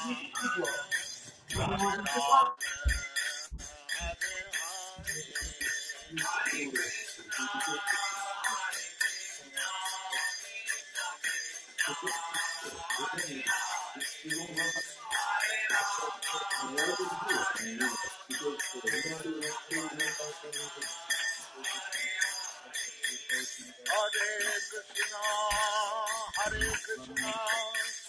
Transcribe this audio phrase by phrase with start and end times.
[0.00, 0.16] Hare
[24.70, 25.22] Krishna,
[26.36, 27.99] Hare Krishna.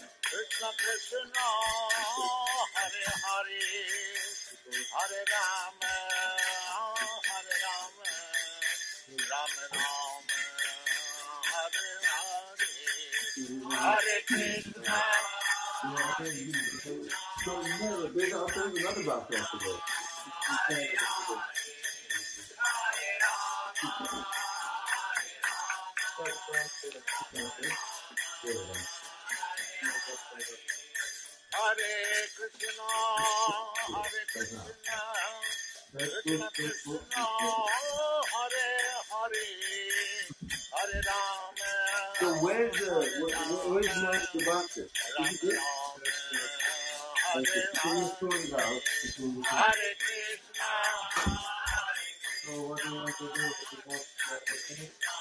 [0.62, 1.48] Krishna Krishna
[2.78, 3.65] Hare Hare
[4.93, 5.93] Hare Rama
[7.25, 8.06] Hare Rama
[9.32, 10.38] Rama Rama
[11.50, 12.69] Hare Hare
[13.82, 15.02] Hare Krishna
[17.43, 19.78] so you know, there's also another rock festival.
[20.69, 20.91] Thank
[28.43, 29.00] you.
[29.81, 31.77] Hare
[32.38, 32.85] Krishna,
[33.89, 34.99] Hare Krishna,
[35.91, 37.25] Krishna Krishna,
[38.31, 38.67] Hare
[39.09, 39.47] Hare,
[40.71, 41.71] Hare Rama.
[42.19, 44.81] So where's the where, where's Master Bhakti?
[44.81, 45.43] Is like
[48.49, 50.71] about between Hare Krishna.
[52.45, 55.20] So what do you want to do?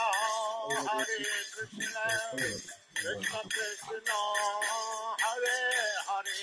[0.86, 1.06] Hare
[1.52, 2.04] Krishna,
[2.94, 4.18] Krishna Krishna,
[5.22, 5.58] Hare
[6.06, 6.42] Hare,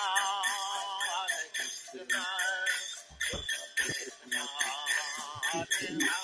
[3.77, 4.41] Krishna,
[5.53, 6.24] Krishna,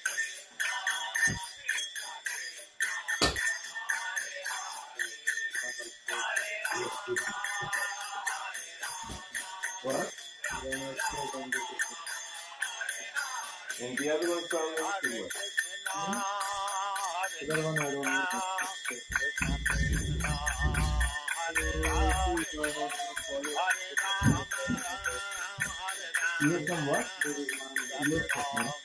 [10.63, 10.71] And
[13.97, 15.31] the other one from the keyboard.
[17.41, 18.25] The other one I don't know.
[26.43, 27.05] Ear from what?
[28.07, 28.75] Ear from what?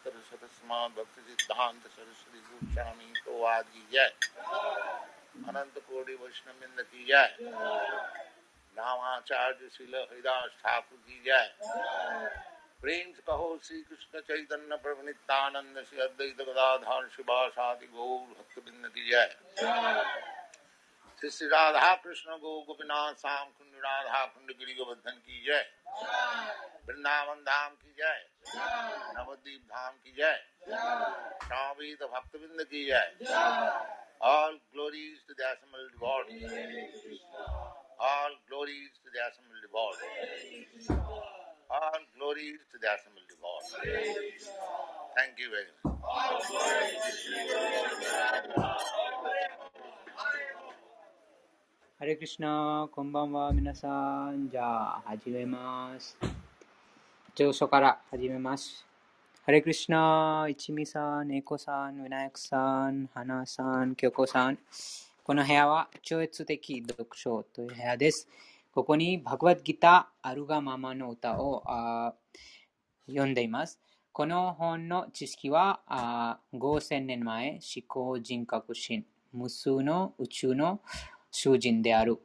[0.00, 4.08] सत्तर भक्ति सिद्धांत सरस्वती गोस्वामी तो आदि जय
[5.48, 7.36] अनंत कोटि वैष्णविंद की जय।
[8.76, 11.52] रामाचार्य शिल हरिदास ठाकुर की जय।
[12.80, 19.28] प्रेम कहो श्री कृष्ण चैतन्य प्रभु नित्यानंद, श्री अद्वैत गदाधार शिवासादि गौर भक्तबिंद की जय।
[21.18, 25.68] श्री श्री राधा कृष्ण गो गोपीनाथ श्याम कुंड राधा कुंड गिरी गोवर्धन की जय।
[26.86, 28.26] वृंदावन धाम की जय।
[29.39, 30.35] नवद्वीप धाम की जय
[30.67, 33.05] स्वामीत भक्तबिंद की जय
[34.31, 36.25] all glories to the assembled God
[38.09, 39.95] all glories to the assembled God
[41.79, 43.63] all glories to the assembled God
[45.17, 45.95] thank you very much
[51.97, 54.49] ハレクリシナ、こんばんは、皆さん。
[54.49, 56.17] じゃあ、始めます。
[57.35, 58.85] 上書から始めます。
[59.42, 64.58] ハレクリシナ、一味さん、エコさん、ウナヤクさん、ハナさん、キョコさん。
[65.24, 68.28] この部屋は超越的読書という部屋です。
[68.70, 72.12] ここにバグワッドギター、アルガママの歌をあ
[73.06, 73.80] 読んでいます。
[74.12, 80.82] この本の知識はあ5000年前、思考人格心、無数の宇宙の
[81.30, 82.18] 囚人である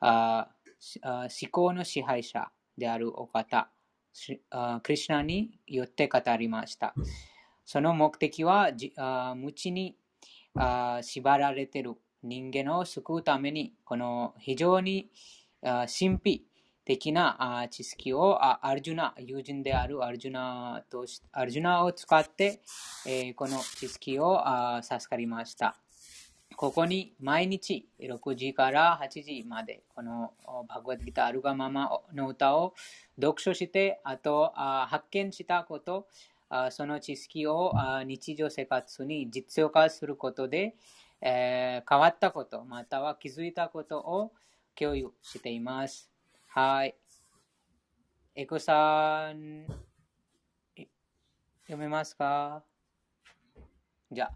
[0.00, 0.48] あ
[1.00, 3.70] あ思考の支配者であるお方、
[4.82, 6.94] クリシュナによって語りました。
[7.64, 8.70] その目的は、
[9.34, 9.96] 無知に
[11.02, 15.10] 縛られている人間を救うために、この非常に
[15.62, 16.46] 神秘
[16.84, 22.60] 的な知識をあアルジュナ、友人であるアルジュナとしアルジュナを使って、
[23.06, 24.42] えーこの知識を
[24.82, 25.76] 授かりました。
[26.54, 32.74] ここに毎日6時から8時までこのおバグワッドギターアルガママの歌を
[33.20, 36.08] 読書して、あとあ発見したこと、
[36.48, 40.74] あその知識をあ日常生活に実用化することで、
[41.20, 44.32] えー変わったこと、または気づいたことを
[44.74, 46.10] 共有しています。
[46.48, 46.96] はい。
[48.34, 49.66] エコさん、
[51.64, 52.64] 読めますか？
[54.10, 54.32] じゃあ、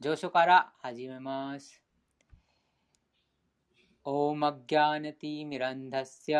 [0.00, 1.85] 上書から始めます。
[4.08, 6.34] ॐ अज्ञानतिमिरन्धस्य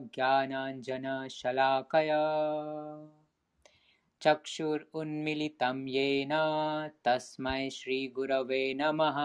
[0.00, 2.20] ज्ञानाञ्जनशलाकया।
[4.22, 6.30] चक्षुरुन्मिलितं येन
[7.04, 9.16] तस्मै श्रीगुरवे नमः।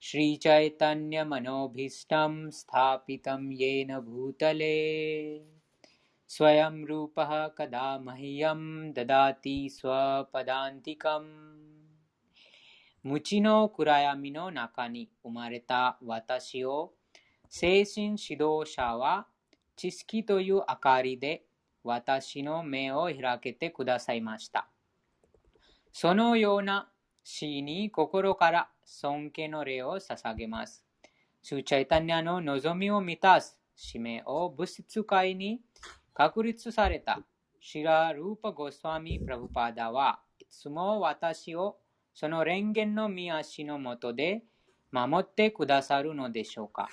[0.00, 5.40] श्रीचैतन्यमनोभीष्टं स्थापितं येन भूतले।
[6.28, 11.55] स्वयं रूपः कदा मह्यं ददाति स्वपदान्तिकम्
[13.06, 16.94] 無知の暗闇の中に生まれた私を
[17.48, 19.28] 精神指導者は
[19.76, 21.44] 知識という明かりで
[21.84, 24.68] 私の目を開けてくださいました。
[25.92, 26.88] そのような
[27.22, 30.84] 死に心から尊敬の礼を捧げます。
[31.44, 35.60] スーチャイタニアの望みを満たす使命を物質界に
[36.12, 37.20] 確立された
[37.60, 41.76] シラ・ルーパ・ゴスワミ・プラブパダはいつも私を
[42.15, 44.43] その蓮華の見足のもとで
[44.91, 46.89] 守ってくださるのでしょうか。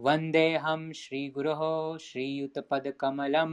[0.00, 3.52] वन्देऽहं श्रीगुरोः श्रीयुतपदकमलं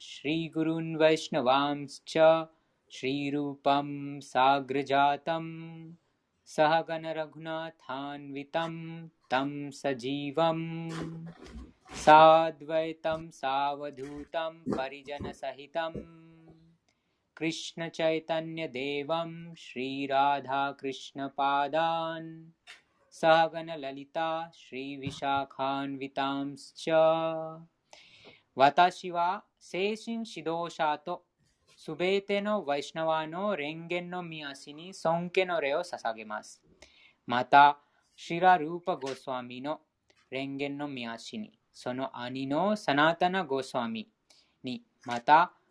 [0.00, 2.18] श्रीगुरून् वैष्णवांश्च
[2.90, 5.44] श्रीरूपं साग्रजातं
[6.46, 8.72] सहगणरघुनाथान्वितं
[9.30, 10.60] तं सजीवं
[12.04, 15.92] साद्वैतं सावधूतं परिजनसहितं
[17.40, 22.50] कृष्णचैतन्यदेवं श्रीराधाकृष्णपादान्
[23.12, 26.88] सहगणललिता श्रीविशाखान्वितांश्च
[28.56, 31.24] 私は精神指導者と
[31.76, 36.62] すべてのワイシナワの蓮華の見足に尊敬の礼を捧げます。
[37.26, 37.78] また、
[38.16, 39.80] シラ・ルーパ・ゴスワミの
[40.30, 44.08] 蓮華の見足に、その兄のサナタナ・ゴスワミ
[44.64, 45.52] に、また、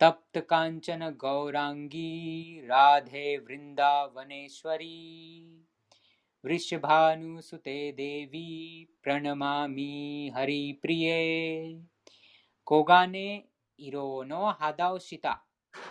[0.02, 4.96] तप्त कांचन गौरांगी राधे वृंदावनेश्वरी
[6.44, 8.50] वृषभानुसुते देवी
[9.04, 11.22] प्रणमामि हरिप्रिये
[12.66, 13.46] 黄金
[13.78, 15.44] 色の肌をした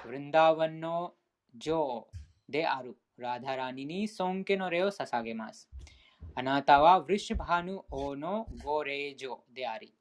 [0.04, 1.14] ブリンダーワンの
[1.56, 2.08] 女王
[2.48, 5.69] である ラダラニに尊敬の礼を捧げます。
[6.33, 9.93] あなたはヴリシュバヌ王のご令嬢であり、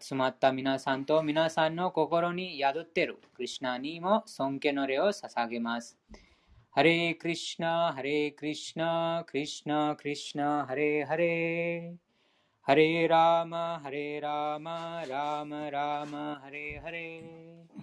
[0.00, 5.98] 集まった皆さんと皆さんの心に宿っているクリシナにも尊敬の礼を捧げます。
[6.70, 12.05] ハレークリシナ、ハレークリシナ、クリシナ、クリシナ、ハレーハレー。
[12.66, 17.82] ハレーラーマ、ハレーラーマ、ラーマ、ラーマ、ハレーハレー。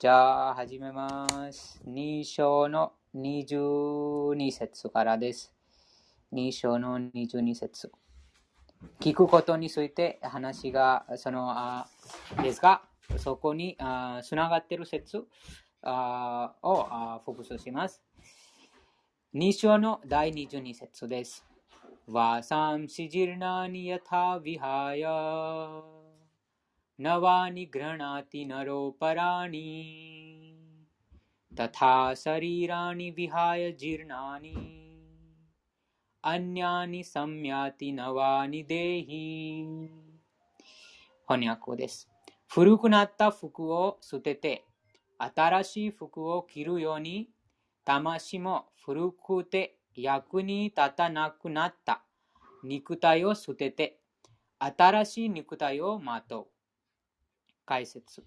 [0.00, 1.80] じゃあ、始めます。
[1.86, 5.54] 2章の22節からです。
[6.32, 7.92] 2章の22節
[8.98, 11.86] 聞くことについて話が、その、あ
[12.42, 12.82] ですが、
[13.18, 13.76] そこに
[14.24, 15.22] つながっている説
[15.82, 18.02] あをあフォーカスします。
[19.36, 21.51] 2章の第22節です。
[22.07, 25.97] ワサンシジルナニヤタビハヤ
[26.99, 29.61] नवानि गृह्णाति नरो पराणि
[31.59, 34.55] तथा शरीराणि विहाय जीर्णानि
[36.23, 39.89] अन्यानि संयाति नवानि देहि
[41.27, 42.09] 翻訳語です。
[42.49, 44.65] 古くなった服を捨てて、
[45.19, 47.29] 新しい服を着るように、
[47.83, 52.02] 魂も古くて 役に立たなくなった
[52.62, 53.98] 肉体を捨てて、
[54.58, 56.46] 新しい肉体をまとう。
[57.64, 58.24] 解説。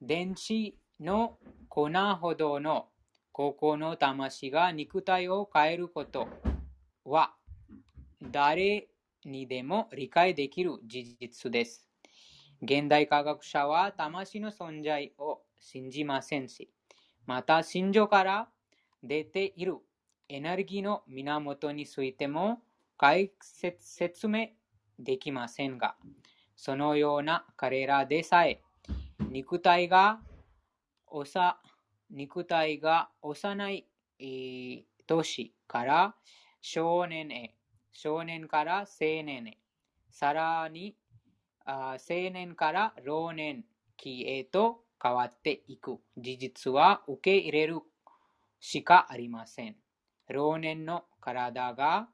[0.00, 1.38] 電子の
[1.68, 2.88] 粉ほどの
[3.32, 6.28] 高校の魂が肉体を変えること
[7.04, 7.34] は
[8.22, 8.88] 誰
[9.24, 11.88] にでも理解できる事実です。
[12.62, 16.70] 現代科学者は魂の存在を信じませんし、
[17.26, 18.48] また心情から
[19.02, 19.76] 出ている
[20.28, 22.60] エネルギーの源についても
[22.96, 24.48] 解説説明
[24.98, 25.96] できませんが、
[26.56, 28.60] そのような彼らでさえ、
[29.30, 30.20] 肉体が
[31.06, 31.60] おさ
[32.10, 33.86] 肉体が幼い、
[34.18, 36.14] えー年から
[36.60, 37.54] 少年へ、
[37.92, 38.86] 少年から青
[39.22, 39.58] 年へ、
[40.10, 40.96] さらに
[41.64, 43.64] あ青年から老年
[43.96, 47.80] 期へと変わっていく事実は受け入れる
[48.60, 49.76] しかありません。
[50.28, 52.08] 老年の体が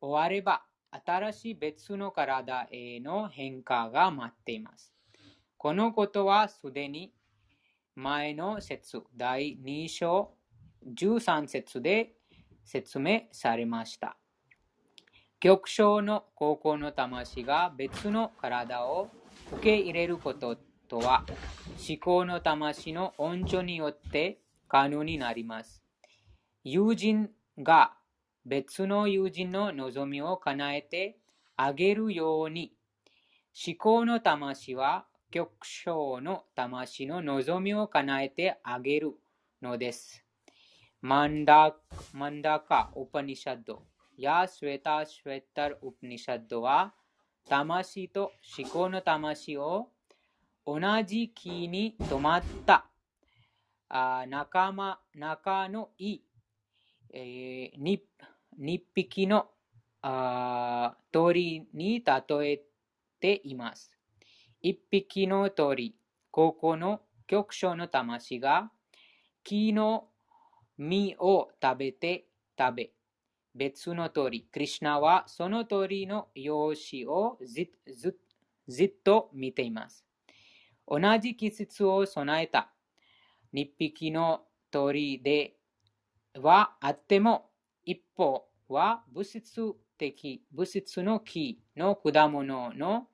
[0.00, 4.92] 終われば、新しい別の体への変化が待っています。
[5.56, 7.12] このことはすでに
[7.94, 10.34] 前の説第2章
[10.86, 12.12] 13節で
[12.64, 14.16] 説明されました。
[15.40, 19.10] 極小の高校の魂が別の体を
[19.52, 20.56] 受け入れること
[20.88, 21.24] とは
[21.88, 25.82] 思考の魂の温情によって可能になります。
[26.62, 27.92] 友人が
[28.44, 31.18] 別の友人の望みを叶えて
[31.56, 32.72] あげるように
[33.66, 39.14] 思考の魂は極小の魂の望みを叶えてあげる
[39.62, 40.24] のです。
[41.00, 41.74] マンダ
[42.12, 43.82] マンダカ・ウパニシャッド
[44.16, 46.94] やスウェタ・シュエッタル・ウパニシャッドは
[47.46, 49.88] 魂と思考の魂を
[50.66, 52.86] 同じ木に止まった
[53.88, 56.23] あ仲間仲のいい、
[57.16, 58.02] えー、に
[58.60, 59.46] 2匹の
[60.02, 62.62] あ鳥に例え
[63.20, 63.92] ています。
[64.60, 65.94] 一匹の鳥、
[66.32, 68.70] ここの局所の魂が
[69.44, 70.08] 木の
[70.76, 72.26] 実を食べて
[72.58, 72.90] 食べ、
[73.54, 78.18] 別の鳥、クリュナはその鳥の容姿をずず
[78.66, 80.04] ずっと見ています。
[80.88, 82.72] 同じ季節を備えた
[83.54, 84.42] 2匹の
[84.72, 85.54] 鳥で
[86.34, 87.50] はあっても、
[87.84, 89.60] 一方は物質
[89.98, 93.06] 的、物質の木の果物の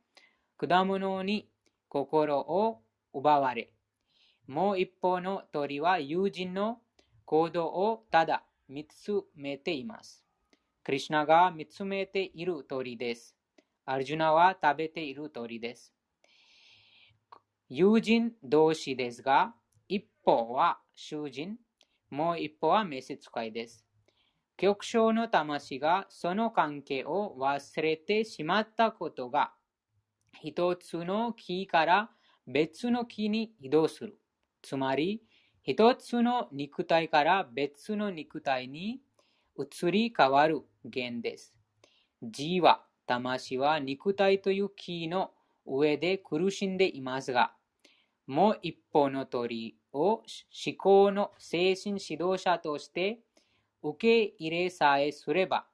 [0.57, 1.49] 果物に
[1.89, 3.71] 心を奪われ、
[4.47, 6.79] もう一方の鳥は友人の
[7.25, 10.25] 行動をただ見つめています。
[10.83, 13.37] クリュナが見つめている鳥です。
[13.85, 15.93] アルジュナは食べている鳥です。
[17.69, 19.55] 友人同士ですが、
[19.89, 21.57] 一方は囚人、
[22.11, 23.87] もう一方は召使いです。
[24.57, 29.53] 局長の魂がその関係を忘れてしまったことが、
[30.43, 32.11] 一つの木から
[32.47, 34.19] 別の木に移動する。
[34.61, 35.23] つまり、
[35.63, 39.01] 一つの肉体から別の肉体に
[39.59, 41.55] 移り変わる弦です。
[42.23, 45.31] 字は、魂は肉体という木の
[45.65, 47.55] 上で苦しんでいますが、
[48.27, 50.25] もう一方の鳥を思
[50.79, 53.21] 考の精神指導者として
[53.83, 53.97] 受
[54.29, 55.67] け入れさえすれば、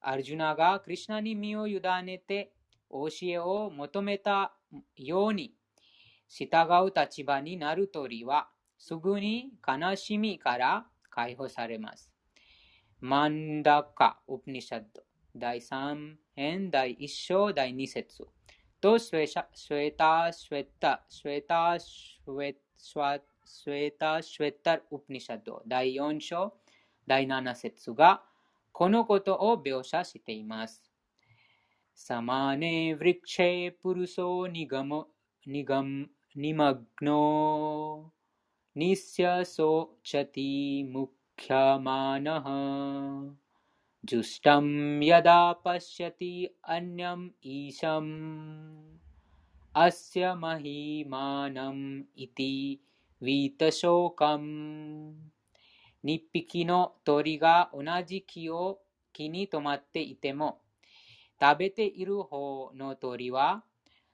[0.00, 2.52] アルジュナがクリュナに身を委ねて
[2.90, 4.52] 教えを求めた
[4.96, 5.54] ように
[6.28, 6.46] 従
[6.84, 12.10] う立場になる鳥はすぐに悲しみから解放されます。
[13.00, 15.02] マンダカ・ウプニシャッド
[15.34, 18.26] 第3編第1章第2節
[18.80, 23.35] とスウェタ・スウェタ・スウェタ・スウェタ・スウェタ・シュェタ・
[24.91, 26.53] ウプニシャッド第4章
[27.07, 28.23] 第7節が
[28.71, 30.91] このことを描写しています。
[31.93, 35.05] サマネ・ヴリクチェ・プルソ・ニガム・
[35.45, 38.11] ニガム・ニマグノ・
[38.75, 43.35] ニスヤソ・チャティ・ムクャマナハ
[44.03, 44.67] जुष्टं
[45.03, 46.47] यदा पश्यति
[53.18, 55.14] ウィータ召喚。
[56.02, 58.80] 日匹の鳥が同じ木を
[59.14, 60.60] 木に止まっていても、
[61.40, 63.64] 食べている方の鳥は、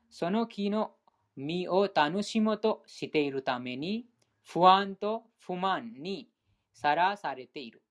[0.09, 0.93] その木の
[1.37, 4.07] 実を楽しもうとしているために、
[4.45, 6.29] 不安と不満に
[6.73, 7.83] さらされている。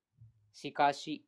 [0.53, 1.25] しかし、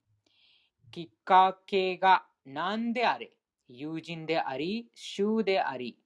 [0.91, 3.35] きっかけが何であれ、
[3.67, 5.97] 友人であり、衆であり、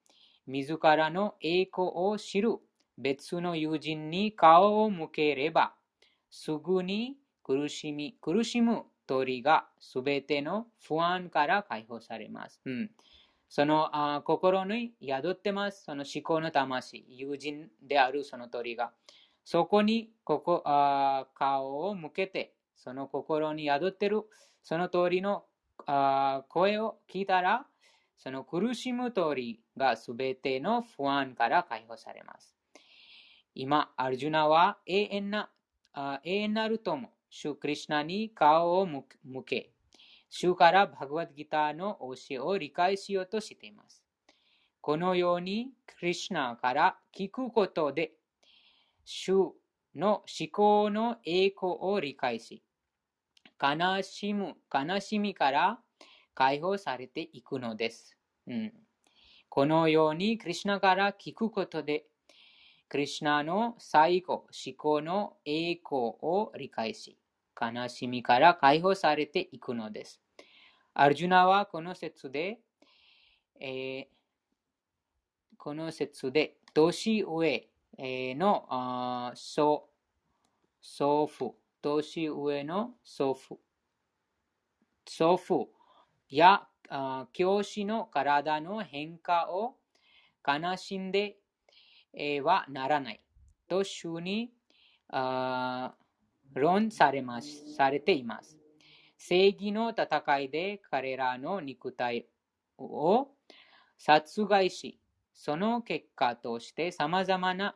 [0.48, 2.58] 自らの栄光を知る
[2.97, 5.75] 別の友人に顔を向ければ、
[6.29, 12.62] すぐに苦しみ、苦しむ鳥がすべての不安から解放されます。
[12.65, 12.91] うん、
[13.49, 15.83] そのあ心に宿ってます。
[15.83, 18.91] その思考の魂、友人であるその鳥が。
[19.45, 24.23] そこにここあ顔を向けて、その心に宿ってる
[24.62, 25.45] その通りの
[25.86, 27.65] あ声を聞いたら、
[28.17, 32.57] その苦しむ通りがすべての不安から解放されます。
[33.60, 35.50] 今、アルジュナは永遠な
[35.91, 39.04] あ永遠なる友、シュクリシナに顔を向
[39.43, 39.72] け、
[40.30, 44.04] 主からバグワッドギターの教えを理解しようとしています。
[44.80, 48.12] このように、クリシナから聞くことで、
[49.04, 49.56] 主
[49.96, 52.62] の思考の栄光を理解し、
[53.60, 55.80] 悲しむ、悲しみから
[56.36, 58.15] 解放されていくのです。
[58.46, 58.74] うん、
[59.50, 62.06] このように、クリュナから聞くことで、
[62.89, 67.17] クリュナの最後、思考の栄光を理解し、
[67.60, 70.21] 悲しみから解放されていくのです。
[70.93, 72.60] アルジュナはこの説で、
[73.60, 74.06] えー、
[75.58, 77.67] この説で、年上
[78.00, 79.89] の祖
[81.28, 83.60] 父、年上の祖父、
[85.06, 85.69] 祖父
[86.30, 86.67] や
[87.34, 89.76] 教師の体の変化を
[90.47, 91.36] 悲しんで
[92.43, 93.21] はならない
[93.67, 94.51] と主に
[96.53, 98.58] 論されますされています。
[99.17, 102.27] 正義の戦いで彼らの肉体
[102.77, 103.30] を
[103.97, 104.99] 殺害し、
[105.34, 107.75] その結果として様々な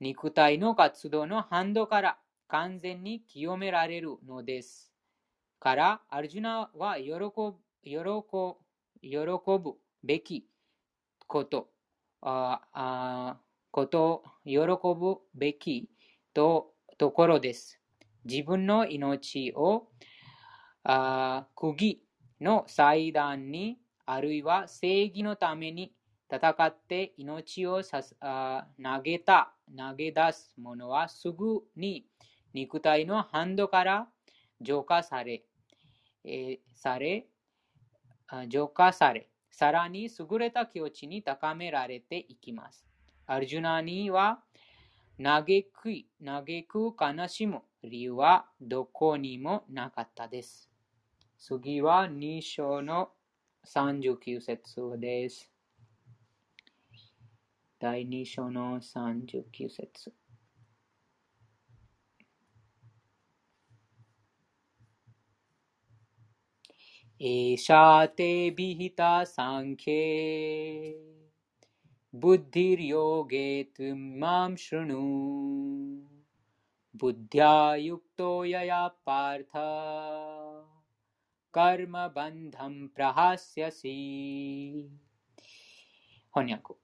[0.00, 4.92] 肉体の活動の反動から完全に清められるのです。
[5.58, 7.54] から、アルジュナは喜ぶ
[9.02, 10.46] 喜ぶべき
[11.26, 11.68] こと
[12.22, 13.38] あ
[13.70, 15.88] こと喜ぶべき
[16.34, 17.80] とところです。
[18.24, 19.88] 自分の命を
[20.82, 22.02] あ釘
[22.40, 25.94] の祭壇にあるいは正義のために
[26.30, 32.06] 戦って命をさすあ投げた投げ出す者はすぐに
[32.52, 34.08] 肉体のハンドから
[34.60, 35.44] 浄化され、
[36.24, 37.26] えーされ
[38.48, 42.89] 浄化され、さらに優れた境地に高められていきます。
[43.32, 44.40] アルジュナニーは
[45.22, 50.68] 嘆く、嘆く悲しむ理由はどこにもなかったです。
[51.38, 53.10] 次は2章の
[53.64, 55.48] 39節です。
[57.78, 60.12] 第2章の39節。
[67.20, 71.19] エシャテビヒタサンケ
[72.23, 75.01] बुद्धिर्योगे त्वं मां शृणु
[77.01, 79.57] बुद्ध्या युक्तो यया पार्थ
[81.53, 83.97] कर्मबन्धं प्रहास्यसि
[86.35, 86.75] 翻訳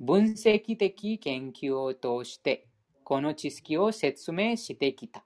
[0.00, 2.66] 分析的研究を通して
[3.04, 5.24] この知識を説明してきた。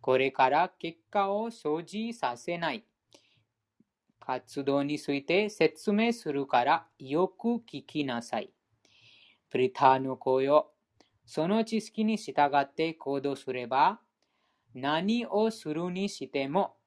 [0.00, 2.84] これから結果を生じさせない
[4.20, 8.52] 活動について説明するからよく聞きなさい。
[9.51, 10.71] プリターの声を
[11.25, 13.99] その知識に従って行動すれば
[14.73, 16.77] 何をするにしても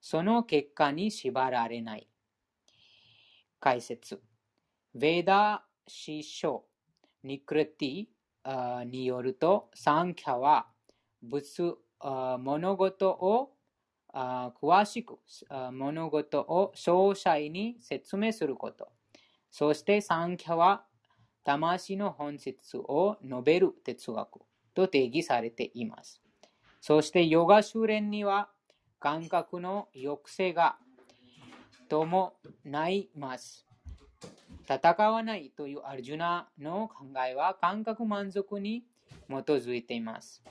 [0.00, 2.08] その結果に縛られない。
[3.60, 4.20] 解説
[4.94, 6.64] ベーダ師匠
[7.22, 10.66] ニクレティによると、サンキャは
[11.22, 11.78] 物
[12.38, 13.52] 物事を
[14.12, 15.18] 詳しく
[15.72, 18.92] 物事を詳細に説明すること。
[19.50, 20.84] そしてサンキャは
[21.44, 24.40] 魂の本質を述べる哲学
[24.74, 26.20] と定義されています。
[26.80, 28.48] そしてヨガ修練には
[28.98, 30.76] 感覚の抑制が
[31.88, 32.32] 伴
[32.88, 33.66] います。
[34.66, 38.84] 戦わないというアルジュナの考えは感覚満足に
[39.28, 40.42] 基づいています。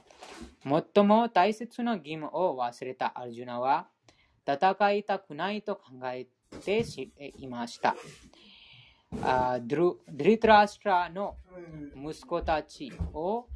[0.64, 3.88] 最も大切な義務を忘れたアルジュナは
[4.48, 6.28] 戦いたくないと考え
[6.64, 6.86] て
[7.38, 7.96] いました。
[9.22, 11.38] あドゥドリトラストラの
[11.96, 13.48] 息子たちを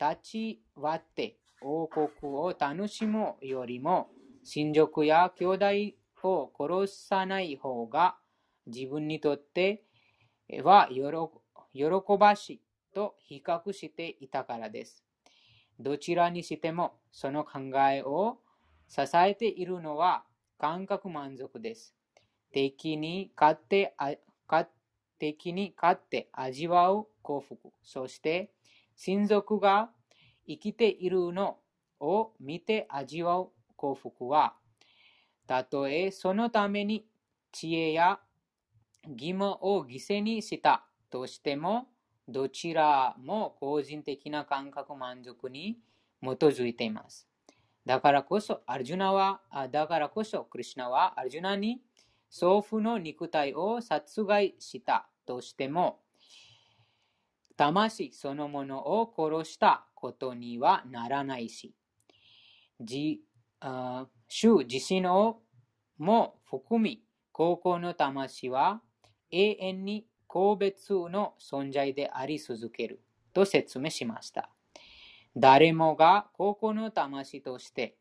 [0.00, 4.10] 立ち割って王国を楽しむよりも
[4.44, 5.66] 親族や兄弟
[6.22, 8.16] を殺さない方が
[8.66, 9.84] 自分にとって
[10.62, 10.88] は
[11.72, 11.84] 喜
[12.18, 12.60] ばしい
[12.94, 15.04] と比較していたからです。
[15.78, 18.38] どちらにしてもその考えを
[18.88, 20.24] 支えているのは
[20.58, 21.94] 感覚満足です。
[22.52, 23.94] 敵に勝って
[24.48, 24.68] 勝
[25.18, 28.50] 敵に勝って味わう幸福、そして
[28.96, 29.90] 親族が
[30.46, 31.58] 生きているの
[32.00, 34.54] を見て味わう幸福は、
[35.46, 37.06] たとえそのために
[37.52, 38.20] 知恵や
[39.08, 41.88] 義務を犠牲にしたとしても、
[42.26, 45.78] どちらも個人的な感覚満足に
[46.22, 47.26] 基づいています。
[47.86, 51.80] だからこそ、アルジュナは、だからこそ、クリシュナはアルジュナに
[52.30, 56.00] 祖父の肉体を殺害したとしても、
[57.56, 61.74] 魂そのものを殺したことにはならないし、
[62.80, 63.18] 自
[64.28, 65.42] 主自身を
[65.98, 68.80] も含み、高校の魂は
[69.30, 74.50] 永遠に個別の存在であり続けると説明しました。
[75.36, 77.96] 誰もが高校の魂として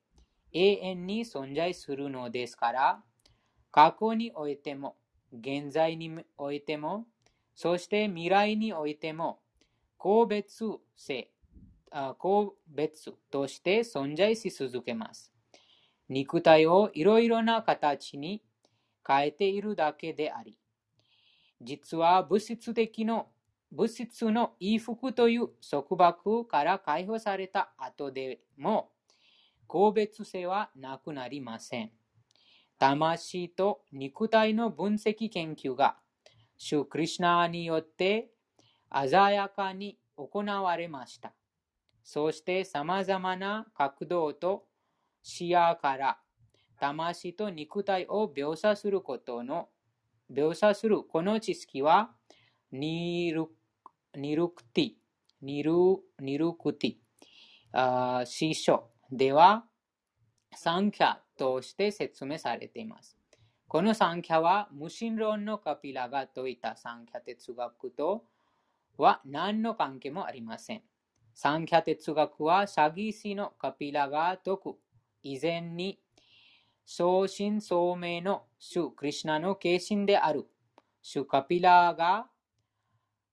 [0.54, 3.04] 永遠に存在するのですから、
[3.78, 4.96] 過去においても、
[5.32, 7.06] 現在においても、
[7.54, 9.40] そして未来においても、
[10.00, 11.30] 個別性、
[11.92, 15.32] あ個別として存在し続けます。
[16.10, 18.42] 肉体をいろいろな形に
[19.08, 20.58] 変えているだけであり、
[21.62, 23.28] 実は物質的の
[23.72, 28.90] 物質の衣服という束縛から解放された後でも、
[29.68, 31.92] 個別性はなくなりません。
[32.80, 35.98] 魂と肉体の分析研究が、
[36.58, 38.30] 主クリシナによって
[38.92, 41.34] 鮮やかに行われました。
[42.04, 44.66] そして様々な角度と
[45.22, 46.20] 視野から
[46.80, 49.70] 魂と肉体を描写することの
[50.32, 52.12] 描写するこの知識は
[52.72, 53.48] ニル
[54.16, 54.92] ニルクティ、
[55.42, 55.74] ニル
[56.20, 59.66] ニルクティ、師匠では
[60.54, 63.18] サンキャとして説明されています。
[63.68, 68.24] このサンキャは無神論のカピラが説いたサンキャ哲学と
[68.98, 70.82] は何の関係もありません。
[71.34, 74.76] 三ャ哲学は詐欺師のカピラが説く
[75.22, 76.00] 以前に
[76.86, 80.48] 相信相明の主クリシナの化身である
[81.02, 82.28] 主カピラが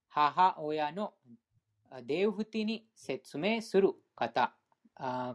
[0.08, 1.14] 母親の
[2.04, 4.52] デウフティに説明する方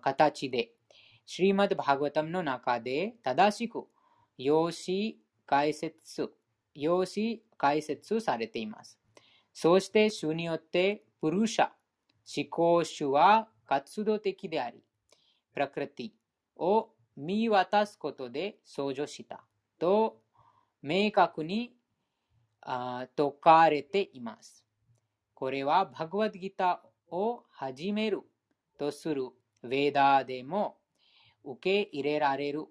[0.02, 0.72] 形で、
[1.32, 3.84] シリマド・バーガタムの中で正しく
[4.36, 6.28] 用紙解説、
[6.74, 8.98] 用紙解説されています。
[9.54, 11.70] そして主によってプルシャ、
[12.36, 14.84] 思考主は活動的であり、
[15.54, 16.12] プラクティ
[16.56, 19.44] を見渡すことで相乗した
[19.78, 20.24] と
[20.82, 21.76] 明確に
[23.16, 24.66] 説かれています。
[25.36, 28.22] これはバグワッドギターを始める
[28.80, 29.26] とする
[29.64, 30.79] ヴェーダーでも
[31.44, 32.66] 受け入れられる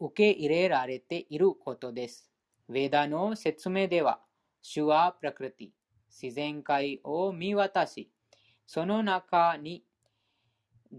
[0.00, 2.30] 受け入れられていることです。
[2.70, 4.20] ヴェダの説明では、
[4.60, 5.68] 主はプラクリティ、
[6.08, 8.10] 自然界を見渡し、
[8.66, 9.84] その中に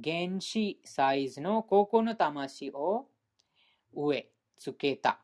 [0.04, 3.08] 原子サイズの高校の魂を
[3.94, 5.20] 植え付けた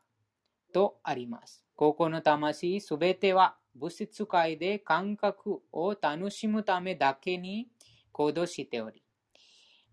[0.72, 1.64] とあります。
[1.76, 7.68] 高校の魂すべては物質界で感覚を楽しむためだけに
[8.12, 9.02] 行動しており、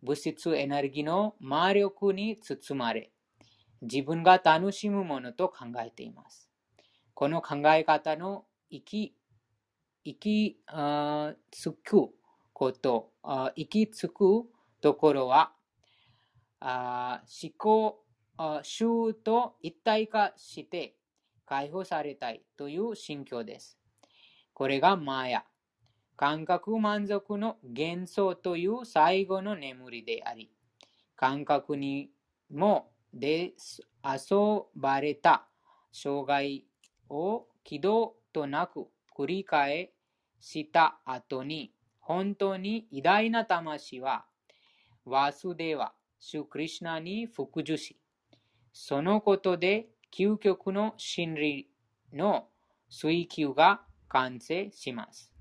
[0.07, 3.11] 物質エネルギーの魔力に包まれ、
[3.81, 6.49] 自分が楽しむものと考えています。
[7.13, 9.15] この考え方の生き、
[10.05, 10.59] 生き
[11.51, 12.09] つく
[12.53, 13.11] こと、
[13.55, 14.45] 生きつく
[14.79, 15.51] ところは、
[16.61, 18.05] あ思考、
[18.63, 20.95] 衆と一体化して
[21.45, 23.77] 解放されたいという心境です。
[24.53, 25.43] これがマヤ。
[26.17, 30.49] 感覚満足の幻想という最後の眠りであり、
[31.15, 32.09] 感覚に
[32.51, 33.53] もで
[34.03, 35.47] 遊ばれた
[35.91, 36.65] 障害
[37.09, 39.91] を軌道となく繰り返
[40.39, 44.25] した後に、本当に偉大な魂は、
[45.05, 47.95] ワスデーワ、シュクリシナに服従し、
[48.73, 51.69] そのことで究極の真理
[52.11, 52.47] の
[52.89, 55.36] 追求が完成します。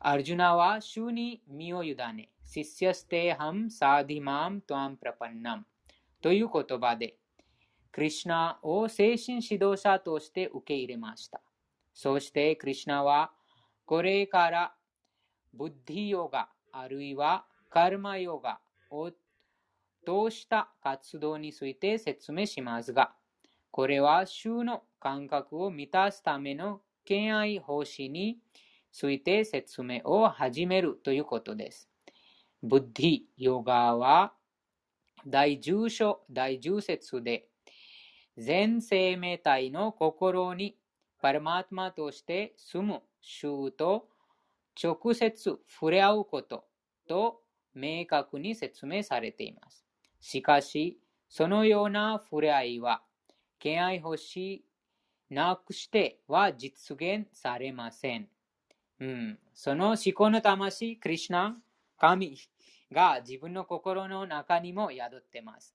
[0.00, 5.64] アルジュナは主に身を委ね、シッシャステハムサーディマムトアンプラパンナム
[6.22, 7.16] という言葉で、
[7.90, 11.40] クリシナを精神指導者として受け入れました。
[11.92, 13.32] そしてクリシナは
[13.86, 14.72] これから
[15.52, 23.14] ブッディヨガあるいはカルマヨガを通した活動について説明しますが、
[23.72, 28.38] これは衆の感覚を満たすための敬愛奉仕に
[28.92, 31.88] ついて説明を始めるということです。
[32.62, 34.32] ブッディヨガは
[35.26, 37.48] 第10章第10節で
[38.36, 40.76] 全生命体の心に
[41.20, 44.08] パルマートマとして住む衆と
[44.80, 46.64] 直接触れ合うこと
[47.08, 47.40] と
[47.74, 49.84] 明確に説明されています。
[50.20, 53.02] しかし、そのような触れ合いは、
[53.58, 54.64] 敬愛欲し
[55.30, 58.28] なくしては実現されません。
[59.00, 61.56] うん、その思考の魂、クリュナ、
[61.98, 62.36] 神
[62.92, 65.74] が自分の心の中にも宿ってます。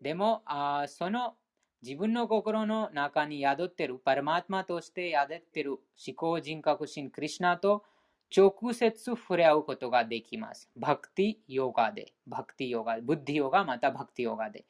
[0.00, 1.34] でも、あその
[1.82, 5.72] 自分の心の中に宿ってるパラマーマとして宿ってる
[6.06, 7.84] 思考人格心クリュナと
[8.36, 10.68] 直接触れ合うことができます。
[10.76, 14.66] バクティヨガで、バクティヨガ、ブッディヨガ、またバクティヨガで。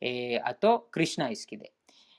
[0.00, 1.72] えー、あと、クリュナ意識で。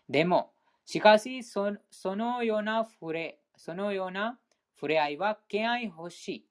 [0.10, 0.52] でも、
[0.86, 4.40] しかしそ、そのような触れ、そのような
[4.80, 6.46] 触れ合いは敬愛欲し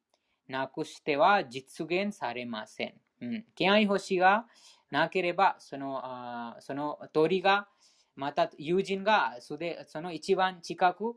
[0.48, 2.94] なくしては実現されません。
[3.20, 4.46] うん、敬愛欲しが
[4.90, 7.68] なければ、そのあその鳥が、
[8.16, 11.16] また友人がそでその一番近く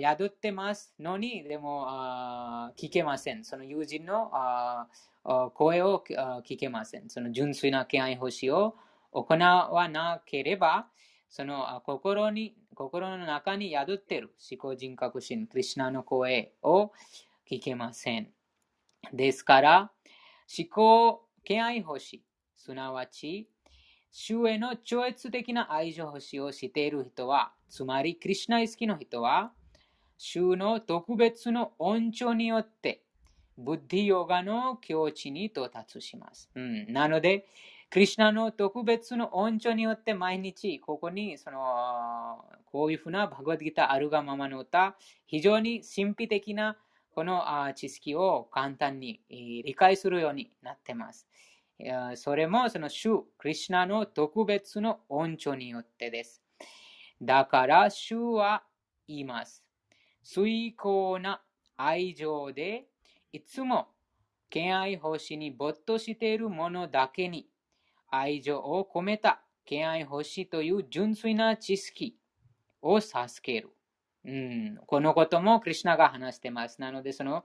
[0.00, 1.86] 宿ってますのに、でも
[2.76, 3.44] 聞けません。
[3.44, 4.30] その友人の
[5.54, 6.02] 声を
[6.44, 7.08] 聞けません。
[7.08, 8.76] その純粋な敬愛欲しを
[9.12, 10.88] 行わなければ、
[11.30, 16.92] その心に心の中に宿っている思考人格心、クリュナの声を
[17.48, 18.30] 聞けません。
[19.12, 19.92] ですから、
[20.58, 22.24] 思考敬愛欲し、
[22.56, 23.48] すなわち、
[24.10, 29.52] 主への超越的な愛情欲しをしている人は、つまり、クリュナ意識の人は、
[30.18, 33.04] 主の特別の恩寵によって、
[33.56, 36.50] ブッディヨガの境地に到達します。
[36.56, 37.46] うん、なので、
[37.90, 46.76] クリュナの特別の恩寵によって毎日ここにそのこういうふうなバグワッドギターあるがままの歌、非常に神秘的な
[47.12, 47.42] この
[47.74, 51.26] 知識を簡単に理解するようになっています。
[52.14, 56.44] それもその主、クリュナの特別の恩寵によってです。
[57.20, 58.62] だから主は
[59.08, 59.64] 言います。
[60.22, 61.42] 遂行な
[61.76, 62.84] 愛情で
[63.32, 63.88] いつも
[64.48, 67.48] 敬愛奉仕に没頭している者だけに
[68.10, 72.16] 愛情を込めた敬愛奉仕という純粋な知識
[72.82, 73.70] を授ける。
[74.24, 76.80] うん、このこともクリュナが話してます。
[76.80, 77.44] なので、その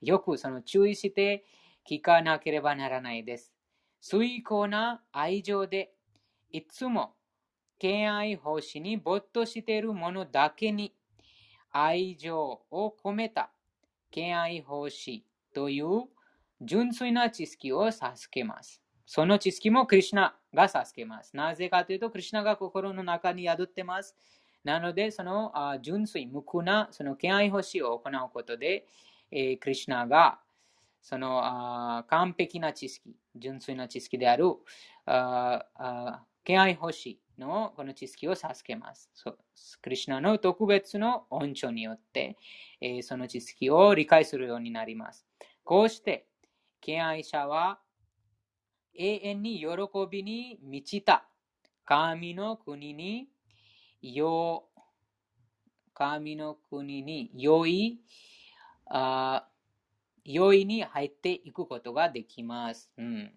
[0.00, 1.44] よくその注意して
[1.88, 3.52] 聞かなければならないです。
[4.00, 5.92] 遂行な愛情で
[6.50, 7.14] いつも
[7.78, 10.94] 敬愛奉仕に没頭している者だけに
[11.72, 13.50] 愛情を込めた
[14.10, 15.24] 敬愛奉仕
[15.54, 16.04] という
[16.60, 18.83] 純粋な知識を授けます。
[19.06, 21.36] その知識もクリュナが授けます。
[21.36, 24.16] なぜかというと、クリュナが心の中に宿ってます。
[24.64, 28.86] なので、その純粋、無垢なその敬愛奉仕を行うことで、
[29.30, 30.38] えー、クリュナが
[31.02, 34.46] その完璧な知識、純粋な知識である
[36.44, 39.10] 敬愛奉仕のこの知識を授けます。
[39.82, 42.38] クリュナの特別の恩寵によって、
[42.80, 45.26] えー、その知識を理解するようになります。
[45.62, 46.26] こうして、
[46.80, 47.80] 敬愛者は
[48.94, 49.66] 永遠に喜
[50.10, 51.24] びに満ちた
[51.84, 53.28] 神の国に
[54.02, 54.64] よ
[55.94, 58.00] 神の国に良い
[58.86, 59.46] あ
[60.24, 62.90] 容易に入っていくことができます。
[62.96, 63.32] うん、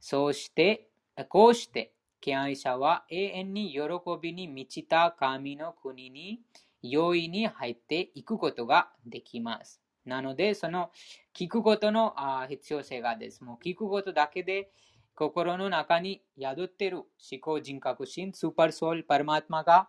[0.00, 0.88] そして、
[1.28, 3.80] こうして、敬愛者は永遠に喜
[4.20, 6.40] びに満ちた神の国に
[6.82, 9.80] 容易に入っていくことができます。
[10.06, 10.90] なので、その
[11.34, 12.14] 聞くことの
[12.48, 13.44] 必要性がです。
[13.44, 14.70] もう聞くことだけで
[15.14, 17.06] 心の中に宿っている思
[17.40, 19.88] 考人格心、スーパーソウル、パルマーマが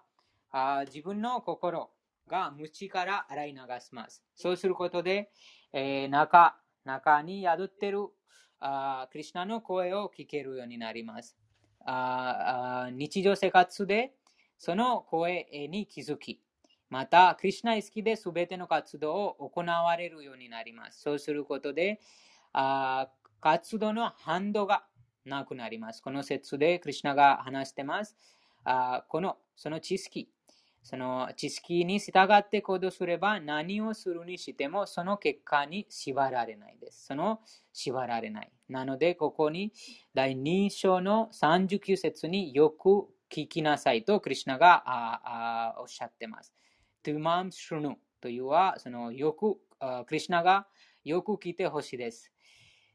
[0.85, 1.91] 自分の心
[2.27, 4.23] が無から洗い流します。
[4.35, 5.29] そうすることで、
[5.71, 8.07] えー、中中に宿っている
[8.59, 11.37] あクリュナの声を聞けるようになります。
[11.85, 14.13] あ日常生活で
[14.57, 16.41] その声に気づき、
[16.89, 21.01] また、クリュナ意識で全ての活動を行われるようになります。
[21.01, 21.99] そうすることで、
[22.53, 23.09] あ
[23.41, 24.85] 活動の反動が
[25.25, 26.01] なくなります。
[26.01, 28.15] この説でクリュナが話しています。
[28.63, 30.29] あこの、その知識、
[30.81, 37.07] その知識に従って行動すれば何をするにしてもその結果に縛られないです。
[37.07, 37.41] その
[37.73, 38.51] 縛られない。
[38.69, 39.73] なので、ここに
[40.13, 46.53] 第2章の39節によく聞きなさいとクリュナがああおっしゃっています。
[47.07, 49.55] トゥマンシュヌというは、そのよく
[50.07, 50.67] クリュナが
[51.05, 52.33] よく聞いてほしいです。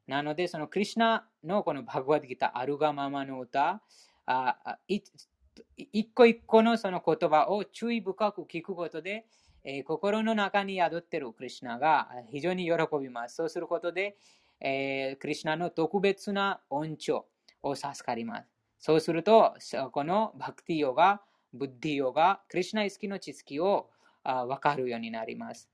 [0.06, 3.80] なので、そのクリュナのこのバグワディギター、アルガママの歌、
[4.26, 9.24] あ一個一個のその言葉を注意深く聞くことで、
[9.64, 13.36] えー、心の中に宿っているクリュナが非常に喜びます。
[13.36, 14.18] そうすることで、
[14.60, 17.24] えー、クリュナの特別な恩寵
[17.62, 18.48] を授かります。
[18.78, 19.54] そうすると、
[19.90, 21.22] このバクティヨガ、
[21.54, 23.88] ブッディヨガ、クリュナ意識の知識を
[24.24, 25.68] 分かるようになります。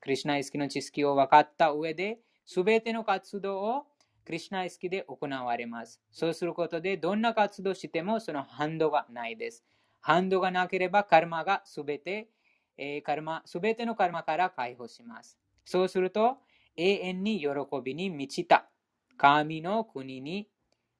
[0.00, 3.86] クリュナ意識の知識を分かった上で、すべての活動を
[4.24, 6.00] クリュナ意識で行われます。
[6.10, 9.64] そうすることで、どんな活動してもその反動がないです。
[10.00, 12.28] 反動がなければ、カルマがすべて、
[12.76, 15.38] えー、カルマ、すべてのカルマから解放します。
[15.64, 16.38] そうすると、
[16.76, 17.48] 永遠に喜
[17.84, 18.68] びに満ちた
[19.16, 20.48] 神の国に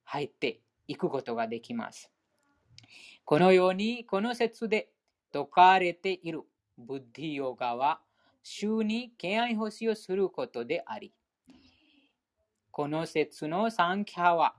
[0.05, 2.12] 入っていくことができます。
[3.24, 4.91] このように、この説で
[5.33, 6.43] 説かれている
[6.83, 8.01] ブッディヨガは、
[8.43, 11.12] 週に敬愛奉仕をすることであり、
[12.70, 14.55] この説の三キャは、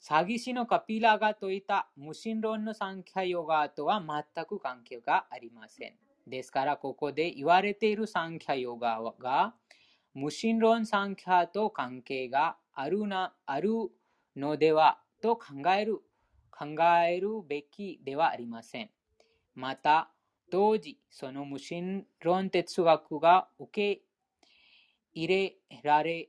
[0.00, 4.02] 詐欺師のカピラが説いた無神論の三キャヨガとは
[4.34, 5.94] 全く関係がありません。
[6.26, 9.54] ですから、ここで言われている三キャヨガが、
[10.14, 13.70] 無神論三キャと関係があるなある
[14.36, 15.46] のではと考
[15.76, 16.02] える
[16.50, 16.66] 考
[17.06, 18.90] えるべきではありません。
[19.54, 20.10] また、
[20.50, 24.02] 当時、その無神論哲学が受け
[25.12, 26.28] 入れられ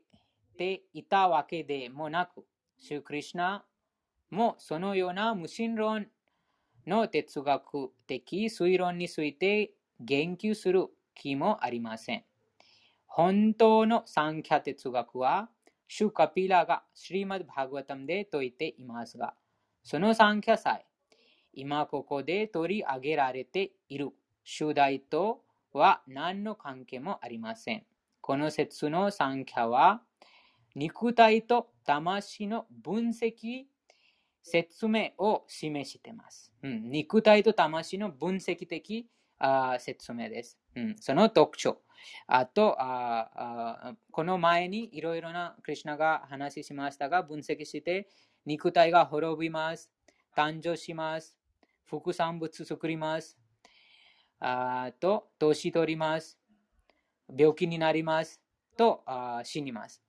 [0.58, 2.46] ていたわけでもなく、
[2.78, 3.64] シュークリシナ
[4.30, 6.08] もそのような無神論
[6.86, 12.24] の哲学的推論について言及する気もありません。
[13.06, 15.50] 本当の三キャ哲学は、
[15.88, 19.34] シュカピラがシリマッバーグワタムで説いていますが、
[19.84, 20.86] その三キャさえ、
[21.60, 24.12] 今ここで取り上げられている
[24.46, 25.44] 主題と
[25.74, 27.84] は何の関係もありません。
[28.22, 30.02] この説の三キャは、
[30.74, 33.66] 肉体と魂の分析、
[34.42, 36.54] 説明を示しています。
[36.64, 40.96] うん、肉体と魂の分析的あ説明です、うん。
[40.98, 41.82] その特徴。
[42.28, 48.08] あとああ、この前にいろいろなクリュナが話しましたが、分析して、
[48.46, 49.92] 肉体が滅びます。
[50.38, 51.39] 誕生します。
[51.90, 53.38] 副産物作ります。
[54.40, 56.40] あと、年取ります。
[57.36, 58.42] 病気になります
[58.78, 60.02] とあ死にます。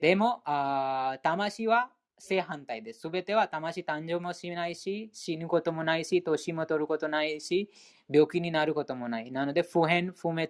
[0.00, 3.00] でもあ、魂は正反対です。
[3.00, 7.70] すべては魂誕生もしないし、死ぬこともないし、年も取ることないし、
[8.08, 9.32] 病気になることもない。
[9.32, 10.48] なので、不変、不滅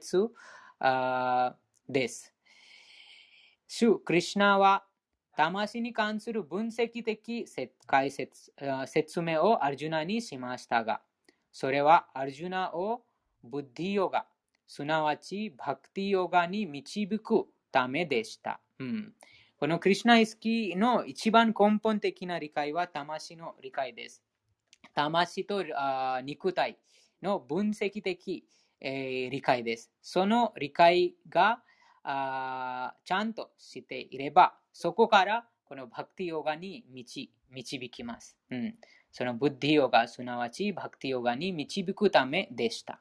[0.78, 1.56] あ
[1.88, 2.34] です。
[3.66, 4.84] 主クリシナは
[5.40, 7.46] 魂に関する分析的
[7.86, 8.52] 解説
[8.86, 11.00] 説明をアルジュナにしましたが、
[11.50, 13.04] それはアルジュナを
[13.42, 14.26] ブッディヨガ、
[14.66, 18.60] すなわちバクティヨガに導くためでした。
[18.80, 19.14] うん、
[19.56, 24.22] このクリュナイスキーの一番根本的な理解は魂の理解です。
[24.94, 25.64] 魂と
[26.22, 26.76] 肉体
[27.22, 28.46] の分析的、
[28.78, 29.90] えー、理解です。
[30.02, 31.62] その理解が
[32.02, 37.30] ちゃんとしていれば、そこからこのバクティヨガに導
[37.90, 38.36] きます。
[38.50, 38.74] うん、
[39.12, 43.00] そのブッディヨガ、すなわちバクティヨガに導くためでした。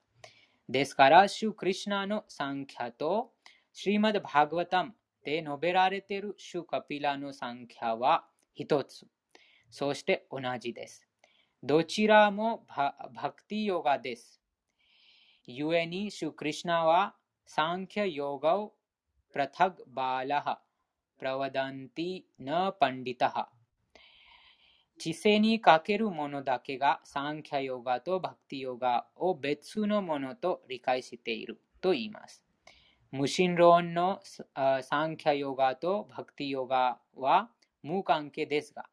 [0.68, 3.32] ですから、シュクリシナのサンキャと
[3.74, 4.94] シリマド・バーグワタム
[5.24, 9.08] で述べられているシュカピラのサンキャは一つ。
[9.72, 11.08] そして同じです。
[11.64, 12.94] どちらもバ
[13.36, 14.42] クティヨガです。
[15.48, 17.16] 故に、シュクリシナは
[17.46, 18.76] サンキャヨガを
[19.32, 20.62] プラタグバーラハ、
[21.20, 23.50] プラワダンティナパンディタハ。
[24.98, 32.42] 知性にかけるものだけがサンキャヨガとバクティヨガを別のものと理解していると言います。
[33.12, 34.22] 無神論の
[34.82, 37.50] サンキャヨガとバクティヨガは
[37.84, 38.86] 無関係ですが、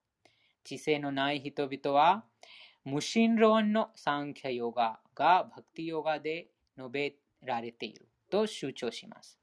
[0.64, 2.24] 知性のない人々は
[2.84, 7.14] 無神論のサンキャヨガがバクティヨガで述べ
[7.44, 9.38] られていると主張します。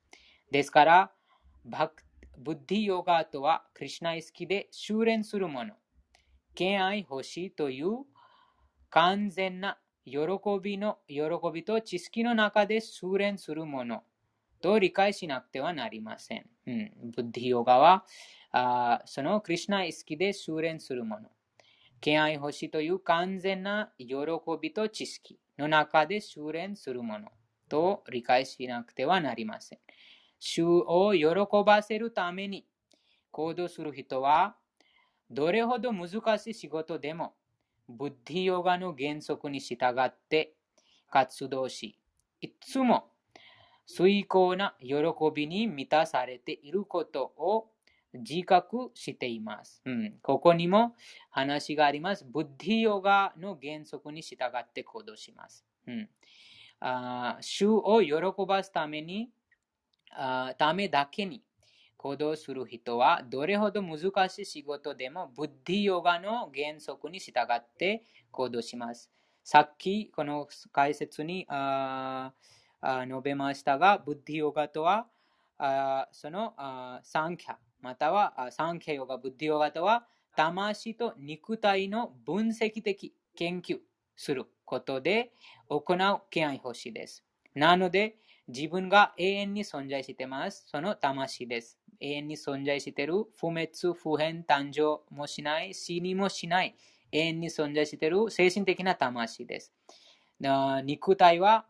[0.52, 1.12] ですから、
[1.64, 2.04] バク
[2.38, 5.76] ブッディヨガとはクリュナイスキで修練するもの。
[6.56, 8.06] 敬愛欲しいという
[8.90, 10.20] 完全な喜
[10.62, 11.24] びの喜
[11.54, 14.04] びと知識の中で修練するもの
[14.62, 16.46] と理解しなくてはなりません。
[16.68, 18.06] うん、ブッディヨガは
[18.52, 21.30] あそのクリュナ意識で修練するもの。
[22.02, 24.08] 敬愛欲しいという完全な喜
[24.62, 27.30] びと知識の中で修練するもの
[27.70, 29.80] と理解しなくてはなりません。
[30.46, 31.28] 主を喜
[31.66, 32.66] ばせるために
[33.32, 34.58] 行動する人は
[35.32, 37.34] どれほど難しい仕事でも、
[37.88, 40.54] ブッディヨガの原則に従って
[41.10, 41.98] 活動し、
[42.41, 43.06] いつも
[43.88, 44.96] 遂行な喜
[45.34, 47.70] びに満たされていることを
[48.14, 49.82] 自覚しています。
[49.86, 50.94] うん、ここにも
[51.30, 52.26] 話があります。
[52.26, 55.66] ブッディヨガの原則に従って行動します。
[55.88, 56.10] うん、
[56.82, 58.14] あ主を喜
[58.46, 59.32] ばすために
[60.57, 61.43] ためだけに
[61.97, 69.09] 行動する人はどれほど難しい仕事でもブッディヨガの原則に従って行動します。
[69.43, 72.34] さっきこの解説にあ
[72.82, 75.07] あ述べましたが、ブッディヨガとは
[75.57, 80.05] あそのあサンキャまたはサンキャヨガ、ブッディヨガとは
[80.36, 83.80] 魂と肉体の分析的研究
[84.16, 85.32] することで
[85.70, 87.24] 行う敬愛欲しいです。
[87.55, 88.18] なので、
[88.48, 90.66] 自分が永遠に存在してます。
[90.68, 91.80] その魂です。
[92.00, 96.76] 永遠に存在してる、不滅、不変、誕生もしない、死にもしない、
[97.12, 99.74] 永遠に存在してる精神的な魂です。
[100.84, 101.68] 肉体は、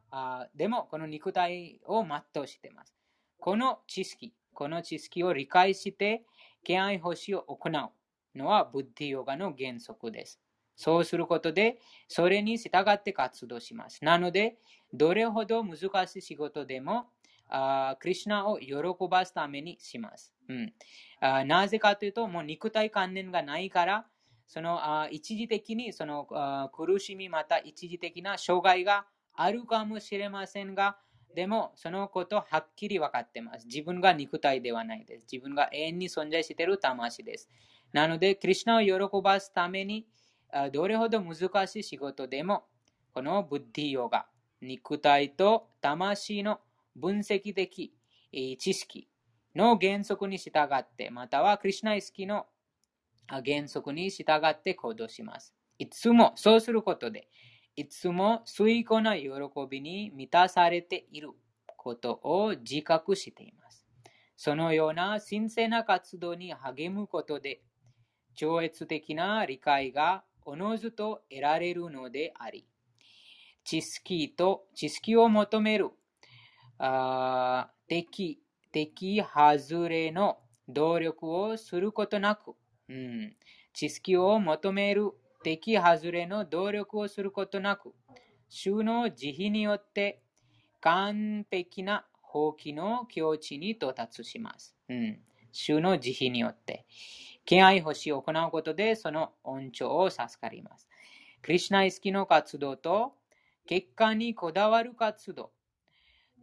[0.56, 2.96] でもこの肉体を全うしてます。
[3.38, 6.24] この知識、この知識を理解して、
[6.64, 7.92] 敬愛星を行う
[8.36, 10.40] のはブッディヨガの原則です。
[10.76, 14.04] そうすることで、それに従って活動します。
[14.04, 14.58] なので、
[14.94, 17.08] どれほど難しい仕事でも、
[17.50, 18.76] あクリュナを喜
[19.10, 20.74] ばすためにします、うん
[21.20, 21.44] あ。
[21.44, 24.06] なぜかというと、もう肉体観念がないから、
[24.48, 30.98] そのあ一時的にそのあ苦しみ、また一時的な障害があるかもしれませんが、
[31.36, 33.66] でも、そのことはっきり分かってます。
[33.66, 35.28] 自分が肉体ではないです。
[35.32, 37.50] 自分が永遠に存在している魂です。
[37.92, 40.08] なので、クリュナを喜ばすために、
[40.72, 42.68] どれほど難しい仕事でも、
[43.12, 44.28] このブッディヨガ、
[44.64, 46.60] 肉体と魂の
[46.96, 47.94] 分析的
[48.58, 49.08] 知識
[49.56, 52.48] の原則に従って、またはクリュナ意識の
[53.28, 55.54] 原則に従って行動します。
[55.78, 57.28] いつもそうすることで、
[57.76, 59.30] いつも水庫な喜
[59.70, 61.32] びに満たされている
[61.78, 63.86] ことを自覚しています。
[64.38, 67.62] そのような神聖な活動に励むことで、
[68.36, 72.66] 超越的な理解がおのずと得られるのであり、
[73.64, 75.92] 知識と知識を求める
[76.80, 78.42] あ敵、
[78.72, 82.56] 敵外れの努力をすることなく、
[82.90, 83.36] うん、
[83.74, 85.12] 知識を求める
[85.44, 87.94] 敵外れの努力をすることなく、
[88.50, 90.22] 主の慈悲によって
[90.82, 94.76] 完璧な放棄の境地に到達します。
[94.90, 95.20] うん。
[95.52, 96.86] 主の慈悲によって。
[97.46, 100.90] 敬愛星を行うことで、その恩寵を授かります。
[101.42, 103.14] クリシナイスキの活動と、
[103.66, 105.52] 結果にこだわる活動。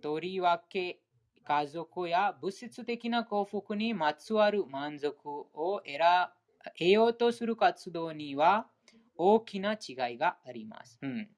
[0.01, 1.01] とりわけ、
[1.45, 5.83] 家族や物質的な幸福にまつわる満足を
[6.77, 8.66] 得ようとする活動には
[9.16, 10.99] 大きな違いがあります。
[11.03, 11.29] うん、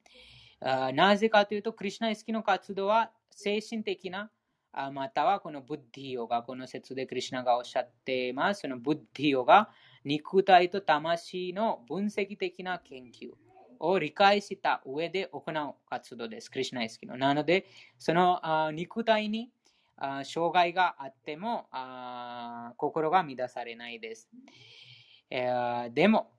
[0.94, 4.30] なぜかというと、クリシナイスキの活動は精神的な
[4.92, 8.62] またはこのブッディヨガ、この説でクリシナがおっしゃっています。
[8.62, 9.70] そのブッディヨガ、
[10.04, 13.32] 肉体と魂の分析的な研究
[13.82, 16.50] を理解した上で行う活動です。
[16.50, 17.18] クリシナイスキの。
[17.18, 17.66] なので、
[17.98, 18.40] その
[18.72, 19.50] 肉体に
[20.24, 21.66] 障害があっても
[22.76, 24.30] 心が乱されないです。
[25.28, 26.30] でも、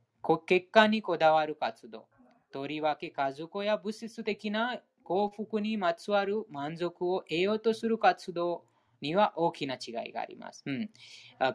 [0.45, 2.07] 結果にこだわる活動。
[2.51, 8.63] とりわけ家族や物質的な幸福にまつわる満足を得ようとする活動
[9.01, 10.63] には大きな違いがあります。
[10.65, 10.89] うん、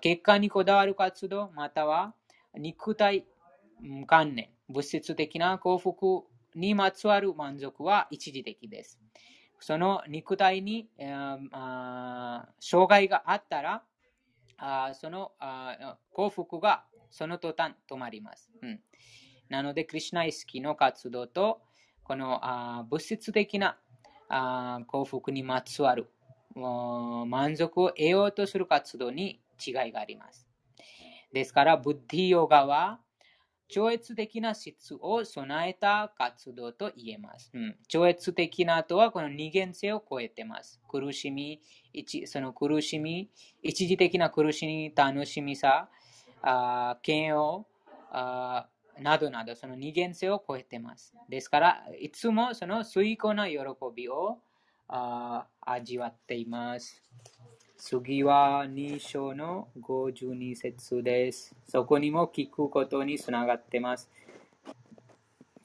[0.01, 2.15] 結果にこだわる活動、または
[2.55, 3.25] 肉体
[4.07, 8.99] 観念、物質的な幸福にまつわる満足は一時的です。
[9.61, 13.83] その肉体に、えー、障害があったら、
[14.57, 18.51] あそのあ幸福がその途端止まります。
[18.63, 18.81] うん、
[19.49, 21.61] なので、クリュナイスキの活動と
[22.05, 23.79] このあ物質的な
[24.29, 26.11] あ幸福にまつわる
[26.55, 30.47] 満足を得ようとする活動に違いがあります。
[31.33, 33.01] ですから、ブッディヨガは
[33.69, 37.51] 超越的な質を備えた活動と言えます。
[37.53, 40.81] うん、超越的なとはこの二元性を超えてます。
[40.89, 41.61] 苦しみ、
[42.27, 43.31] その苦しみ、
[43.63, 45.89] 一時的な苦しみ、楽しみさ、
[46.43, 47.67] あ嫌悪
[48.11, 51.15] あ、などなど、その二元性を超えてます。
[51.29, 53.59] ですから、いつもその水高な喜
[53.95, 54.39] びを
[54.89, 57.03] あ味わっています。
[57.81, 61.55] 次は2章の52節です。
[61.69, 64.11] そこにも聞くことにつながってます。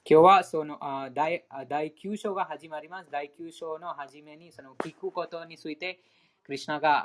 [0.08, 3.10] 今日はそのあ第第9章が始まります。
[3.12, 6.02] 第9章の初めにその聞くことについて、
[6.44, 7.02] クリュナが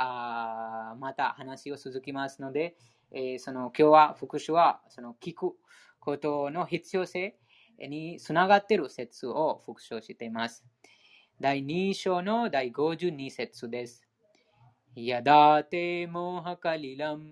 [0.90, 2.76] あまた話を続きますので、
[3.11, 5.54] えー、その今日は復習はその聞く
[6.00, 7.34] ことの必要性
[7.78, 10.66] につながっている説を復唱しています。
[11.40, 14.07] 第2章の第52節です。
[14.97, 17.32] やだてもはかりらん。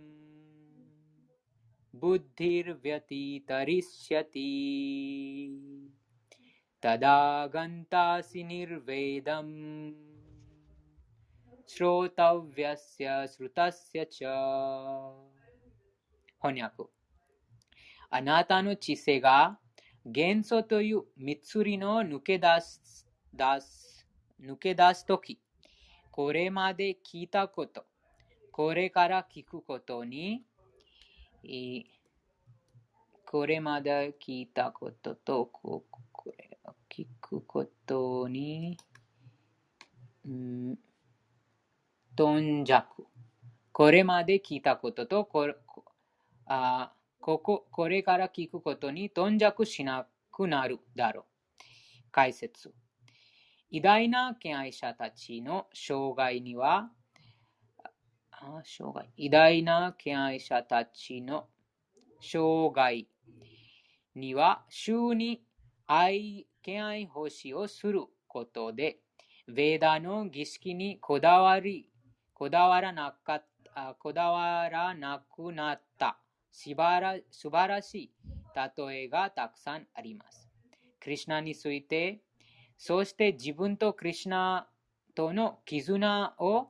[1.94, 5.90] ブッディルヴィアティタリシャティ。
[6.80, 9.94] ただがんたしにるべだん。
[11.68, 14.26] श्रोतव्यस्य श्रुतस्य च
[16.42, 16.90] 翻訳
[18.10, 19.58] あなたの知性が
[20.06, 24.08] 元素という三つりの抜け出す、出す、
[24.42, 25.40] 抜け出すとき、
[26.17, 27.85] これまで聞いたこと、
[28.51, 30.47] これから聞くことに、
[33.27, 35.85] これまで聞いたことと、こ
[36.39, 36.59] れ
[36.89, 38.79] 聞くことに、
[40.27, 40.79] うん、
[42.17, 43.05] 頓弱。
[43.71, 45.55] これまで聞いたことと、こ
[46.47, 51.25] あここ、これから聞くことに頓着しなくなるだろう。
[52.11, 52.73] 解説。
[53.71, 56.91] 偉大な敬愛者たちの生涯には、
[58.31, 61.49] あ生涯偉大な敬愛者たちの
[62.21, 63.07] 生涯
[64.15, 65.43] には、週に
[65.87, 69.01] 愛、敬愛奉仕をすることで、
[69.49, 71.91] ヴェーダの儀式にこだわり、
[72.35, 73.43] こだわらなか
[73.99, 76.19] こだわらなくなった
[76.51, 78.13] 素晴ら素晴らしい
[78.79, 80.49] 例えがたくさんあります。
[80.99, 82.23] クリュナについて、
[82.79, 84.69] そして自分とクリュナ
[85.15, 86.69] との絆を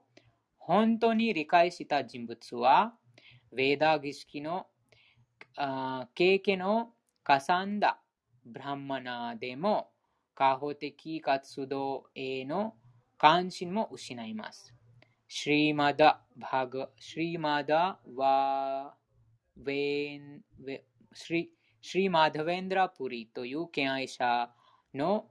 [0.59, 2.94] 本当に理解した人物は、
[3.52, 4.66] ヴェーダ儀式の
[6.14, 6.92] 経験を
[7.24, 8.00] 重んだ
[8.44, 9.90] ブランマナでも、
[10.34, 12.74] 過保的活動への
[13.16, 14.74] 関心も失います。
[15.28, 20.42] シリーマダ・バガ、シリーマダ・ワーウェン、
[21.12, 24.50] スリーマダ・ウェンダ・プリという敬愛者
[24.94, 25.30] の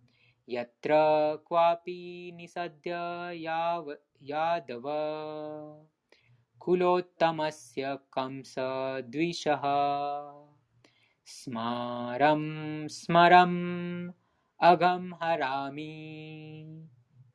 [0.51, 0.91] यत्र
[1.47, 2.47] क्वापि नि
[4.21, 4.83] यादव।
[6.59, 8.55] कुलोत्तमस्य कंस
[9.03, 9.61] द्विषः।
[11.25, 12.41] स्मारं
[12.87, 14.11] स्मरम्
[14.61, 15.91] अघं हरामि।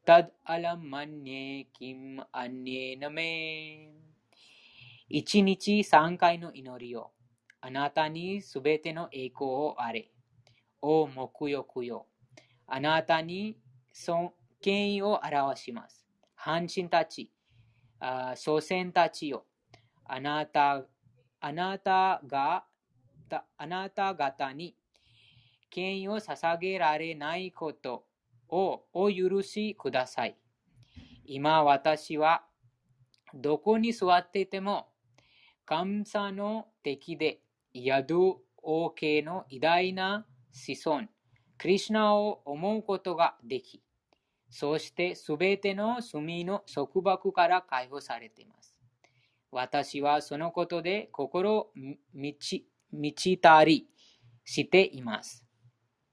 [0.07, 3.33] तद् अलं मन्ये किम् अन्येन मे।
[5.11, 7.12] इचिनिचि साङ्कायिनो इनोरियो।
[7.62, 10.11] अनातानि सुबेतेनो एको आरे।
[10.83, 12.07] ओ मोकुयो कुयो।
[12.67, 12.81] あ。
[12.81, 13.59] なたに
[13.93, 16.07] 尊権威を表します。
[16.35, 17.31] 半身たち、
[18.35, 19.47] 祖先たちよ。
[20.05, 20.85] あなた、
[21.41, 22.64] あなたが、
[23.57, 24.77] あなた方に
[25.71, 28.07] 権威を捧げられないこと
[28.49, 30.37] をお許しください。
[31.25, 32.45] 今私は
[33.35, 34.89] どこに座っていても
[35.64, 37.41] 神様の敵で
[37.75, 41.09] ヤド王家の偉大な子孫、
[41.59, 43.83] クリシナを思うことができ、
[44.51, 48.79] そしてすべての罪の束縛から解放されています。
[49.51, 51.71] 私はそのことで心
[52.13, 53.89] 満ち満ちたり
[54.45, 55.45] しています。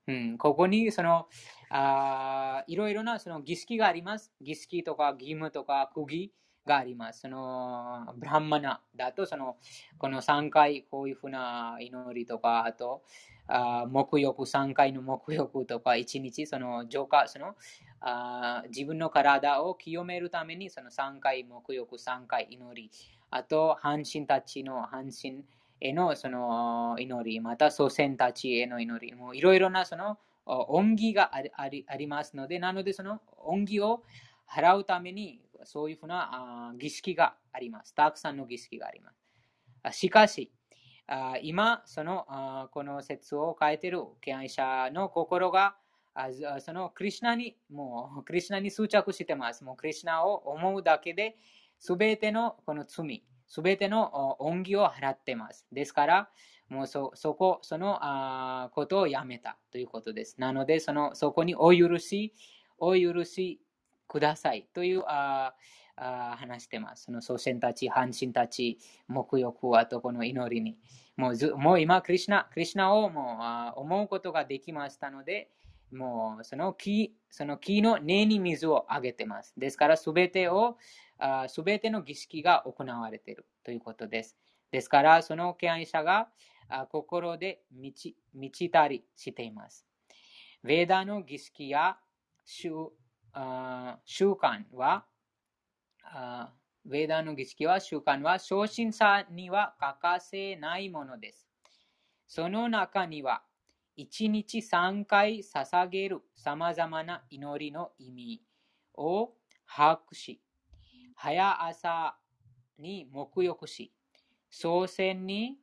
[0.08, 1.28] うん、ここにその
[1.70, 4.32] あいろいろなその儀式があります。
[4.42, 6.32] 儀式とか義務とか釘
[6.66, 7.22] があります。
[7.22, 9.58] その、ブランマナだと、その、
[9.98, 13.04] この3回、こういうふうな祈りとか、あと、
[13.48, 17.56] あ木浴、3回の木浴とか、1日、その、浄化、その、
[18.00, 22.92] あ自分の体を清めるために、その3回木浴、3回祈り、
[23.30, 25.44] あと、半身たちの半身
[25.82, 34.04] へのその祈り、また祖先たちへの祈り、もういろいろなその恩義がありありますので、なのでその恩義を
[34.50, 37.94] 払うためにそういうふうな儀式があります。
[37.96, 39.12] たくさんの儀式がありま
[39.92, 39.98] す。
[39.98, 40.52] しかし、
[41.42, 45.76] 今、そのこの説を書いている敬愛者の心が
[46.60, 49.64] そのクリュナに、もうクリュナに執着してます。
[49.64, 51.38] もうクリュナを思うだけで、
[51.80, 55.66] すべてのこの罪、すべての恩義を払ってます。
[55.72, 56.30] ですから、
[56.70, 60.40] もうそそこ、そのあことをやめたということです。
[60.40, 62.34] なので、そのそこにお許し、
[62.78, 63.60] お許し
[64.14, 65.56] くださいというあ
[65.96, 67.06] あ話してます。
[67.06, 70.78] その祖先たち、半身たち、目欲、あとこの祈りに。
[71.18, 73.40] もうずもう今、クリュナクリシナをも
[73.76, 75.50] う思うことができましたので、
[75.92, 79.54] もうその木その木の根に水をあげてます。
[79.58, 80.78] ですから、すべてを、
[81.48, 84.38] すべての儀式が行われているということです。
[84.72, 86.30] ですから、その敬愛者が
[86.90, 89.88] 心で満ち満ちたりしています。
[90.64, 91.98] ヴェーダの儀式や
[94.06, 95.06] 習慣は、
[96.86, 101.48] ウェーダの儀式は習慣は初心者には欠かせないものです。
[102.28, 103.44] その中には、
[103.98, 108.42] 1日3回捧げる様々な祈りの意味
[108.96, 109.34] を
[109.68, 110.42] 把握し、
[111.16, 112.18] 早朝
[112.78, 113.94] に沐浴し、
[114.50, 115.58] 祖先に、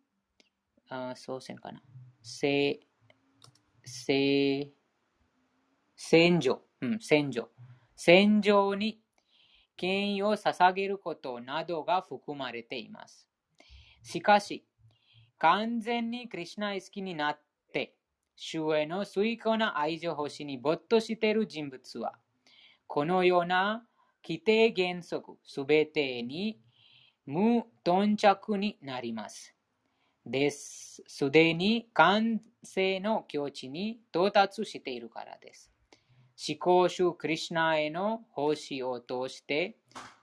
[0.88, 1.82] あ祖先かな、
[2.22, 2.80] せ、
[3.84, 4.72] せ、
[5.96, 7.48] 戦場、うん、戦場。
[7.96, 9.00] 戦場に
[9.76, 13.28] 権威を捧げることなどが含まれています。
[14.02, 14.64] しかし、
[15.38, 17.40] 完全にクリュナ意識になっ
[17.72, 17.94] て、
[18.36, 22.18] 主への崇高な愛情星に没頭している人物は、
[22.86, 23.86] このような
[24.22, 26.60] 規定原則すべてに
[27.26, 29.54] 無頓着になります。
[30.26, 31.02] です。
[31.06, 35.69] すでに完成の境地に到達しているからです。
[36.42, 39.76] 思考主クリシナへの奉仕を通して、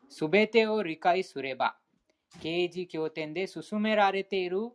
[0.09, 1.77] すべてを理解すれば、
[2.41, 4.71] 刑事経典で進められている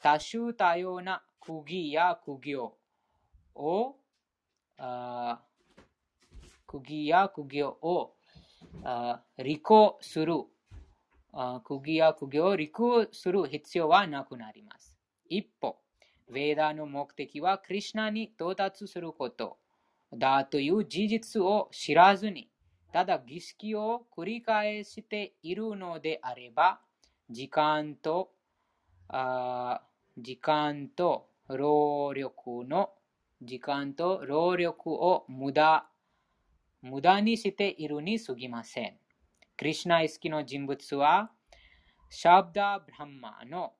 [0.00, 2.78] 多種多様な釘や苦行
[3.56, 3.96] を、
[6.68, 8.14] 釘や苦行を
[9.38, 10.34] 履行する、
[11.64, 14.96] 釘や苦行を履行する必要はなくなります。
[15.28, 15.78] 一方、
[16.30, 19.58] ヴェーダの目的はクリシナに到達すること。
[20.12, 22.50] だという事実を知らずに、
[22.92, 26.80] ただ儀式を繰り返しているのであれば、
[27.30, 28.30] 時間と、
[29.08, 29.82] あ
[30.16, 32.90] 時間と労力の、
[33.42, 35.86] 時間と労力を無駄、
[36.82, 38.98] 無駄にしているに過ぎません。
[39.56, 41.30] クリシナ意識の人物は、
[42.08, 43.74] シャブダ・ブランマの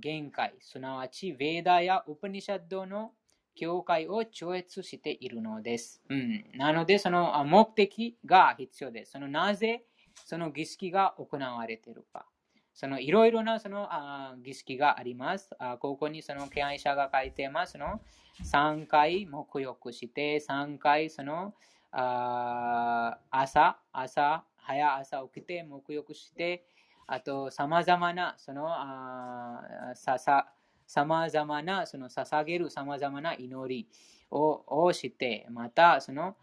[0.00, 3.12] 限界、すなわち、ヴェーダやウパニシャッドの
[3.56, 6.00] 教会を超越しているのです。
[6.08, 9.12] うん、なので、その目的が必要です。
[9.12, 9.84] そのなぜ
[10.24, 12.26] その儀式が行われているか。
[12.72, 15.78] そのいろいろなそのあ儀式がありますあ。
[15.78, 18.00] ここにその敬愛者が書いてますの。
[18.44, 21.54] 3回沐浴して、3回その
[21.98, 26.66] あ朝、朝、早朝起きて沐浴して、
[27.06, 29.62] あと、さまざまな、その、あ
[29.94, 30.52] ささ、
[30.86, 33.88] さまざまな、その、捧げるさまざまな祈り
[34.30, 36.36] ををして、また、その、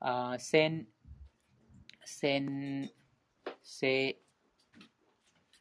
[0.00, 0.86] あ戦、
[2.04, 2.90] 戦、
[3.62, 4.16] 戦、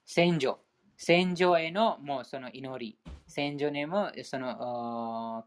[0.05, 0.59] 戦場、
[0.97, 5.45] 戦場へのもうその祈り、戦場にもその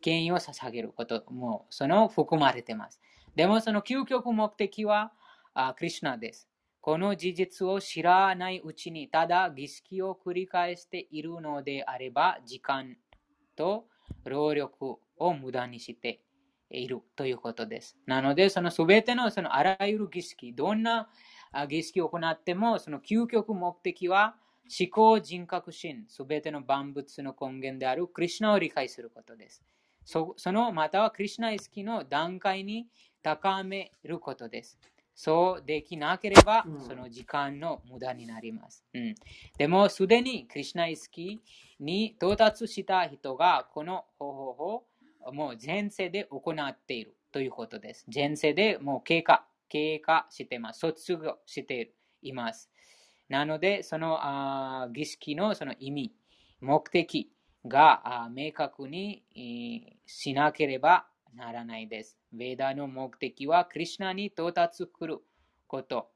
[0.00, 3.00] 権威を捧げることもその含まれています。
[3.36, 5.12] でもその究極目的は
[5.54, 6.49] あクリュナです。
[6.80, 12.96] この事実を知らないうちに、ただ儀式を繰り返しているのであれば、時間
[13.54, 13.86] と
[14.24, 16.20] 労力を無駄にして
[16.70, 17.98] いるということです。
[18.06, 21.10] なので、そのすべてのそのあらゆる儀式、どんな
[21.68, 24.36] 儀式を行っても、その究極目的は、
[24.78, 29.62] 思考人格心、すべての万物の根源であるクリュナを理解することです。
[30.04, 32.86] そのまたはクリュナ意識の段階に
[33.22, 34.78] 高めることです。
[35.14, 38.84] そうできなければ、その時間の無駄になります。
[38.94, 39.14] うん、
[39.58, 44.84] でも、すでにクリュナイスキーに到達した人が、この方法
[45.26, 48.06] をもう前世で行っているということです。
[48.12, 50.80] 前世でもう経過、経過してます。
[50.80, 51.92] 卒業して
[52.22, 52.70] います。
[53.28, 56.14] なので、そのあ儀式のその意味、
[56.60, 57.30] 目的
[57.66, 59.22] が明確に
[60.06, 62.18] しなければならないです。
[62.34, 65.18] ヴェダの目的はクリュナに到達する
[65.66, 66.10] こと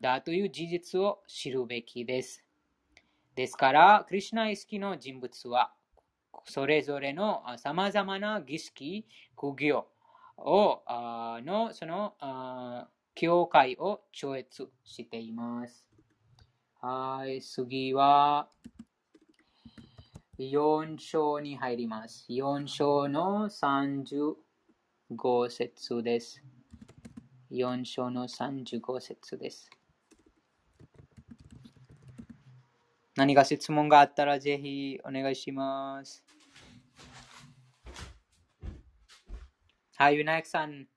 [0.00, 2.44] だという事実を知るべきです。
[3.34, 5.72] ですから、クリュナ意識の人物は、
[6.44, 9.86] それぞれのさまざまな儀式、苦行
[10.38, 12.14] をのその
[13.14, 15.86] 教会を超越しています。
[16.80, 18.48] はい、次は
[20.38, 22.26] 4章に入ります。
[22.28, 24.34] 4章の30
[25.12, 26.42] 5節です。
[27.52, 29.70] 4章の35節です。
[33.14, 36.24] 何か質問があったらぜひお願いします。
[39.96, 40.88] はい、ユナイクさん、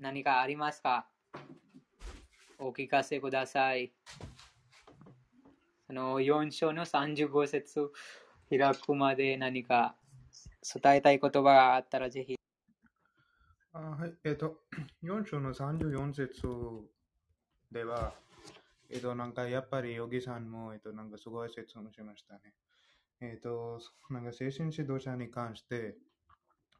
[0.00, 1.06] 何かありますか？
[2.58, 3.92] お聞かせください。
[5.86, 7.92] その4章の35節
[8.48, 9.97] 開くまで何か
[10.62, 12.36] 伝えたい言葉があったらぜひ。
[13.72, 14.60] あはい、えっ、ー、と、
[15.04, 16.46] 4章の34節
[17.70, 18.14] では、
[18.90, 22.54] えっ、ー、と、なんかやっぱりヨギさんも、えっ、ー、と、なんかすごい説明しましたね。
[23.20, 23.80] えっ、と、
[24.10, 25.96] なんか精神指導者に関して、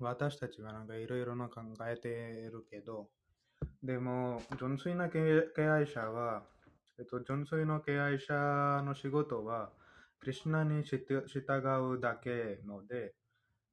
[0.01, 2.09] 私たちはなんかいろいろな考えて
[2.53, 3.11] るけど、
[3.83, 5.21] でも、純粋な敬
[5.59, 6.45] 愛者は、
[6.99, 9.71] えっと、純粋な敬愛者の仕事は、
[10.21, 13.15] クリュナに従うだけので、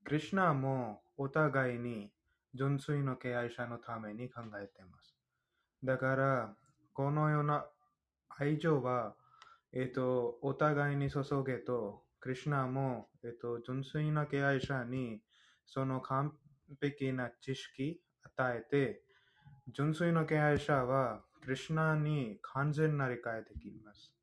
[0.05, 2.11] クリュナもお互いに
[2.53, 5.15] 純粋な敬愛者のために考えています。
[5.83, 6.55] だから、
[6.93, 7.65] このような
[8.29, 9.15] 愛情は、
[9.73, 15.21] えっ、と、お互いに注げと、クリュナも、えっ、と、純粋な敬愛者に
[15.65, 16.33] その完
[16.79, 17.99] 璧な知識
[18.37, 19.01] 与えて、
[19.73, 24.13] 純粋な敬愛者は、クリュナに完全な理解できます。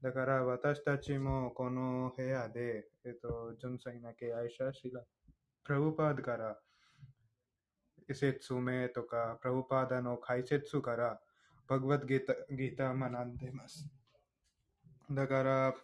[0.00, 5.02] だから私たちもこの部屋で、えっと、純粋な敬愛者しら、
[5.68, 6.56] プラブパードから
[8.14, 11.20] 説明とか、プラブパーダの解説から、
[11.68, 13.86] バグワッドギタギター学んでいます。
[15.10, 15.74] だから、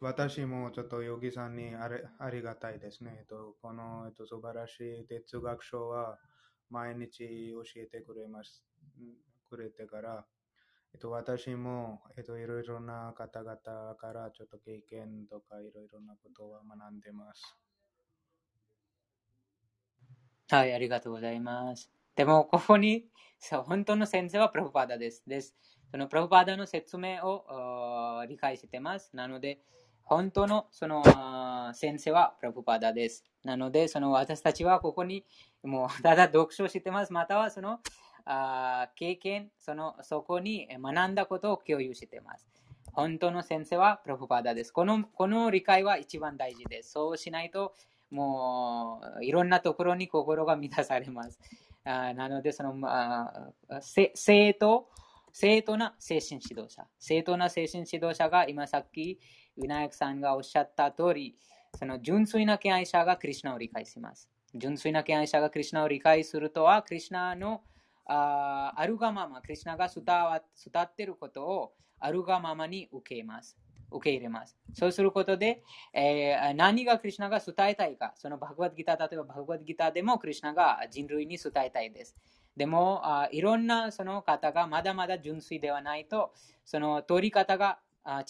[0.00, 3.16] 私もちょっとヨギさんにあれありがたいですね。
[3.18, 6.18] えっと、この、えっと、素晴らしい哲学書は
[6.70, 8.64] 毎日教えてくれます。
[9.50, 10.24] くれてから、
[10.94, 17.65] えっと、私も、えっと、いろいろな方々からちょっと経験とかいろいろなことは学んでます。
[20.48, 21.90] はい、ありがとうございます。
[22.14, 23.06] でも、ここに、
[23.64, 25.24] 本当の先生はプラフパダです。
[25.26, 25.56] です。
[25.90, 29.10] そのプラフパダの説明を理解してます。
[29.12, 29.60] なので、
[30.04, 31.02] 本当のその
[31.74, 33.24] 先生はプラフパダです。
[33.42, 35.24] なので、その私たちはここに
[35.64, 37.12] もう ただ読書してます。
[37.12, 37.80] またはその
[38.24, 42.48] あ経験その、そこに学んだことを共有してます。
[42.92, 44.70] 本当の先生はプロパダです。
[44.70, 46.92] このこの理解は一番大事です。
[46.92, 47.74] そうしないと、
[48.10, 51.40] もういろんなところに心が満たされます。
[51.84, 54.88] あなので、その、まあ正当、
[55.32, 56.86] 正当な精神指導者。
[56.98, 59.20] 正当な精神指導者が今さっき、
[59.56, 61.36] ウィナヤクさんがおっしゃった通り、
[61.78, 64.30] その純粋な敬愛者がクリュナを理解します。
[64.54, 67.62] 純粋な敬愛者がクリュナを理解するとは、クリュナの
[68.06, 70.42] ああるがまま、クリュナが伝わ
[70.72, 73.58] 伝っていることをあるがままに受けます。
[73.90, 74.56] 受け入れます。
[74.74, 75.62] そうすることで、
[75.92, 82.16] えー、何がクリュナが伝えたいか、そのバグワッギター、例えばバグワッドギターでもクリュナが人類に伝えたいです。
[82.56, 86.32] でも、あいろんなその方がまだまだ純粋ではないと、
[86.64, 87.78] その取り方が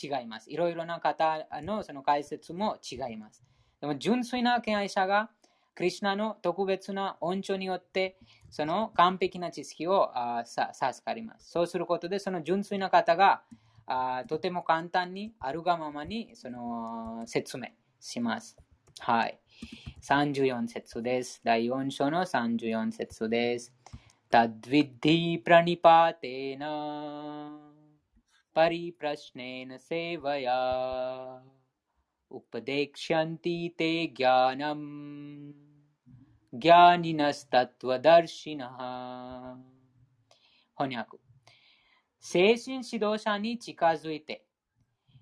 [0.02, 0.50] 違います。
[0.50, 3.44] いろいろな方のその解説も違います。
[3.80, 5.30] でも純粋な敬愛者が、
[5.74, 8.16] クリュナの特別な恩寵によって、
[8.50, 10.10] その完璧な知識を
[10.44, 11.50] 授かります。
[11.50, 13.42] そうすることで、その純粋な方が、
[13.87, 17.69] あとても簡単にあるがままにその説明
[17.99, 18.57] します。
[18.99, 19.39] はい。
[20.01, 21.41] 34節です。
[21.43, 23.73] 第4章の34節です。
[24.31, 26.61] तद्विद्धि प्रणिपातेन
[28.55, 30.59] परिप्रश्नेन सेवया
[32.31, 34.87] उपदेक्ष्यन्ति ते ज्ञानम्
[36.53, 38.77] ज्ञानिनस्तत्त्वदर्शिनः
[40.77, 41.19] 翻訳
[42.28, 44.44] 精神指導者に近づいて、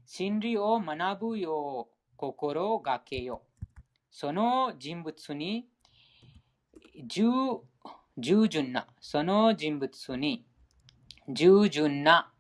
[0.07, 3.43] 真理を学ぶよう心がけよ。
[4.11, 5.69] その人物に
[7.07, 7.61] 従
[8.49, 10.47] 順な、その人物に
[11.29, 12.33] 従順な、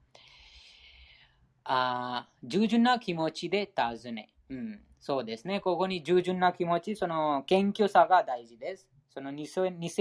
[1.64, 4.30] あ従順な気持ちで尋ね。
[4.48, 5.60] うん、そうですね。
[5.60, 8.88] ここに従順な気持ち、その謙虚さが大事です。
[9.10, 9.46] その偽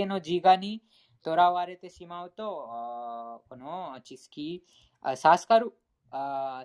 [0.06, 0.82] の自我に
[1.24, 4.64] とらわれてしまうと、この知識、
[5.16, 5.74] 授かる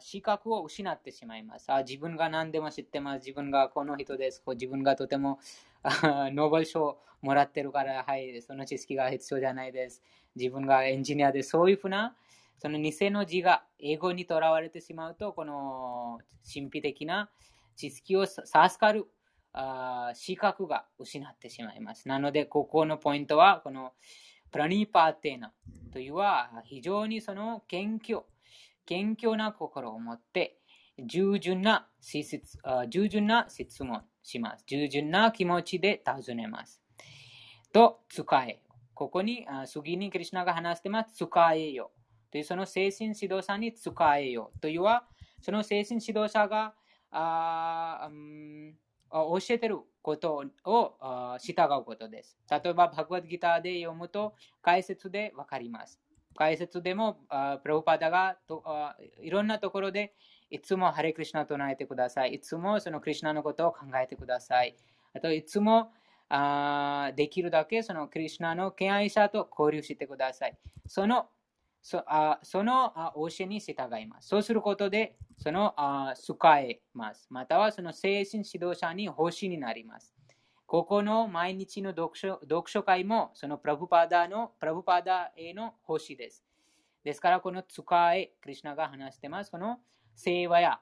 [0.00, 1.68] 資格を失ってしまいます。
[1.86, 3.24] 自分が何でも知ってます。
[3.24, 4.42] 自分がこの人です。
[4.46, 5.38] 自分がとても
[5.84, 10.02] ノーベル賞をもらってるから、はい、その知識が必要じゃないです。
[10.36, 12.14] 自分がエンジニアで、そういうふうな、
[12.58, 17.30] その偽の字が英語にとらわれてしまうと、この神秘的な
[17.76, 19.06] 知識を授かる
[20.14, 22.06] 資格が失ってしまいます。
[22.06, 23.94] なので、ここのポイントは、この
[24.50, 25.52] プラニーパーテーナ
[25.92, 28.20] というは非常にその謙虚、
[28.86, 30.58] 謙虚な心を持って
[31.06, 31.88] 従順な
[32.88, 34.64] 従順な質問します。
[34.66, 36.82] 従順な気持ちで尋ねます。
[37.72, 38.62] と、使え。
[38.94, 41.14] ここに、次にクリュナが話してます。
[41.14, 41.92] 使えよ。
[42.30, 44.52] というその精神指導者に使えよ。
[44.60, 45.06] というは、
[45.40, 46.74] その精神指導者が、
[47.10, 48.74] あうん
[49.10, 52.38] 教えてることを従うことです。
[52.50, 56.00] 例えば、バグワッドギターで読むと解説でわかります。
[56.34, 57.20] 解説でも、
[57.62, 58.38] プロパダが
[59.20, 60.14] いろんなところで
[60.50, 62.34] いつもハレクリシナを唱えてください。
[62.34, 64.76] いつもそのクリシナのことを考えてください。
[65.14, 65.92] あと、いつも
[66.30, 70.56] あできるだけそのクリシナの敬愛者と交流してください。
[70.86, 71.28] その
[71.82, 74.28] そあその教えに従います。
[74.28, 77.26] そうすることで、そのあ使えます。
[77.30, 80.14] またはその精神指導者に星になります。
[80.66, 86.44] ここの毎日の読書読書会も、そのプラブパダの、プラブパダへの星です。
[87.02, 89.50] ですから、この使え、クリュナが話してます。
[89.50, 89.78] この
[90.14, 90.78] 聖和や、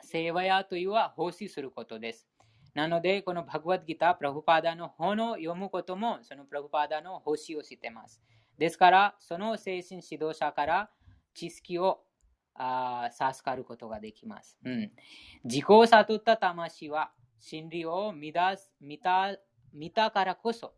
[0.00, 2.26] 聖和やというは奉仕することです。
[2.72, 8.22] なので、このバグワッドギター、プラブパダの本を読むことも、そのプラブパダの奉仕をしています。
[8.58, 10.90] ですから、その精神指導者から
[11.34, 12.04] 知識を
[12.54, 14.58] あ授かることができます。
[14.64, 14.92] うん、
[15.44, 19.36] 自己を悟った魂は、真理を見出す見た
[19.72, 20.74] 見たからこそ、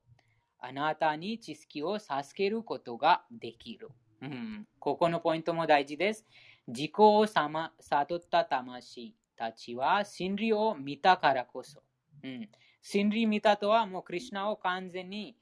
[0.59, 3.91] あなたに知識を授けることができる。
[4.23, 6.25] うん、ここのポイントも大事です。
[6.67, 11.83] 自己を悟った魂たちは真理を見たからこそ。
[12.25, 12.49] うん、
[12.81, 15.37] 真理見たとはもうクリュナを完全に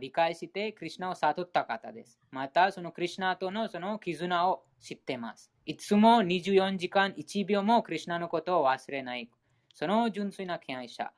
[0.00, 2.20] 理解して、クリュナを悟った方です。
[2.30, 5.52] また、そのクリュナとのその絆を知っています。
[5.64, 9.30] いつも24時間1秒もクリュナのことを忘れない。
[9.72, 11.12] その純粋な敬愛者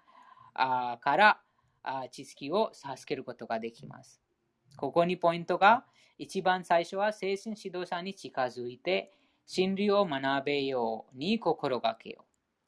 [0.54, 1.40] から
[2.10, 4.20] 知識を授けることができます。
[4.76, 5.86] ここにポイントが、
[6.18, 9.12] 一番最初は精神指導者に近づいて、
[9.46, 12.26] 真理を学べように心がけよ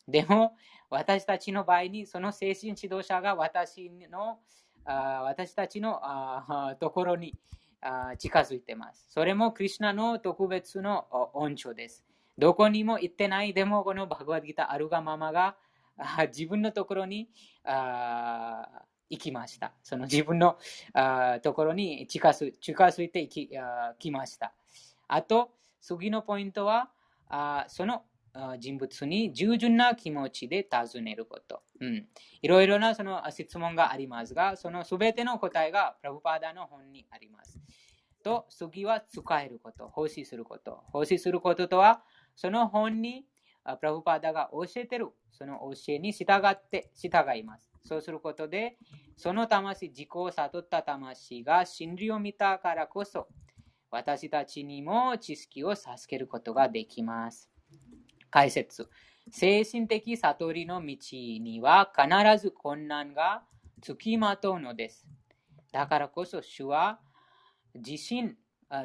[0.08, 0.10] う。
[0.10, 0.56] でも、
[0.88, 4.38] 私たちの場合に、その精神指導者が私の
[4.84, 7.34] あ私たちのあところに
[7.80, 9.06] あ近づいています。
[9.08, 12.04] それもクリュナの特別の恩寵です。
[12.38, 15.56] どこにも行ってないでも、このバグワッドギターあるがままが
[16.28, 17.28] 自分のところに
[17.64, 19.72] あ行きました。
[19.82, 20.56] その自分の
[20.94, 24.54] あところに近づ近づいてきあきました。
[25.08, 25.50] あと、
[25.80, 26.90] 次のポイントは、
[27.28, 28.04] あその
[28.58, 31.62] 人物に従順な気持ちで尋ねること。
[31.80, 32.06] うん、
[32.42, 37.58] いろいろなその質問がありますが、そのすべての答えがプラブパーダの本にあります。
[38.22, 40.82] と、次は使えること、奉仕すること。
[40.92, 42.02] 奉仕することとは、
[42.36, 43.24] その本に
[43.64, 47.70] プラブパーダが教えてる、その教えに従って従います。
[47.82, 48.76] そうすることで、
[49.16, 53.28] その魂、自己を悟った魂が真理を見たからこそ、
[53.90, 57.50] 私たちにも知識を授けることができます。
[58.30, 58.88] 解説。
[59.30, 62.08] 精神的悟りの道には必
[62.42, 63.44] ず困難が
[63.80, 65.06] つきまとうのです。
[65.72, 67.00] だからこそ主は
[67.74, 68.36] 自身、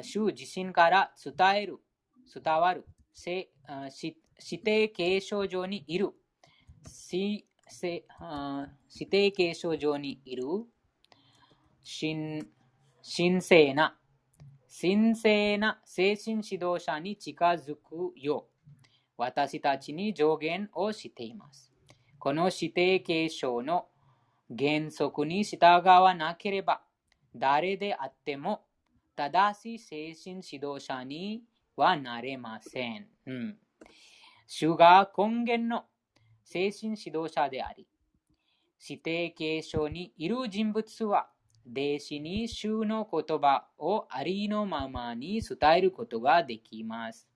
[0.02, 1.78] 主自身から伝える、
[2.32, 2.86] 伝わる、
[3.24, 3.48] 指
[4.62, 6.10] 定継承上にいる、
[7.10, 7.44] 指
[9.10, 10.44] 定継承上にいる。
[11.82, 12.42] 神
[13.08, 13.96] 神聖な、
[14.80, 18.55] 神聖な精神指導者に近づくよう、
[19.16, 21.72] 私たちに助言をしています。
[22.18, 23.86] この指定継承の
[24.56, 26.82] 原則に従わなければ、
[27.34, 28.62] 誰であっても
[29.14, 31.42] 正しい精神指導者に
[31.76, 33.06] はなれません。
[33.26, 33.56] うん、
[34.46, 35.84] 主が根源の
[36.44, 37.86] 精神指導者であり、
[38.80, 41.28] 指定継承にいる人物は、
[41.68, 47.28] 弟子に主の言葉をありのままに伝えることができます。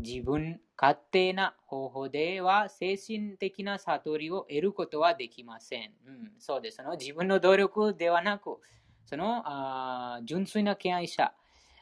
[0.00, 5.92] 自分勝手な方法では精神的な悟りを得ることはできません。
[6.06, 6.78] うん、そうです。
[6.78, 8.58] その自分の努力ではなく、
[9.04, 11.32] そのあ純粋な敬愛者、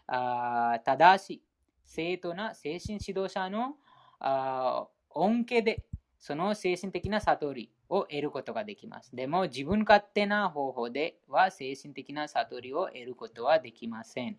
[0.06, 1.42] あ正しい、
[1.84, 3.76] 正当な精神指導者の
[4.18, 5.84] あ恩恵で、
[6.18, 9.14] その精神的な悟りを得ることができます。
[9.14, 14.36] でも、自分勝手な方法では精神的な悟りを得ることはできません。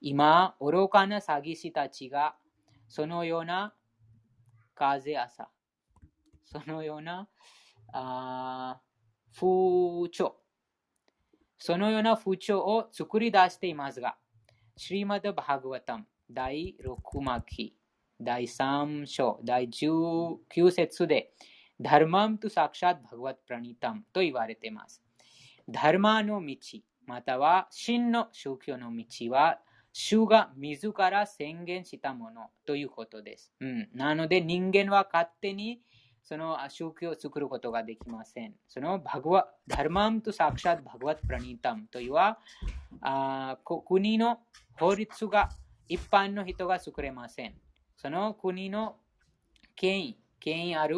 [0.00, 2.34] 今、愚かな詐欺師たちが
[2.92, 3.72] そのような
[4.74, 5.48] 風朝、
[6.44, 7.26] そのような
[7.90, 8.82] あ
[9.34, 10.36] 風潮、
[11.56, 14.18] そのような風潮を作り出していますが、
[14.76, 17.74] シリマド・バハグワタム第6巻
[18.20, 21.32] 第3章第19節で、
[21.80, 25.02] ダルマムとサクシャッバグワップラニタムと言われています。
[25.66, 26.56] ダルマの道、
[27.06, 29.60] または真の宗教の道は、
[29.92, 33.52] 主が自ら宣言したものということです。
[33.60, 35.82] うん、なので人間は勝手に
[36.22, 38.54] その宗教を作ることができません。
[38.68, 42.38] そのバグワダルマムとサクシャッバグワップラニタムというは
[43.00, 44.38] あ国の
[44.78, 45.50] 法律が
[45.88, 47.54] 一般の人が作れません。
[47.96, 48.96] その国の
[49.76, 50.96] 権威、権威ある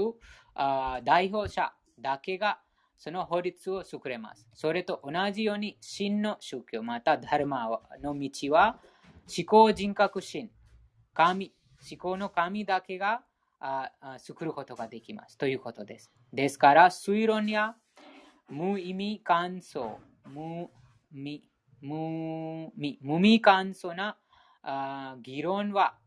[0.55, 2.61] あ代表者だけが
[3.05, 4.49] その法律を作れます。
[4.55, 7.69] それと同じように、真の宗教、またダルマ
[8.03, 8.81] の道は、
[9.29, 10.51] 思考人格心、
[11.13, 11.53] 神、
[11.91, 13.21] 思考の神だけが
[14.17, 15.37] 作ることができます。
[15.37, 16.11] ということです。
[16.33, 17.77] ですから、推論や
[18.49, 20.71] 無意味感想、無
[21.13, 21.45] 味
[21.83, 24.17] 無味無味感想な
[24.63, 25.99] あ議論は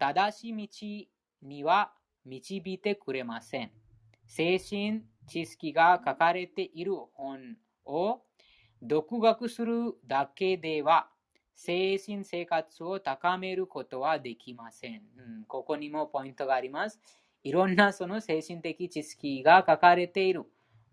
[0.00, 1.06] 正しい
[1.42, 1.92] 道には
[2.24, 3.70] 導いてくれません。
[4.26, 8.22] 精神知識が書かれている本を
[8.82, 11.08] 独学するだけでは
[11.54, 15.44] 精神生活を高めることはできません、うん。
[15.46, 16.98] ここにもポイントがあります。
[17.42, 20.44] いろんなその精神的知識が書かれている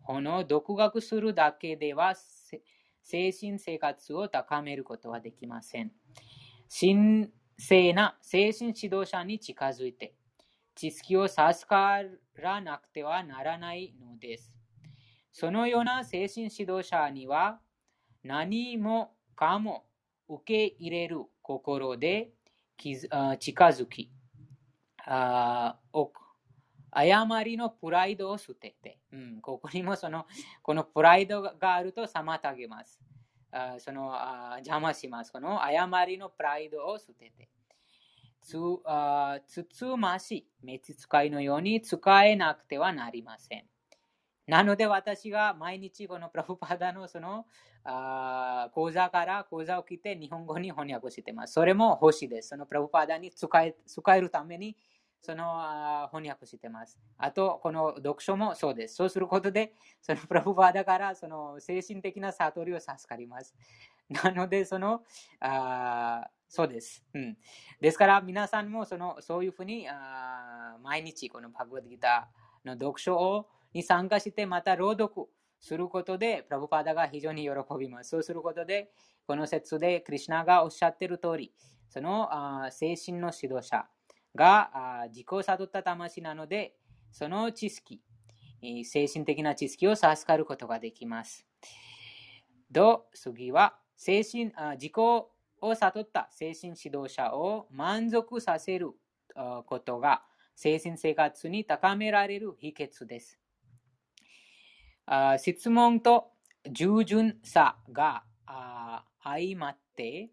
[0.02, 2.16] 本を独学するだけでは
[3.04, 5.92] 精神生活を高めることはできません。
[6.70, 10.14] 神聖な精神指導者に近づいて
[10.78, 12.04] 知識を授か
[12.36, 14.54] らなくてはならないのです。
[15.32, 17.60] そのような精神指導者には
[18.24, 19.86] 何もかも
[20.30, 22.30] 受け入れる心で
[22.78, 24.12] 近づき、
[26.92, 30.28] 誤りのプライドを捨てて、うん、ここにもその
[30.62, 33.00] このプライドがあると妨げます。
[33.52, 35.32] あそのあ邪魔します。
[35.32, 37.50] この誤りのプライドを捨てて。
[38.48, 43.66] つあつつましい召使いのように使えなくてはなりません。
[44.48, 47.46] なので私が毎日このプラフパダのその
[47.84, 51.54] あ講座から講座を聞いて日本語に翻訳してます。
[51.54, 52.50] それも欲しいです。
[52.50, 54.78] そのプラフパダに使え使えるために
[55.22, 56.98] その翻訳してます。
[57.18, 58.96] あと、この読書もそうです。
[58.96, 63.54] そうすることで、そのプラフパダからその精神的な悟りを授かります。
[64.10, 65.04] なので、その
[65.42, 67.04] あそうです。
[67.14, 67.38] うん、
[67.82, 75.28] ですから、皆さんもそのそういうふうにあ毎日このバグワッドギターの読書をに参加して、また朗読
[75.60, 78.12] することで、プラブパダが非常に喜びます。
[78.12, 78.92] そうすることで、
[79.26, 81.54] この説でクリュナがおっしゃっている通り、
[81.90, 82.30] その
[82.64, 83.86] あ精神の指導者
[84.36, 86.76] があ自己を悟った魂なので、
[87.12, 88.02] その知識、
[88.84, 91.46] 精神的な知識を授かることができます。
[92.74, 95.32] と、次は、精神あ自己を
[95.62, 98.92] を悟った精神指導者を満足させる
[99.66, 100.24] ことが
[100.56, 103.40] 精神生活に高められる秘訣です。
[105.38, 106.32] 質問と
[106.70, 108.24] 従順さが
[109.24, 110.32] 相まって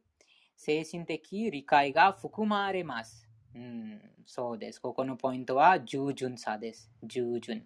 [0.57, 3.29] 精神的理解が含まれます。
[3.55, 4.81] うん、そうです。
[4.81, 6.91] ここのポイントは従順さです。
[7.03, 7.65] 従順。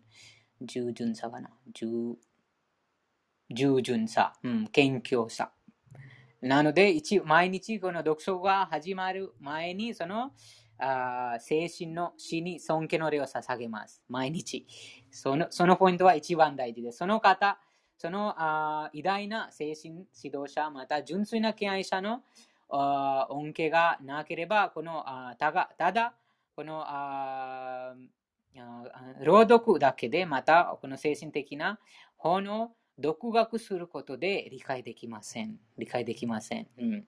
[0.60, 1.50] 従順さかな。
[1.72, 2.16] 従
[3.50, 5.52] 従順さ、うん、謙虚さ。
[6.40, 10.32] なので、一毎日この読書が始まる前に、その
[10.78, 14.04] あ精神の死に尊敬の礼を捧げます。
[14.08, 14.66] 毎日。
[15.10, 16.98] そのそのポイントは一番大事です。
[16.98, 17.58] その方、
[17.96, 22.22] そのあ偉大な精神指導者、また純粋な敬愛者の
[22.70, 26.14] あ恩恵がなければ、このあたがただ、
[26.54, 27.94] このあ
[29.20, 31.80] 朗読だけで、またこの精神的な
[32.16, 35.56] 本を独学することで理解できません。
[35.76, 36.66] 理解できません。
[36.78, 37.04] うん、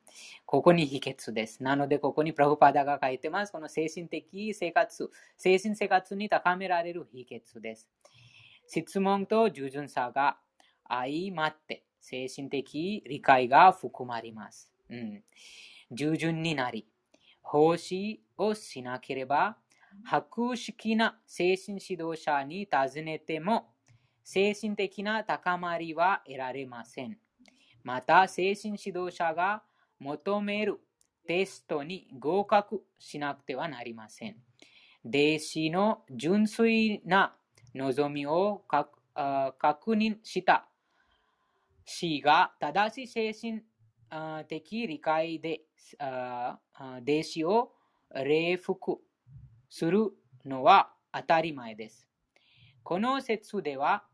[0.47, 1.62] ここに秘訣です。
[1.62, 3.53] なので、ここにプラフパダが書いてます。
[3.53, 7.88] この精神的生活、精神生活に高められる秘訣です。
[8.68, 10.38] 質問と従順さが
[10.88, 14.72] 相まって、精神的理解が含まれます。
[14.88, 15.22] うん、
[15.91, 16.86] 従順になり、
[17.43, 19.57] 奉仕をしなければ、
[20.05, 23.72] 博識な精神指導者に尋ねても、
[24.33, 27.18] 精神的な高まりは得られません。
[27.83, 29.64] また、精神指導者が
[29.99, 30.78] 求める
[31.26, 34.37] テストに合格しなくてはなりません。
[35.05, 37.35] 弟子の純粋な
[37.74, 40.68] 望みを確認した
[41.85, 43.62] 死が正しい精神
[44.47, 45.62] 的理解で
[45.99, 47.72] 弟子を
[48.14, 48.99] 礼服
[49.68, 50.12] する
[50.45, 52.07] のは当たり前です。
[52.85, 54.05] この説では、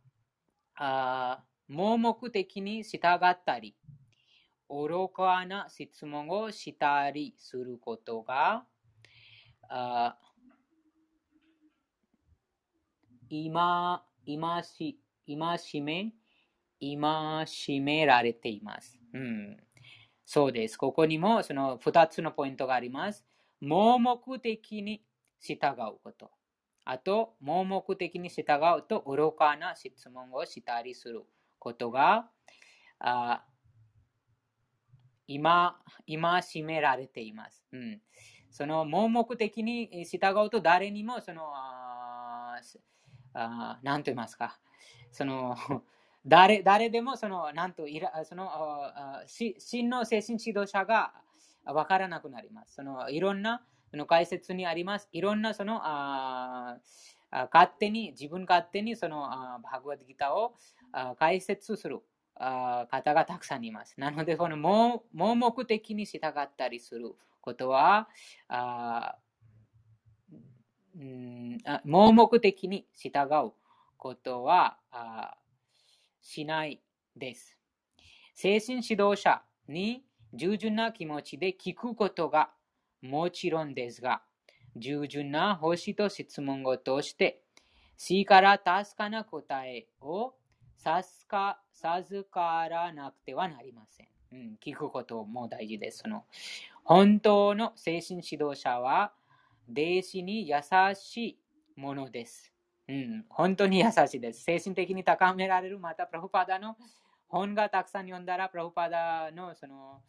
[0.77, 3.77] あ盲目的に従ったり、
[4.69, 8.65] 愚かな質問をしたりすることが、
[9.69, 10.17] あ
[13.29, 16.13] 今、今し、今しめ、
[16.79, 19.01] 今しめられています。
[19.13, 19.57] うん、
[20.25, 20.77] そうです。
[20.77, 23.25] ここにもその2つのポイントがあります。
[23.61, 25.03] 盲目的に
[25.41, 26.31] 従うこと。
[26.89, 28.45] あと、盲目的に従
[28.79, 31.25] うと愚かな質問をしたりする
[31.59, 32.31] ことが、
[33.01, 33.45] あ
[35.27, 37.65] 今、今締められています。
[37.73, 38.01] うん、
[38.53, 42.61] その盲目的に従うと誰にもその、あ
[43.35, 44.57] あ何と言いますか、
[45.11, 45.57] その
[46.25, 48.49] 誰誰でもその、なんといら、その、
[49.27, 51.15] 真の精神指導者が
[51.65, 52.75] わからなくなります。
[52.75, 55.09] そのいろんなの解説にあります。
[55.13, 56.79] いろんなそのあ
[57.53, 59.29] 勝手に、自分勝手にその
[59.63, 60.55] バグワッドギターを
[61.17, 62.01] 解説する
[62.39, 63.99] 方がたくさんいます。
[63.99, 65.03] なので、この盲
[65.35, 68.09] 目的に従ったりすることは、
[68.49, 69.17] あ
[70.95, 73.53] うん盲目的に従う
[73.99, 75.37] ことはあ
[76.23, 76.81] しない
[77.17, 77.59] です。
[78.35, 82.51] 精神指導者に従順な気持ちで聞くことが
[83.03, 84.23] もちろんですが、
[84.77, 87.43] 従順な星と質問を通して、
[87.97, 90.35] 死から確かな答えを
[90.83, 91.27] 授
[92.31, 94.09] からなくてはなりません。
[94.33, 95.99] うん、聞くことも大事です。
[95.99, 96.25] その
[96.85, 99.13] 本当の精神指導者は、
[99.69, 100.57] 弟子に優
[100.95, 101.39] しい
[101.81, 102.53] ものです。
[102.89, 104.45] うん、本当に優しいです。
[104.45, 106.77] 精神的に高められる、また、プラフパダの
[107.27, 110.01] 本がたくさん読んだら、プラフパダのその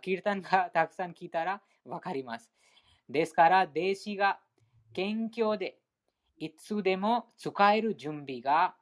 [0.00, 2.50] キルタンがたくさん聞いたらわかります。
[3.08, 4.38] ですから、弟子が
[4.92, 5.78] 謙虚で
[6.38, 8.74] いつでも使える準備が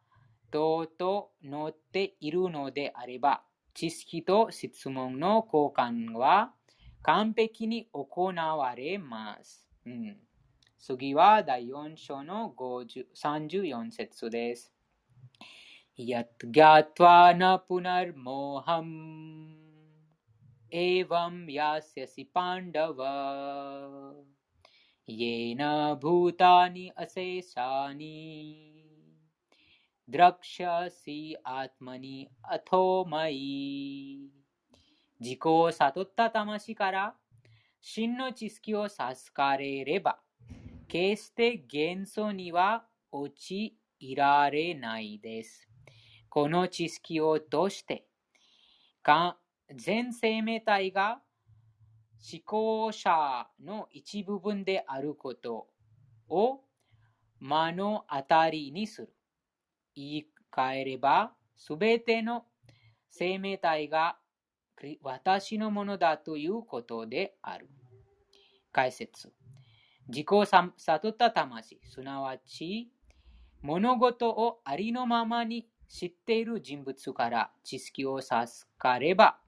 [0.51, 3.43] とうとう乗っているのであれば、
[3.75, 6.53] 知識と質問の交換は
[7.03, 9.69] 完璧に行われます。
[9.87, 10.17] うん、
[10.79, 14.73] 次は第4章の34節です。
[15.99, 19.66] यत् ज्ञात्वा न पुनर्मोहम्
[20.73, 23.03] एवं यास्यसि पाण्डव
[25.09, 25.63] येन
[26.03, 28.15] भूतानि अशेषानि
[30.09, 34.43] द्रक्ष्यसि आत्मनि अथो मयि
[35.23, 37.15] 自己を悟った魂から
[37.81, 40.19] 真の知識を授かれれば、
[40.89, 43.79] 決して幻想には陥
[44.17, 45.69] られないです。
[46.29, 48.05] この知識を通して、
[49.76, 51.22] 全生命体が
[52.32, 55.68] 思考者の一部分であること
[56.30, 56.62] を
[57.40, 59.14] 目の当たりにする。
[59.96, 62.46] 言い換えれば、すべての
[63.10, 64.18] 生命体が
[65.02, 67.70] 私のものだということである。
[68.72, 69.34] 解説。
[70.08, 72.90] 自己を悟った魂、すなわち
[73.62, 79.40] 物事をありのままに知っている人物から知識を授かれば、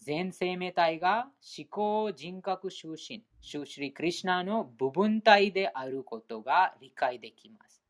[0.00, 1.28] 全生命体が
[1.58, 7.82] 思考人格中心、シュシリ・クリシナの部分体であることが理解できます。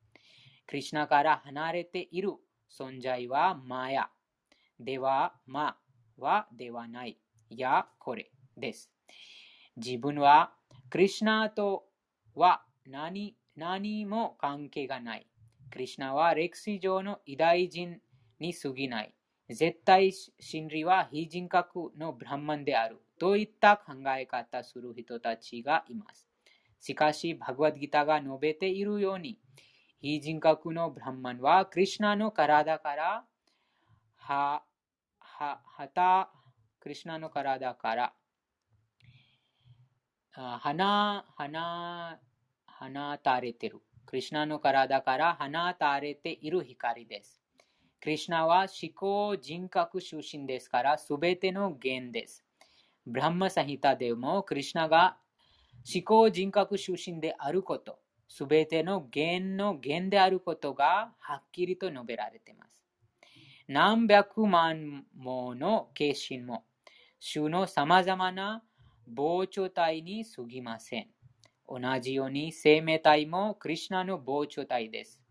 [0.67, 2.33] クリシナから離れている
[2.71, 4.09] 存在はマヤ
[4.81, 5.77] では、ま
[6.19, 7.19] はではない。
[7.51, 8.91] や、これです。
[9.77, 10.53] 自分は
[10.91, 11.85] クリシナと
[12.35, 15.27] は何何も関係がない。
[15.71, 18.01] クリシナは歴史上の偉大人
[18.39, 19.15] に過ぎない。
[19.49, 23.01] 絶対真理は非人格のブランマンである。
[23.19, 26.27] といった考え方する人たちがいます？
[26.81, 29.39] しかし、バグワッドギターが述べているように、
[30.01, 33.25] 非人格のブランマンは、クリュナの体から、
[34.17, 34.63] は、
[35.19, 36.31] は、はた、
[36.79, 38.13] クリュナの体から、
[40.33, 42.21] 花、花、
[42.67, 43.81] 放たれている。
[44.05, 45.47] クリュナの体から放
[45.79, 47.46] たれている光です。
[48.07, 52.45] クリュナは思考人格出身ですから、すべての源です。
[53.05, 55.17] ブランマサヒタでも、クリュナが
[55.93, 62.81] 思考人格出身であること、すべての源の源であることがはっきりと述べられています。
[63.67, 66.65] 何百万もの化身も、
[67.19, 68.63] 種の様々な
[69.13, 71.09] 膨張体に過ぎません。
[71.69, 75.26] 同じように生命体もクリュナの膨張体です。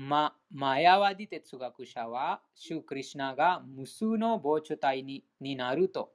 [0.00, 0.32] マ
[0.78, 6.12] ヤワディ哲学者は、シュークリシナが無数の膨張体にになると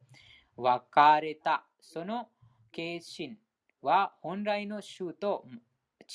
[0.56, 2.30] 分かれたその
[2.72, 3.38] 形心
[3.82, 5.46] は本来の種と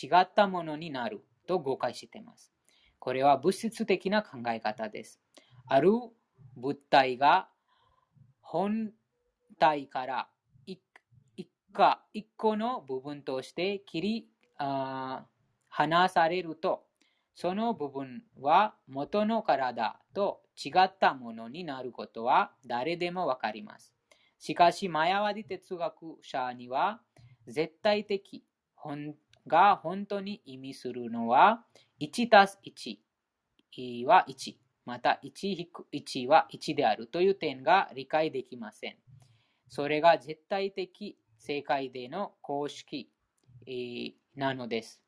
[0.02, 2.50] 違ったものになると誤解しています。
[2.98, 5.20] これは物質的な考え方です。
[5.66, 5.90] ある
[6.56, 7.50] 物体が
[8.40, 8.92] 本
[9.58, 10.28] 体から
[10.64, 10.80] 一
[12.14, 16.87] 一個の部分として切り離されると
[17.40, 23.94] その部分は元の体と違ったものになることは誰でもわかります。
[24.40, 27.00] しかし、マヤワディ哲学者には、
[27.46, 28.44] 絶対的
[29.46, 31.64] が本当に意味するのは、
[32.00, 38.96] 1たす1は1、また1-1は1であるという点が理解できません。
[39.68, 43.12] それが絶対的正解での公式
[44.34, 45.00] なのです。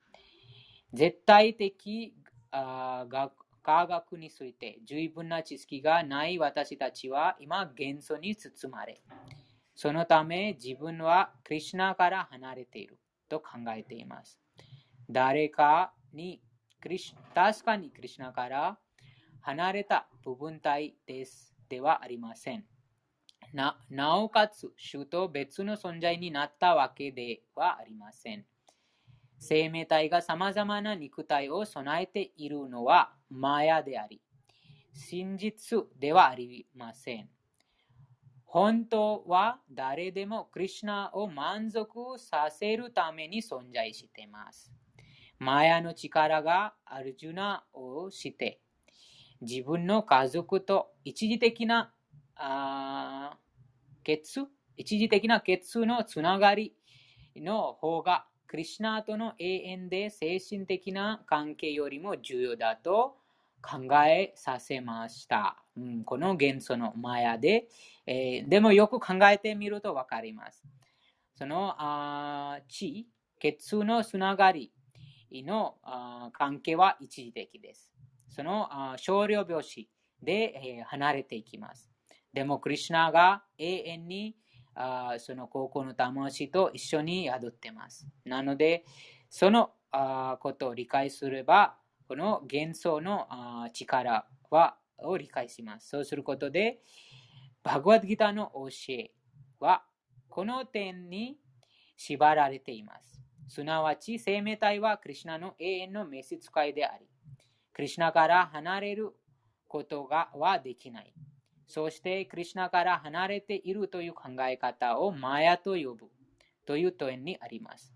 [0.93, 2.16] 絶対的
[2.51, 9.02] 科学について十分な知識がない私たちは今元素に包まれ、
[9.74, 12.98] そのため自分はクリュナから離れている
[13.28, 14.39] と考えています。
[15.09, 16.40] 誰かに
[17.35, 18.78] 確かにクリュナから
[19.43, 22.64] 離れた部分体ですではありません。
[23.52, 28.44] ななおかつ、主と別の存在になったわけではありません。
[29.41, 34.21] 生命体が様々な肉体を備えているのはマヤであり、
[34.93, 37.29] 真実ではありません。
[38.45, 44.73] 本当は誰でもクリュナを満足させるために存在しています。
[45.39, 48.61] マヤの力がアルジュナをして、
[49.41, 51.95] 自分の家族と一時的な
[52.37, 53.39] あ
[54.05, 54.47] 血
[54.77, 56.75] 一時的な血のつながり
[57.37, 63.14] の方がクリシナとの永遠で精神的な関係よりも重要だと
[63.62, 65.62] 考えさせました。
[65.77, 67.68] うん、この元素のマヤで、
[68.09, 70.64] えー、でもよく考えてみるとわかります。
[71.36, 73.06] そのあ血、
[73.39, 74.72] 血のつながり
[75.31, 77.93] のあ関係は一時的です。
[78.31, 79.89] そのあ少量病死
[80.20, 81.89] で、えー、離れていきます。
[82.32, 84.35] でも、クリュナが永遠に
[84.75, 88.07] あその高校の魂と一緒に宿ってます。
[88.25, 88.85] なので、
[89.29, 91.77] そのあことを理解すれば、
[92.09, 95.89] この幻想のあ力はを理解します。
[95.89, 96.81] そうすることで、
[97.63, 99.13] バグワッドギターの教え
[99.59, 99.85] は、
[100.29, 101.39] この点に
[101.97, 103.21] 縛られています。
[103.49, 107.07] すなわち、生命体はクリュナの永遠の召使いであり、
[107.73, 109.13] クリュナから離れる
[109.67, 111.13] ことがはできない。
[111.71, 116.11] そして、クリュナから離れているという考え方をマヤと呼ぶ
[116.67, 117.95] という点にあります。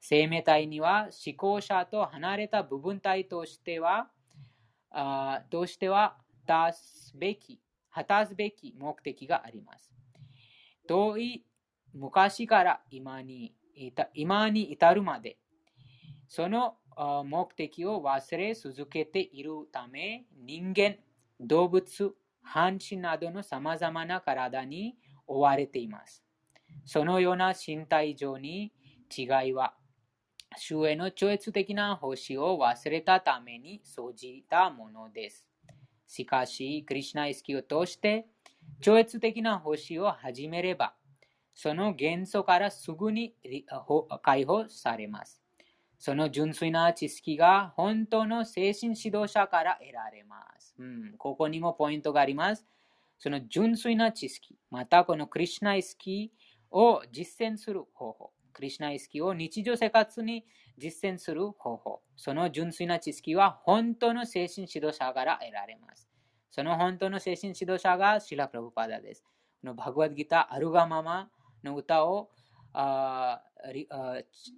[0.00, 4.08] 生命体には思考者と離れた部分体としては、
[4.90, 6.16] あとしては
[6.46, 7.60] 果たすべき、
[7.92, 9.92] 果たすべき目的があります。
[10.88, 11.44] 遠い
[11.92, 13.54] 昔から今に
[14.14, 15.36] 今に至るまで、
[16.26, 16.76] その
[17.24, 20.96] 目的を忘れ続けているため、人間、
[21.38, 24.96] 動物、半身などの様々な体に
[25.26, 26.24] 追われています。
[26.84, 28.72] そのような身体上に
[29.16, 29.74] 違いは、
[30.56, 35.46] 主への超越的な星を忘れたために生じたものです。
[36.06, 38.26] しかし、クリュナ意識を通して、
[38.80, 40.94] 超越的な星を始めれば、
[41.54, 43.34] その元素からすぐに
[44.22, 45.40] 解放されます。
[45.98, 50.59] その純粋な知識が本当の精神指導者から得られます。
[50.80, 52.66] うん、ここにもポイントがあります。
[53.18, 58.32] その純粋な知識、またこのクリュナイスキーを実践する方法。
[58.52, 60.46] クリュナイスキーを日常生活に
[60.78, 62.02] 実践する方法。
[62.16, 66.08] その純粋な知識は本当の精神指導者から得られます。
[66.50, 69.22] その本当の精神指導者がシラ・プラブパダです。
[69.60, 71.30] このバグワッドギター、アルガママ
[71.62, 72.30] の歌を
[72.72, 73.42] あ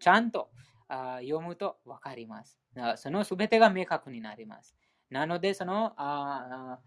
[0.00, 0.50] ちゃんと
[0.88, 2.60] あ読むとわかります。
[2.96, 4.76] そのすべてが明確になります。
[5.12, 6.78] なので、そのあ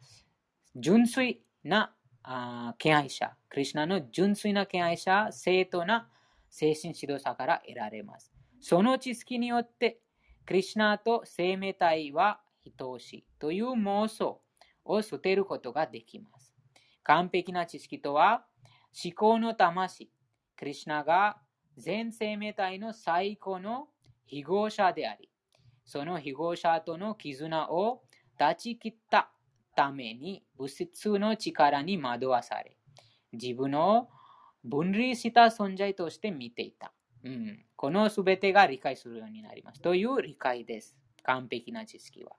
[0.75, 1.93] 純粋な
[2.23, 6.09] あ敬愛者、クリュナの純粋な敬愛者、正当な
[6.49, 8.33] 精神指導者から得られます。
[8.59, 9.99] その知識によって、
[10.43, 12.39] クリュナと生命体は
[12.77, 14.41] 等しいという妄想
[14.83, 16.55] を捨てることができます。
[17.03, 18.43] 完璧な知識とは、
[19.03, 20.09] 思考の魂、
[20.57, 21.37] クリュナが
[21.77, 23.89] 全生命体の最高の
[24.25, 25.29] 非合者であり、
[25.85, 28.01] その非合者との絆を
[28.37, 29.29] 断ち切った
[29.75, 32.77] ために物質の力に惑わされ、
[33.33, 34.09] 自分を
[34.63, 36.91] 分離した存在として見ていた。
[37.23, 39.81] うん、このすべてが理解するようになります。
[39.81, 40.97] という理解です。
[41.23, 42.33] 完璧な知識は。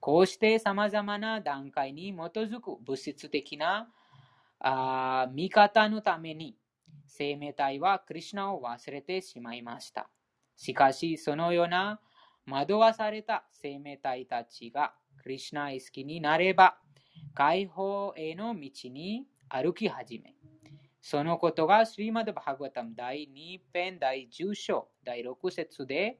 [0.00, 3.88] こうして様々な段階に基づく物質的な
[4.60, 6.56] あ見方のために
[7.06, 10.08] 生命体はクリュナを忘れてしまいました。
[10.56, 12.00] しかし、そのような
[12.46, 14.94] 惑わされた生命体たちが
[15.28, 16.78] リシナ意識になれば、
[17.34, 20.34] 解放への道に歩き始め、
[21.00, 26.18] そのことがスリマドバハグワタム第2編第10章第6節で、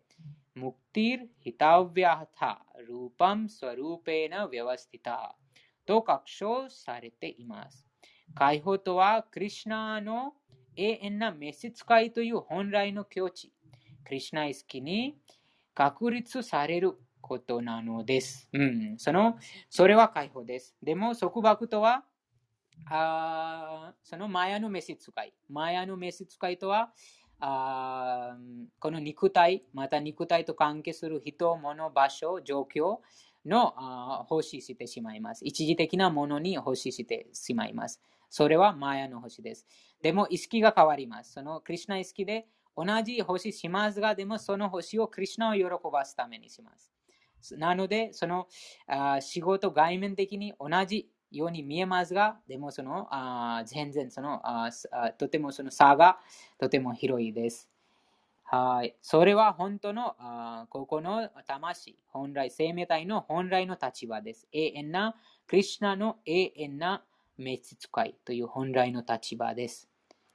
[0.54, 5.34] ムクティル・ヒタウビアハタ・ルーパム・スワルーペーナ・ヴィワスティタ
[5.86, 7.86] と確証されています。
[8.34, 10.34] 解放とは、クリシナの
[10.76, 13.52] 永遠な召使いという本来の境地。
[14.04, 15.16] クリシナ意識に
[15.74, 18.48] 確立されることなのです。
[18.52, 19.38] うん、その、
[19.70, 20.76] それは解放です。
[20.82, 22.04] でも、束縛とは、
[22.90, 25.32] あそのマヤの召使い。
[25.48, 26.92] マヤの召使いとは、
[27.40, 28.36] あ
[28.78, 32.98] この肉体、また肉体と関係する人、物、場所、状況
[33.46, 35.46] のあ欲ししてしまいます。
[35.46, 38.02] 一時的なものに欲ししてしまいます。
[38.28, 39.66] それはマヤの星です。
[40.02, 41.32] でも意識が変わります。
[41.32, 42.46] そのクリュナ意識で
[42.76, 46.93] 同じ星しますが、でもその星をクリュナを喜ばすためにします。
[47.52, 48.48] なので、その
[48.86, 54.70] あ仕事外面的に同じように見えますが、でもそのあ全然そのあ
[55.18, 56.18] とてもその差が
[56.58, 57.68] とても広いです。
[58.44, 58.94] はい。
[59.00, 64.46] それは本当のあここの魂、本来、生命体の本来の立場です。
[64.52, 65.16] 永遠な、
[65.46, 67.04] クリュナの永遠な
[67.38, 69.88] 召使いという本来の立場です。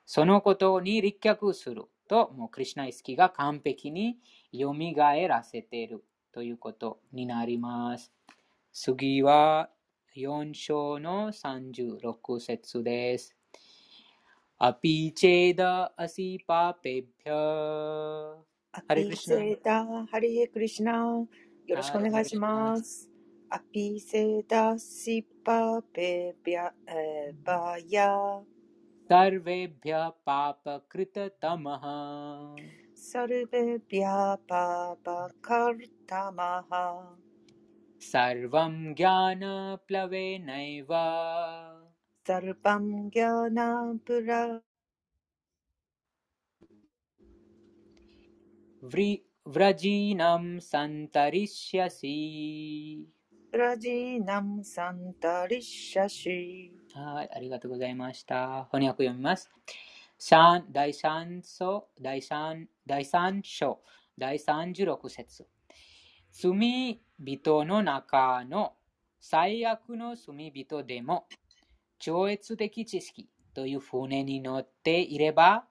[0.05, 4.17] そのことに立脚すると、もうクリュナ意識が完璧に
[4.51, 4.73] 蘇
[5.27, 8.12] らせているということになります。
[8.72, 9.70] 次は
[10.16, 13.34] 4章の36節です。
[14.58, 18.34] アピチェダアシパペピャ
[18.70, 20.06] ハレクリシナ。
[20.06, 20.92] ハレクリシナ。
[20.92, 23.10] よろしくお願いします。
[23.50, 26.70] アピセダシパペピャ
[27.44, 28.42] バヤ。
[29.06, 31.82] सर्वेभ्यः पापकृततमः
[33.08, 34.18] सर्वेभ्यः
[34.50, 35.40] पापकर्तमः
[38.10, 40.92] सर्वं ज्ञानप्लवेनैव
[42.28, 42.84] सर्वं
[43.16, 44.28] ज्ञानप्ल
[49.46, 52.18] व्रजीनं सन्तरिष्यसि
[53.54, 56.40] व्रजीनं सन्तरिष्यसि
[56.94, 58.68] はい、ありがとうございました。
[58.70, 59.50] 翻訳読みます。
[60.16, 63.83] 三第三章、第三、 第三章、
[64.17, 65.45] 第三十六節。
[66.31, 68.73] 罪人の中の
[69.19, 71.27] 最悪の罪人でも、
[71.99, 75.67] 超越的知識という船に乗っていれば、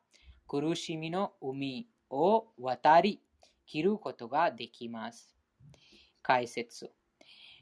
[0.46, 3.20] 苦しみの海を渡り
[3.66, 5.36] 切ることができます。
[6.22, 6.92] 解説。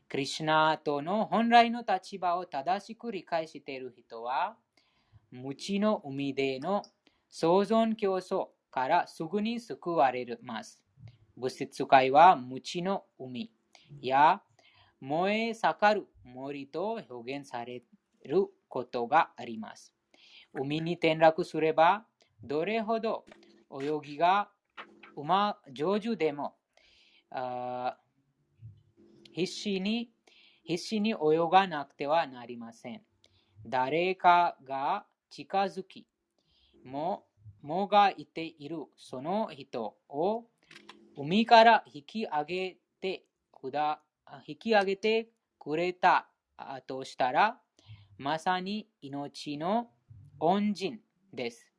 [0.06, 4.58] クリシナとの本来の立場を正しく理解している人は、
[5.30, 6.82] 無知の海での
[7.30, 10.82] 創造競争からすぐに救われます。
[11.34, 13.50] 物質界は無知の海
[14.02, 14.42] や
[15.00, 17.82] 燃え盛る森と表現され
[18.26, 19.94] ることがあります。
[20.52, 22.04] 海に転落すれば、
[22.42, 23.24] どれほど
[23.72, 24.50] 泳ぎが
[25.16, 26.56] うま上手でも、
[29.32, 30.10] 必死に、
[30.64, 31.16] 必死に泳
[31.50, 33.00] がなくてはなりません。
[33.64, 36.06] 誰かが近づき、
[36.84, 37.24] も、
[37.66, 40.44] もがいているその人を
[41.16, 44.00] 海から引き上げてくだ、
[44.46, 46.28] 引き上げてくれた
[46.86, 47.58] としたら、
[48.18, 49.90] まさに命の
[50.38, 51.00] 恩人
[51.32, 51.72] です。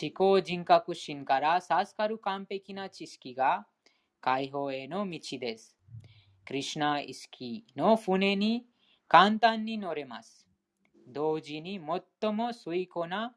[0.00, 3.66] 思考人格心から授かる完璧な知識が
[4.22, 5.76] 解放への道です。
[6.46, 8.64] クリシュナ意識の船に
[9.08, 10.48] 簡単に乗れます。
[11.06, 11.78] 同時に
[12.22, 13.34] 最も水庫な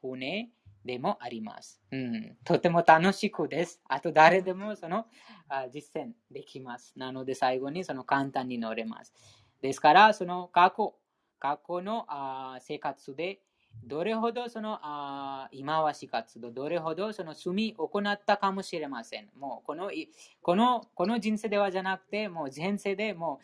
[0.00, 0.50] 船
[0.84, 2.36] でもあります、うん。
[2.44, 3.80] とても楽しくです。
[3.88, 5.06] あと誰でもその
[5.48, 6.92] あ実践できます。
[6.96, 9.12] なので最後にその簡単に乗れます。
[9.60, 10.94] ですから、その過去、
[11.38, 13.40] 過去のあ生活で
[13.84, 19.28] どれほどそのあ今はし活動、どれほどその罪を行ったかもしれません。
[19.38, 19.90] もうこの
[20.40, 23.40] このこの人生ではじゃなくて、もう前世でも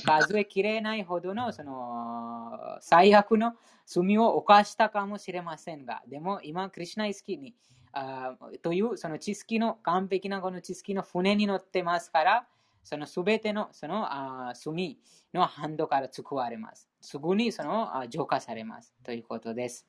[0.00, 3.54] う数えきれないほどのその最悪の
[3.86, 7.54] 罪を犯したかもしれませんが、でも今、クリュナイスキーに
[7.92, 12.46] あというその知識の完璧なこの知識の船に乗ってますから、
[12.84, 14.98] そのすべてのそのあ罪
[15.32, 16.88] のハンドから救われます。
[17.00, 18.94] すぐにそのあ浄化されます。
[19.02, 19.88] ということです。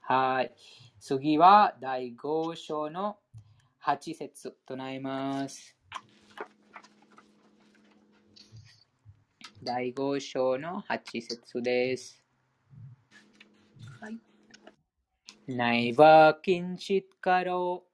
[0.00, 0.54] はい。
[1.00, 3.16] 次は第5章の
[3.82, 5.74] 8節となります。
[9.62, 12.22] 第5章の8節です。
[14.00, 14.18] はい。
[15.46, 17.93] ナイバキンチッ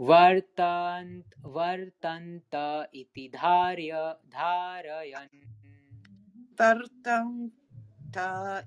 [0.00, 5.54] वर्तन्त वर्तन्त इति धार्य धारयन्।
[6.60, 8.18] वर्तन्त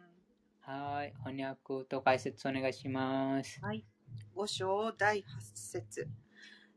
[0.69, 3.57] はい、翻訳と解説お願いします。
[3.61, 3.85] はい。
[4.35, 6.09] 五章第八節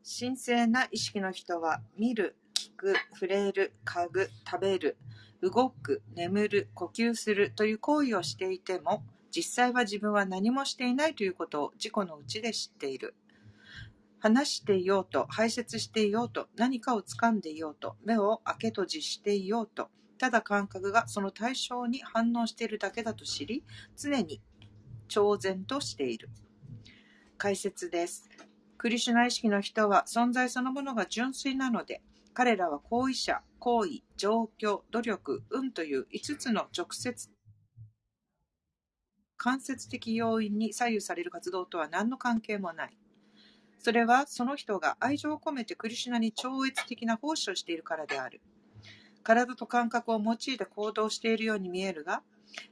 [0.01, 4.95] 神聖な意識の人は見る、聞く、触れる、嗅ぐ、食べる、
[5.41, 13.13] 動く、眠る、呼吸するという行為をしていても、実際は自分は何もしていないということを自己の内で知っている。
[14.19, 19.89] 話していようと、排泄していようと、何かを掴んでいようと、目を開け閉じしていようと、
[20.21, 23.63] ただ感覚がその対象に反応しているだけだと知り、
[23.97, 24.39] 常に
[25.07, 26.29] 超然としている。
[27.39, 28.29] 解説です。
[28.77, 32.03] クリシュナ意識の人は存在そのものが純粋なので、
[32.35, 37.31] 彼らは行為者、行為、状況、努力、運という5つの直接、
[39.37, 42.97] 間接的要因に左右される活動とは何の関係もない。
[43.79, 48.39] それはその人が愛情を込めてクリシュナに超越的な奉仕をしているからである。
[49.23, 52.23] 体と感覚を用いて行動しているように見えるが、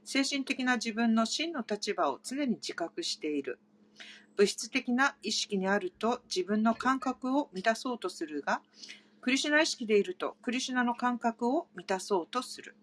[0.04, 3.60] 精神的な自分の真の立場を常に自覚している。
[4.36, 8.62] 物質的な意識にあると自分の感覚を満たそうとするが、
[9.22, 12.76] クリシュナ意識でいるとクリシュナの感覚を満たそうとする。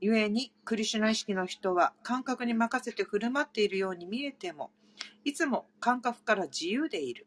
[0.00, 4.70] 故にクリシュナ意識の人は感覚に任せて振る舞っているように見えても、
[5.24, 7.26] いつも感覚から自由でいる。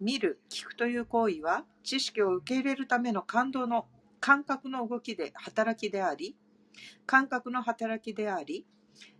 [0.00, 3.86] 見る、聞くという行為は知識を受け入れるための感動の
[4.24, 6.34] 感覚の動きで働きであり、
[7.04, 8.66] 感覚の働きであり、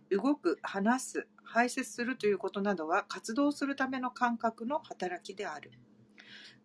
[0.09, 5.73] 動く、話す、排泄するということなどは活動するための感覚の働きである。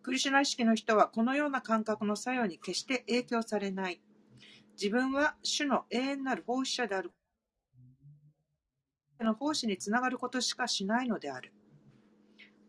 [0.01, 4.01] クリシュナ意識の人はこのような感覚の作用に決して影響されない。
[4.71, 7.11] 自分は主の永遠なる奉仕者である。
[9.19, 11.53] の奉仕につながることしかしないのである。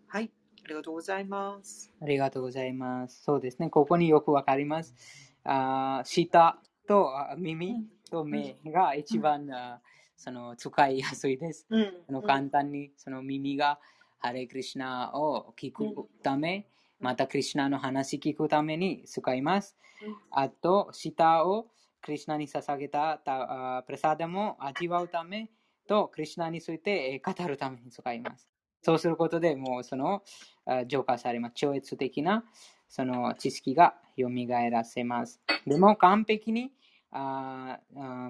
[0.06, 0.30] はい、
[0.66, 1.90] ありがとうございます。
[1.98, 3.22] ありがとうございます。
[3.22, 5.31] そうですね、ここによくわかります。
[5.44, 9.80] あーしたとあ耳と目が一番、あ
[10.16, 11.66] その使いやすいです。
[11.70, 13.80] うんその簡単にその耳が
[14.18, 15.84] ハレクリシナを聞く
[16.22, 16.66] ため、
[17.00, 20.16] またクリシナの話聞くために使いますうん。
[20.30, 21.66] あと、舌を
[22.00, 25.50] クリシナに捧げたたあプラサダも味わうため
[25.88, 28.48] と、クリシナについてえー語るために使います。
[28.82, 30.22] そうすることでもうその
[30.66, 31.54] あ浄化されます。
[31.56, 32.44] 超越的な
[32.92, 34.28] その知識が蘇
[34.70, 35.40] らせます。
[35.66, 36.70] でも完璧に
[37.10, 37.80] あ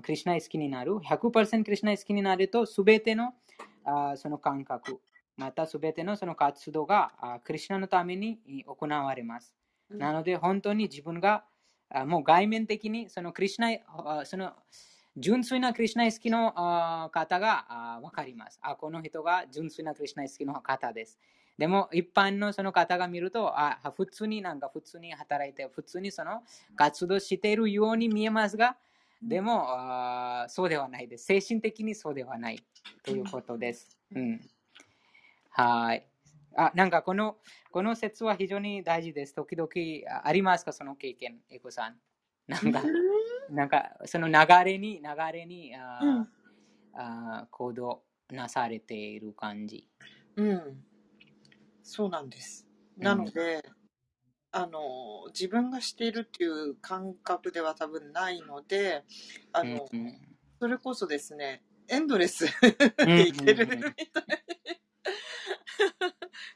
[0.02, 0.94] クリシナ好きになる。
[0.98, 3.34] 100%クリシナ好きになると、すべての
[3.84, 5.00] あーその感覚、
[5.36, 9.52] またすべてのその活動があークリシナのために行われます。
[9.90, 11.44] うんなので本当に自分が
[11.90, 14.52] あもう外面的にそのクリシナあその
[15.16, 18.76] 純粋なクリシナ好きのあ方があ分かりますあ。
[18.76, 21.18] この人が純粋なクリシナ好きの方です。
[21.58, 26.42] でも一般のその方が見るとあ普通になんか普通に働いて普通にその
[26.76, 28.76] 活動しているように見えますが
[29.22, 31.26] でもあそうではないです。
[31.26, 32.64] 精神的にそうではない
[33.04, 33.96] ということです。
[34.14, 34.40] うん、
[35.50, 36.04] はい。
[36.56, 37.36] あ、なんかこの、
[37.70, 39.34] この説は非常に大事です。
[39.34, 39.68] 時々
[40.18, 40.72] あありますか？
[40.72, 41.96] その経験、エコさん。
[42.48, 42.82] なんか、
[43.48, 44.34] なんかその流
[44.64, 46.28] れに、流れにあー、うん
[46.94, 49.88] あー行動なされている感じ。
[50.36, 50.84] うん、
[51.94, 52.66] そうなんです。
[52.96, 53.62] なので、
[54.50, 59.04] あの自分がしているっていう感覚では多分ないので、
[59.52, 60.18] あの、うんうん。
[60.58, 62.48] それこそですね、エンドレスん
[63.04, 63.72] でいけるうん。
[63.72, 64.24] うんうんみたい。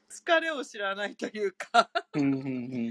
[0.09, 2.41] 疲れを知らないというか、うんうんうん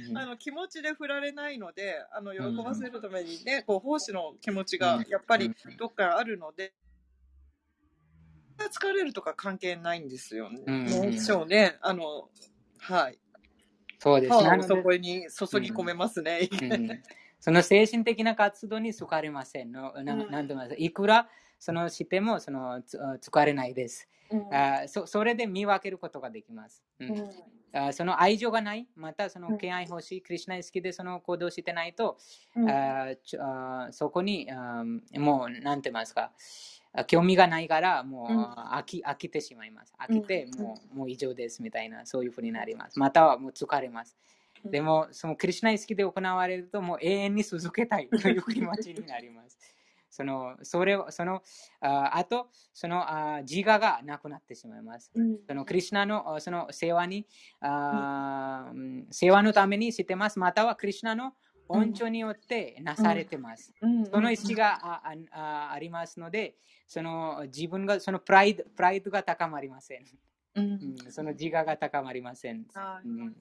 [0.10, 0.18] うん。
[0.20, 6.76] あの気持ちで振られないので、あの喜んばせるためにね、こう奉仕の気持ちがやっぱりどっかあるので、
[8.64, 10.61] 疲れるとか関係ないんですよね。
[10.65, 12.30] うんねそうね、あの、
[12.77, 13.19] はい。
[13.99, 14.30] そうです。
[14.30, 16.49] パワーをなのでそこに注ぎ込めますね。
[16.61, 17.03] うん
[17.40, 19.94] その精神的な活動に疲れませんの。
[20.03, 20.69] なうんなんて言います？
[20.69, 21.27] かいくら
[21.60, 24.07] そのしてもそのつ疲れないです。
[24.32, 26.84] うんあそそれで見分けることができます。
[26.99, 27.30] うんうん
[27.77, 32.18] あその愛情がない、またそうんの敬愛欲しい、クリシナ好きでその行動してないと、
[32.56, 33.10] うんあ
[33.41, 34.86] あそこにあ
[35.19, 36.32] もう、なんて言いますか、あ
[37.04, 39.94] 興味がないから、もう、うん飽き飽きてしまいます。
[40.00, 42.98] 飽きて、うんもうもう以上ですみたいな、そういうふうになります。
[42.98, 44.16] またはもう疲れます。
[44.64, 49.60] うんでも、そのクリシナ好きで行われると、もう永遠に続けたいという気持ちになります。
[50.10, 51.44] そのそれをその
[51.82, 53.04] ああと、その
[53.36, 55.12] あ自我がなくなってしまいます。
[55.14, 57.28] うんそのクリシナのあその世話に、
[57.60, 60.40] あーうん世話のためにしてます。
[60.40, 61.34] またはクリシナの
[61.68, 63.74] 恩寵によってなされてます。
[63.82, 66.56] うんその意識があああありますので、
[66.88, 70.06] その自分がそのプライドプライドが高まりません。
[70.56, 72.66] うんうんその自我が高まりません。
[72.74, 73.36] はいうん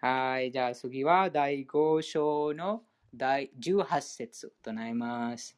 [0.00, 2.82] はい、じゃあ次は第5章の
[3.14, 5.56] 第18節となります。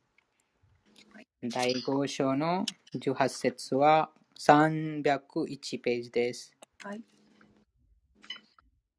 [1.43, 2.65] 第5章の
[2.95, 6.57] 18節は301ページです。
[6.83, 7.18] はい。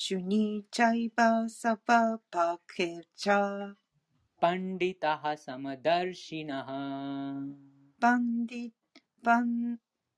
[0.00, 3.28] शुनी चैव स्वपाके च।
[4.42, 6.68] पण्डितः समदर्शिनः।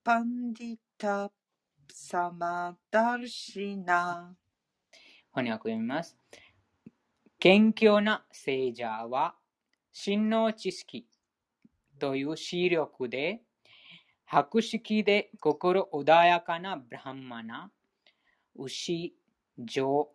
[0.03, 1.31] ディ、バン、ディタ、
[1.93, 4.35] サマダルシナ、
[5.35, 6.17] 翻訳読みます。
[7.39, 9.35] 謙虚な聖者は、
[9.93, 11.07] 真の知識
[11.99, 13.43] という視力で、
[14.25, 17.71] 博識で心穏やかなブラハンマナ、
[18.55, 19.15] 牛、
[19.59, 20.11] 象、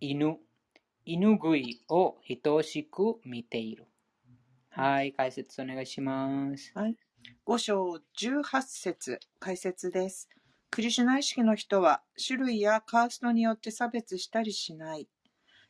[0.00, 0.38] 犬、
[1.04, 3.86] 犬食いを等しく見ている。
[4.70, 6.72] はい、解説お願いします。
[7.46, 10.28] 5章18節解説です。
[10.70, 15.08] クリシュナ意識の人は種類やカーストによって差別したりしない。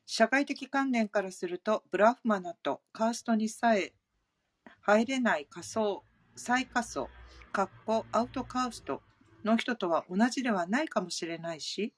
[0.06, 3.93] 社会的観念からすると、ブラフマナとカーストにさえ
[4.80, 6.05] 入れない仮想、
[6.35, 7.09] 最下層、
[7.52, 9.02] カッコアウトカースト
[9.44, 11.93] の人とは同じではないかもしれないし、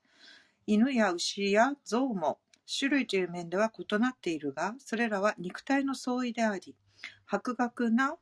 [0.67, 2.39] 犬や牛や象も
[2.79, 6.77] 種類という面では異なっているが、それらは肉体の相違であり、
[7.27, 8.17] 博学な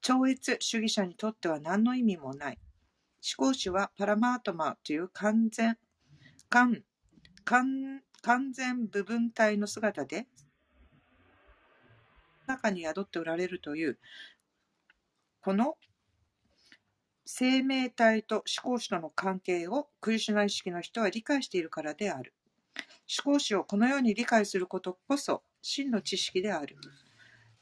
[0.00, 2.58] 超越主義者にとっては何の意味もない。
[3.36, 5.76] 思考主はパラマートマという完全、
[6.48, 6.82] 完、
[7.44, 10.26] 完、完全部分体の姿で、
[12.46, 13.98] 中に宿っておられるという、
[15.40, 15.76] この
[17.24, 22.34] 生命体と思考主との関係をクリシュナ意識の人は理解しているからである。
[23.24, 26.76] 思考史をこのように理解することこそ真の知識である。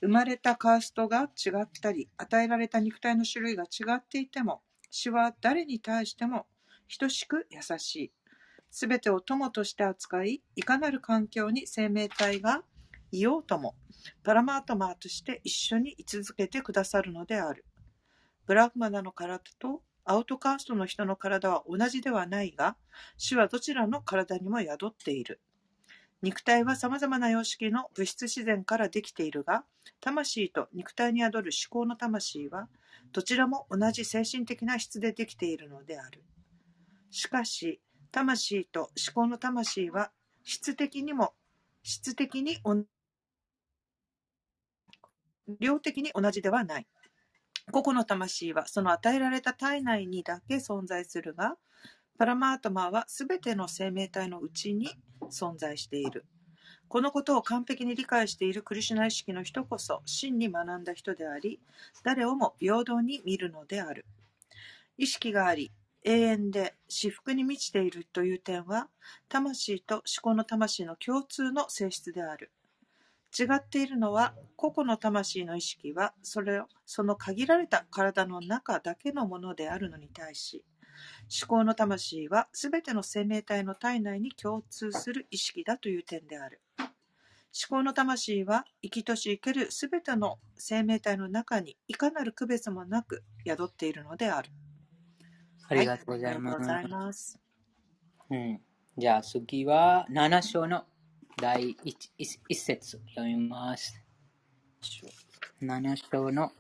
[0.01, 6.47] 生まれたカーストが違ったり、与えられた肉体の種類が違っていても、死は誰に対しても
[6.99, 8.13] 等しく優しい。
[8.71, 12.63] すべてを友として扱い、いかなる環境に生命体が
[13.11, 13.75] いようとも、
[14.23, 17.65] パラマートマーとして一緒に居続けてくださるのである。
[18.47, 22.77] ブラフマナの体とアウトカーストの人の体は同じではないが、
[23.17, 25.41] 主はどちらの体にも宿っている。
[26.23, 29.65] 肉体は様々な様式の物質自然からできているが、
[30.01, 32.69] 魂と肉体に宿る思考の魂は、
[33.13, 36.25] どちらも同じ精神的な質でできているのである。
[37.11, 37.81] しかし、
[38.11, 40.11] 魂と思考の魂は
[40.43, 41.35] 質的にも
[41.83, 42.59] 質的に
[45.61, 46.87] 量的に同じではない。
[47.73, 51.57] 個々の魂はその与えられた体内にだけ存在するが、
[52.19, 54.89] パラマートマーはすべての生命体のうちに
[55.31, 56.25] 存在している。
[56.89, 61.61] このことを完璧に理解しているクリシナ意識の人こそ真に学んだ人であり、
[62.05, 64.07] 誰をも平等に見るのである。
[64.97, 65.73] 意識があり、
[66.05, 68.89] 永遠で至福に満ちているという点は、
[69.29, 72.51] 魂と思考の魂の共通の性質である。
[73.39, 80.65] 違っているのは、個々の魂の意識は、それを、その限られた体の中だけのものであるのに対し、
[81.41, 86.61] 思考の魂はすべての生命体の体内に共通する意識だという点である。
[86.79, 94.51] 思考の魂は生きとし生けるすべての生命体の中にいかなる区別もなく宿っているのである。
[95.69, 97.39] ありがとうございはい、ありがとうございます。
[98.31, 98.61] うん、
[98.99, 100.85] じゃあ次は7章の
[101.41, 104.03] 第 1, 一節読みます。
[105.63, 106.53] 7章の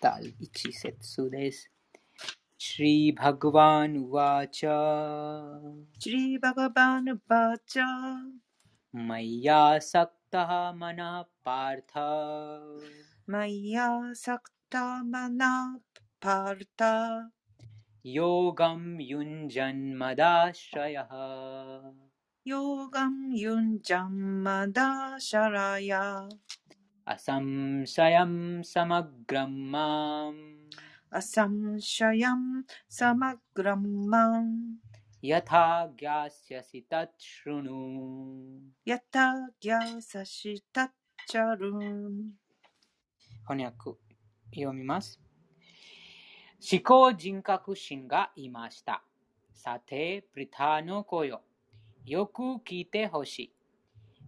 [0.00, 1.70] 第1節です。
[2.60, 4.60] श्रीभगवानुवाच।
[6.02, 7.74] श्रीभगवानुवाच।
[8.94, 11.92] मय्या सक्तः मनः पार्थ।
[13.30, 15.78] मय्या सक्ता मनः
[16.26, 16.82] पार्थ।
[18.06, 21.14] योगं युञ्जन्मदाश्रयः
[22.46, 25.90] योगं युञ्जन्मदाशराय
[27.08, 30.57] असंशयं समग्रं माम्।
[31.11, 34.79] असंशयं समग्रं माम् アサムシャヤムサマグラマン
[35.21, 37.69] यथा ज्ञास्यसि तत् शृणु
[38.83, 40.87] ヤタギャサシタッ
[41.27, 42.31] チャルン
[43.47, 43.91] 翻訳
[44.55, 45.21] 読みます。
[46.59, 49.03] 思考人格心がいました。
[49.53, 51.43] さて、プリタの声よ。
[52.05, 53.53] よく聞いてほしい。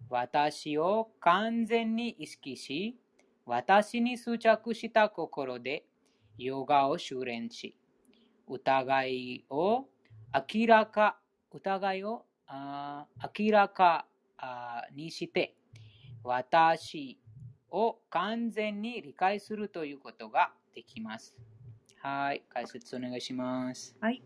[0.08, 2.96] 私を完全に意識し、
[3.44, 5.84] 私に執着した心で
[6.43, 7.75] ヨガを修練し、
[8.47, 9.85] 疑いを
[10.33, 11.17] 明らか、
[11.51, 14.05] 疑いをあー明らか
[14.37, 15.55] あにして、
[16.23, 17.19] 私
[17.69, 21.35] を完全に理解するということができます。
[22.01, 23.95] はい、解説お願いします。
[24.01, 24.23] はい。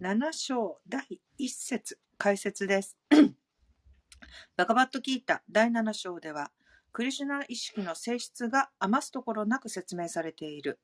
[0.00, 2.96] 7章第1節解説です。
[4.56, 6.50] バガバットギータ第7章では、
[6.92, 10.78] クリシュナ意識の性質が余すところなく説明されている。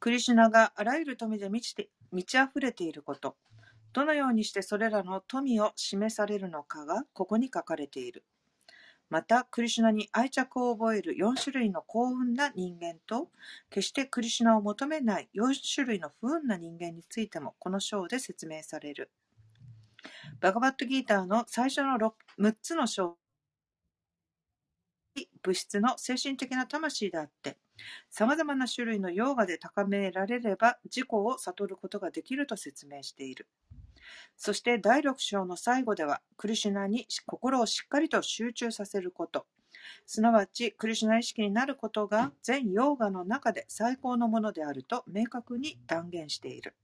[0.00, 3.36] クリシュナがあらゆる富で満ちて満ち溢れていること、
[3.92, 8.24] どのようにしてそれらの富を示されるのかがここに書かれている。
[9.10, 13.28] また、クリシュナに愛着を覚える4種類の幸運な人間と、
[13.68, 19.10] 決してクリシュナを求めない4種類の不運な人間についてもこの章で説明される。
[20.40, 23.18] バガバットギーターの最初の 6, 6つの章
[25.42, 27.58] 物質の精神的な魂であって、
[28.10, 33.48] 様々な種類のヨーガで高められれば自己を悟ることができると説明している。
[34.36, 39.46] そして第6章の最後では、クリシュナに心をしっかりと集中させること、
[40.06, 46.74] すなわちクリシュナ意識になることが全ヨーガの中で最高のものであると明確に断言している。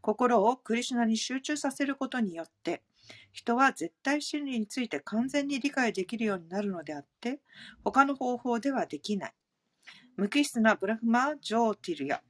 [0.00, 2.82] 心をクリシュナに集中させることによって、
[3.32, 7.40] 人は絶対真理について完全に理解できるようになるのであって、
[7.84, 9.34] 他の方法ではできない。
[10.16, 12.22] 無機質なブラフマー・ジョーティルや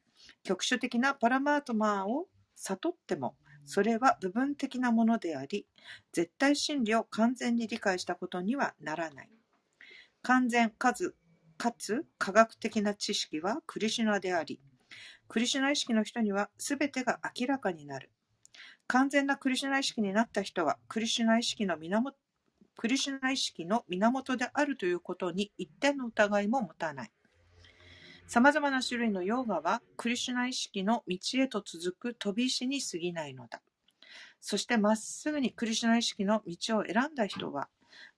[0.43, 5.67] 局所的なパラマートマーを悟っても、それは部分的なものであり、
[6.13, 9.31] 絶対真理を完全に理解したことにはならない。
[10.23, 11.15] 完全かつ
[11.57, 14.61] かつ科学的な知識はクリシュナであり、
[15.29, 18.11] クリシュナ意識の人には全てが明らかになる。
[18.87, 22.17] 完全なクリシュナ意識になった人は、クリシナ意識の源
[22.77, 27.11] クリシュナ意識の源であるということに一点の疑いも持たない。
[28.27, 33.62] 様々な種類のヨーガは、クリシュナ意識の道へと続く飛び石に過ぎないのだ。
[34.40, 37.69] そしてまっすぐにクリシュナ意識の道を選んだ人は、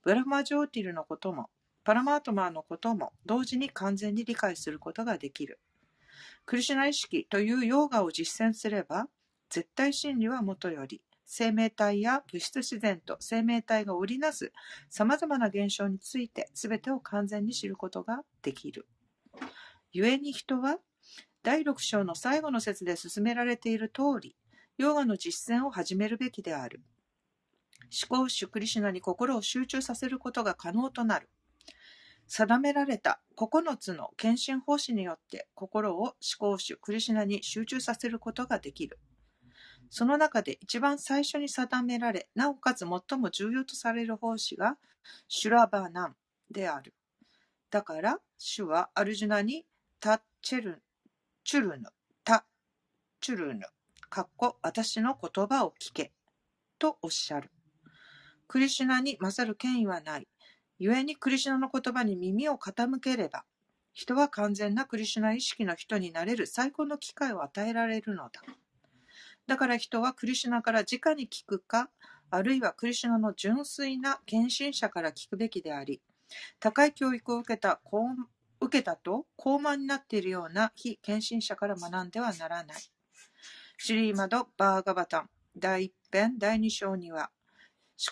[0.03, 1.51] ブラフマジョーティルのことも、
[1.85, 5.61] パラマートマーのことも同時に完全に理解することができる。
[6.47, 9.09] クリシュナ意識というヨーガを実践すれば、
[9.51, 14.51] 絶対真理はもとより、生命体や物質自然と生命体が織りなす
[14.89, 18.87] 様々な現象について全てを完全に知ることができる。
[19.93, 20.79] 故に人は、
[21.43, 24.37] 第六章の最後の説で進められている通り、
[24.77, 26.83] ヨガの実践を始めるべきである。
[28.11, 31.31] 思考主クリシュナに心を集中させることが可能となる。
[32.27, 38.99] 定められた9つの献身方針によって心を思考主クリシュナに集中させることができる。
[39.89, 44.77] その中で一番最初に定められ、なおかつ最も重要とされる奉仕が
[45.29, 46.17] シュラバナン
[46.51, 46.95] である。
[47.71, 49.65] だから、主はアルジュナに
[50.01, 50.81] タチェル、
[51.43, 51.89] チュルヌ、
[52.23, 52.45] タ、
[53.21, 53.67] チュルヌ、
[54.09, 56.13] かっこ私の言葉を聞け、
[56.79, 57.51] とおっしゃる。
[58.47, 60.29] クリシュナに勝る権威はない。
[60.79, 63.45] 故にクリシュナの言葉に耳を傾ければ、
[63.93, 68.41] 人は完全なクリシュナ意識の人になれる最高の機会を与えられるのだ。
[69.49, 71.91] だから人はクリシュナから直に聞くか、
[72.31, 76.01] あるいはクリシュナの純粋な献身者から聞くべきであり、
[76.61, 78.05] 高い教育を受けた高
[78.60, 82.78] 受けたと高慢になっているような非献身者から学んではならない。
[83.78, 87.32] シリーマド・バーガバタン第一編第二章には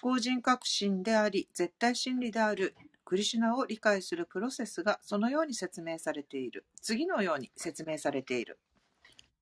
[0.03, 2.76] 思考人格心であり絶対真理である
[3.06, 6.65] クリシュナを理解するプロセスがそのように説明されている。
[6.81, 8.57] 次のように説明されている。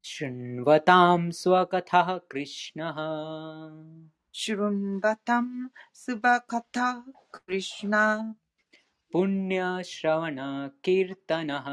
[0.01, 2.97] शृण्वतां स्वकथः कृष्णः
[4.31, 5.45] शृण्वतां
[5.93, 7.03] स्वकथः
[7.33, 7.93] कृष्ण
[9.14, 11.64] पुण्यश्रवणकीर्तनः।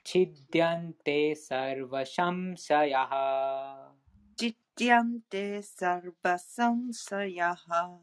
[0.07, 3.13] छिद्यन्ते सर्वशंशयः
[4.79, 7.99] Chiante sarva samsayaha.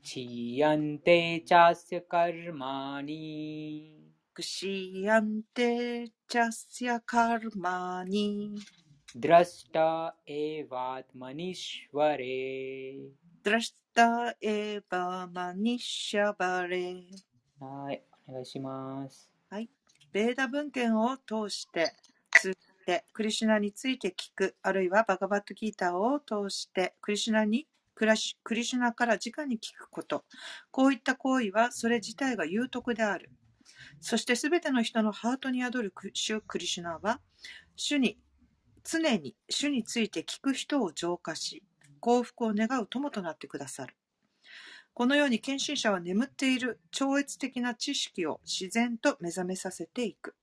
[0.00, 4.12] Chiyante chasya karmani.
[4.32, 8.56] Kushiyante chasya karmani.
[9.16, 13.10] Drashta evatmanishvare.
[13.42, 17.04] Drashta evatmanishvare.
[17.58, 19.28] はい、お願いします。
[19.50, 19.68] はい。
[20.12, 21.92] ベーダ文献を通して、
[22.92, 30.24] てクリシュナについて聞く、あるいはバガバットギーターを通してクリシュナにクラシクリシュナから直に聞くこと。
[30.70, 33.30] こういった行為はそれ自体が有徳である。
[34.00, 37.20] そしてすべての人のハートに宿る主クリシュナは、
[37.76, 38.18] 主に
[38.84, 41.62] 常に主について聞く人を浄化し、
[42.00, 43.96] 幸福を願う友となってくださる。
[44.92, 50.34] このように献身者は眠っている超越的な知識を自然と目覚めさせていく。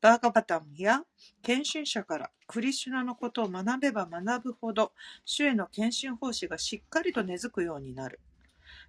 [0.00, 1.02] バーガバタムや
[1.42, 4.92] 献身者からクリシュナのことを学べば学ぶほど、
[5.24, 8.20] 主への献身奉仕がしっかりと根付くようになる。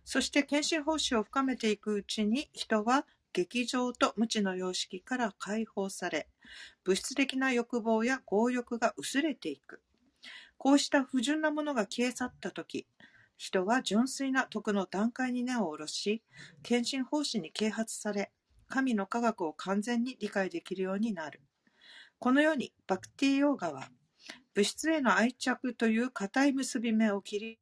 [0.03, 6.27] そして献身奉仕を深めていくうちに人は劇場と無知の様式から解放され、
[6.83, 9.81] 物質的な欲望や強欲が薄れていく。
[10.57, 12.87] こうした不純なものが消え去ったとき、
[13.37, 16.23] 人は純粋な徳の段階に根を下ろし、
[16.63, 18.31] 献身奉仕に啓発され、
[18.67, 21.41] 神の科学を完全に理解できるようになる。
[22.19, 23.89] このように、バクティヨーガは、
[24.53, 27.59] 物質への愛着という固い結び目を切り、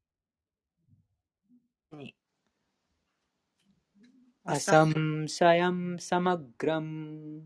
[1.91, 2.15] に、
[4.45, 7.44] アサムサヤムサマグラム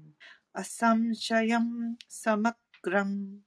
[0.53, 3.39] アサムシャヤムサマグラン、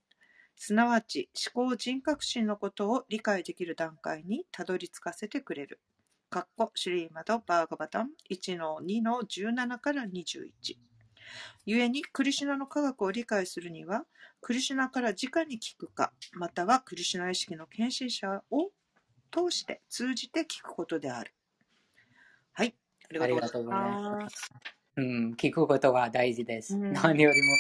[0.57, 5.81] すなわち思考人格心のことを理解できる段階にたどり着かせてくれる。
[6.33, 10.79] かっこシュリーマド・バーガバタン1の2の17から21。
[11.67, 14.07] 故にクリシュナの科学を理解するには、
[14.41, 18.71] クリシュナから直に聞くか、またはクリシュナ意識の献身者を
[19.31, 21.35] 通して通じて聞くことである。
[22.55, 22.75] はい、
[23.11, 24.51] ありがとうございます。
[24.97, 26.75] うん、聞くことが大事です。
[26.75, 27.57] うん何よりも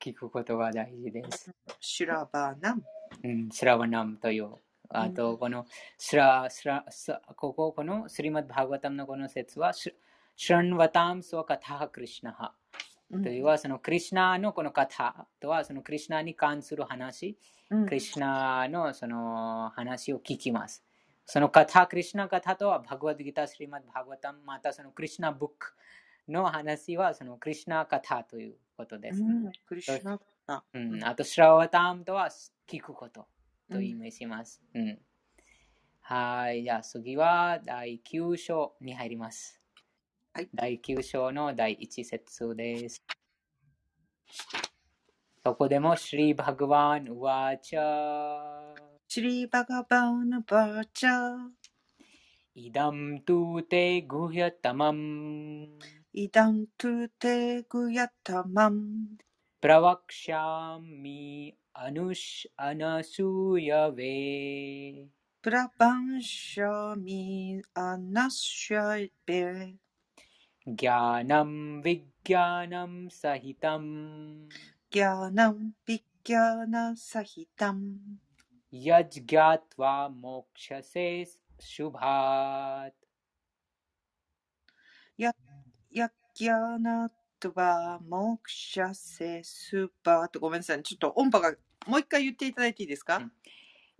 [0.00, 1.54] 聞くことが大事です。
[1.78, 2.82] シュラバーナム。
[3.22, 4.54] うん、スラワナムという。
[4.96, 5.66] あと、この
[5.98, 9.92] スラ、スラ、スここ、このスリマッバーガタムのこの説は、シュ
[10.36, 12.52] シャンワタムスワカタハクリシナハ。
[13.10, 13.22] うん。
[13.22, 17.36] というは、そのクリシナのこのカタとは、そのクリシナに関する話、
[17.70, 17.86] うん。
[17.86, 20.84] クリシナのその話を聞きます。
[21.26, 25.74] そのカタ、クリシナカタとは、バグワッドギター、スリマッバーガタム、またそのクリシナブック
[26.28, 29.20] の話は、そのクリシナカタということです。
[29.20, 29.52] うん。
[29.66, 32.28] クリシュナあうん、あと、シラワタムとは
[32.68, 33.26] 聞くこと
[33.70, 34.62] と意味します。
[34.74, 34.98] うん。
[36.00, 39.60] はい、じゃあ次は第9章に入ります。
[40.32, 43.02] はい第9章の第1節です。
[45.44, 48.74] そこでも、シリバグワン・ウワチャ
[49.06, 51.36] シリバガバーナバーチャー。
[52.54, 55.68] イダムトゥテグヒャタマン
[56.12, 59.18] イダントゥテグヤタマン。
[59.60, 64.14] プラワクシャミ अनुष अनसूयवे।
[65.42, 67.22] प्रपंशमि
[67.76, 69.42] अनश्यपे
[70.68, 73.84] ज्ञानं विज्ञानं सहितं
[74.92, 75.56] ज्ञानं
[75.88, 77.78] विज्ञानसहितं
[78.74, 81.08] यज्ज्ञात्वा मोक्षसे
[81.62, 83.04] शुभात्
[85.96, 87.72] यज्ञानत्वा
[88.02, 90.82] मोक्षसे शुभात्। ごめんなさい。
[90.82, 91.54] ちょっと音波が
[91.87, 93.31] もう一回言っていただいていいですか、うん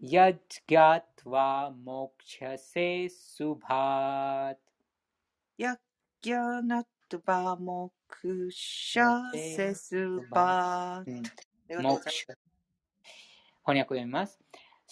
[0.01, 4.55] यज्ञात्वा मोक्षसे शुभात्
[5.57, 5.77] ヤ
[6.21, 11.11] ギャーナトバモクシャセスバー。
[11.11, 11.21] うんあ
[11.69, 12.49] りがとうございます moksha
[13.65, 14.39] 翻訳読みます。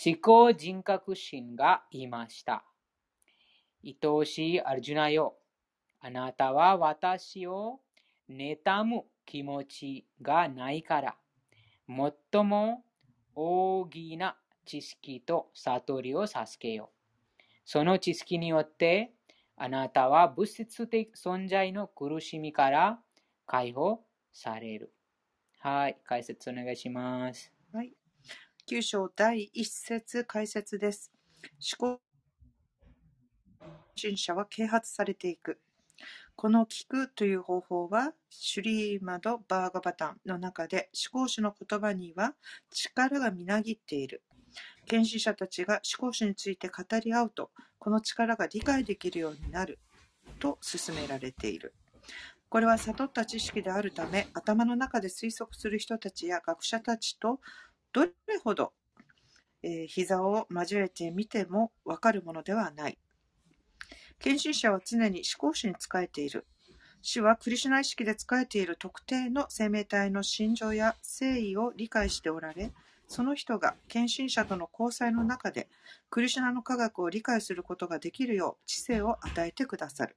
[0.05, 2.63] 思考人格心が言いました。
[3.83, 5.37] 愛しいアルジュナよ。
[5.99, 7.79] あなたは私を
[8.29, 11.15] 妬む気持ちがないから、
[12.32, 12.84] 最も
[13.34, 17.42] 大きな知識と悟りを授けよう。
[17.64, 19.12] その知識によって、
[19.56, 22.98] あなたは物質的存在の苦しみから
[23.46, 24.92] 解放される。
[25.60, 27.52] はい、解説お願いします。
[27.72, 27.92] はい。
[28.66, 31.12] 九章第一節解説です。
[31.80, 32.00] 思考
[33.94, 35.60] 心者は啓発されていく。
[36.34, 42.34] この聞くという方法は、シュリーマド・バーガバタンの中で思考主の言葉には
[42.70, 44.22] 力がみなぎっている。
[44.86, 49.78] 研修者たちが思考主について語り合うと、この力が理解できるようになる
[50.40, 51.74] と勧められている。
[52.48, 57.40] これは悟った知識であるため、頭の中で推測する人たちや学者たちと
[57.92, 58.72] どれほど、
[59.62, 62.98] えー膝を交えてみてもわかるものではない。
[64.22, 66.46] 献身者は常に思考主に仕えている。
[67.02, 72.70] 主はクリシュナ意識で仕えている特定の生命体の心情や誠意を理解しておられ、
[73.08, 75.68] その人が献身者との交際の中で
[76.08, 80.16] クリシュナの科学を理解することができるよう知性を与えてくださる。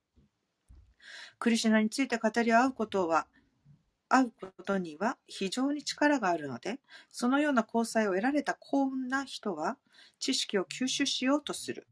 [1.39, 3.25] クリシュナについて語り合うことは、
[4.07, 6.79] 会うことには非常に力があるので、
[7.11, 9.77] そのような交際を得られた幸運な人は、
[10.19, 11.87] 知識を吸収しようとする。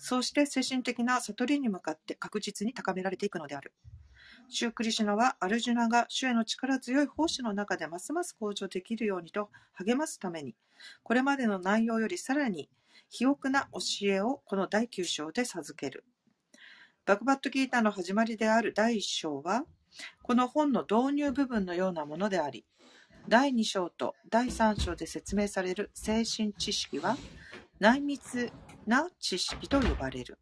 [0.00, 3.74] そうして精神的な悟りに向かって確実に高められていくのである。
[4.48, 10.56] シュークリシュナはアルジュナが主への力強い奉仕の中でますます向上できるようにと励ますために、
[11.02, 12.70] これまでの内容よりさらに
[13.10, 16.04] 肥沃な教えをこの第9章で授ける。
[17.04, 19.64] バグバットギーターの始まりである第1章は、
[20.22, 22.64] この本の導入部分のようなものであり、
[23.28, 27.18] 第2章と第3章で説明される精神知識は、
[27.80, 28.50] 内密
[28.90, 30.36] な知識と呼ばれる。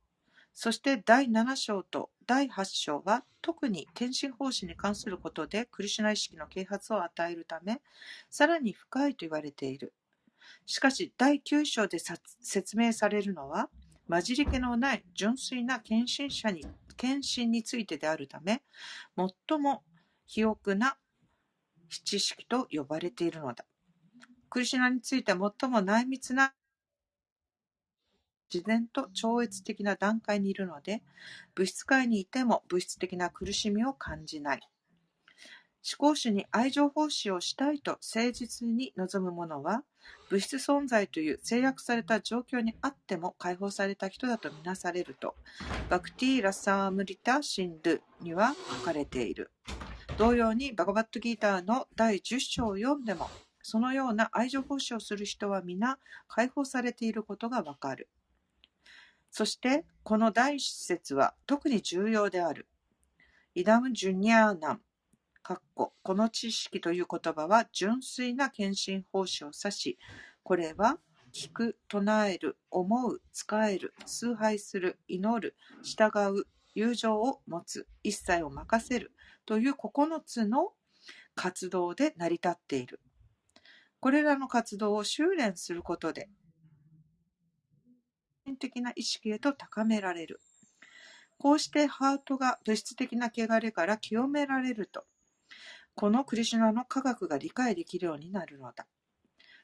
[0.54, 7.82] そして第7章と第8章は特に天神奉仕に関することでクリシュナ意識の啓発を与えるため
[8.30, 9.92] さらに深いと言われている。
[10.64, 11.98] しかし第9章で
[12.40, 13.68] 説明されるのは
[14.08, 16.64] 混じり気のない純粋な献身者に
[16.96, 18.62] 献身についてであるため
[19.14, 19.82] 最も
[20.26, 20.96] 肥沃な
[22.02, 23.66] 知識と呼ばれているのだ。
[24.48, 26.54] クリシュナについて最も内密な
[28.52, 31.02] 自然と超越的な段階にいるので、
[31.54, 34.60] 物質界にいても物質的な苦しみを感じない。
[35.90, 39.84] 思考主に愛情奉仕をしたいと誠実に望む者は、
[40.28, 45.34] 物質存在という制約された状況にあっても解放された人だとみなされると、
[45.88, 49.50] バクティ・ラッサームリタ・シンドゥには書かれている。
[50.18, 53.30] 同様にバガバットギーターの第10章を読んでも、
[53.62, 58.08] そのような愛情奉仕をする人は皆解放されていることがわかる。
[59.30, 62.66] そして、この第一節は特に重要である。
[63.54, 64.80] イダム・ジュニアーナン、
[65.72, 69.98] この知識という言葉は純粋な献身奉仕を指し、
[70.42, 70.98] これは
[71.32, 79.12] 聞く、唱える、思う、使える、崇拝する、祈る、従う、友情を持つ、一切を任せる
[79.46, 80.72] という9つの
[81.34, 83.00] 活動で成り立っている。
[84.00, 86.28] これらの活動を修練することで、
[88.56, 90.40] 的な意識へと高められる。
[91.38, 95.04] こうしてハートが物質的な汚れから清められると、
[95.94, 98.86] このクリシュナの科学が理解できるようになるのだ。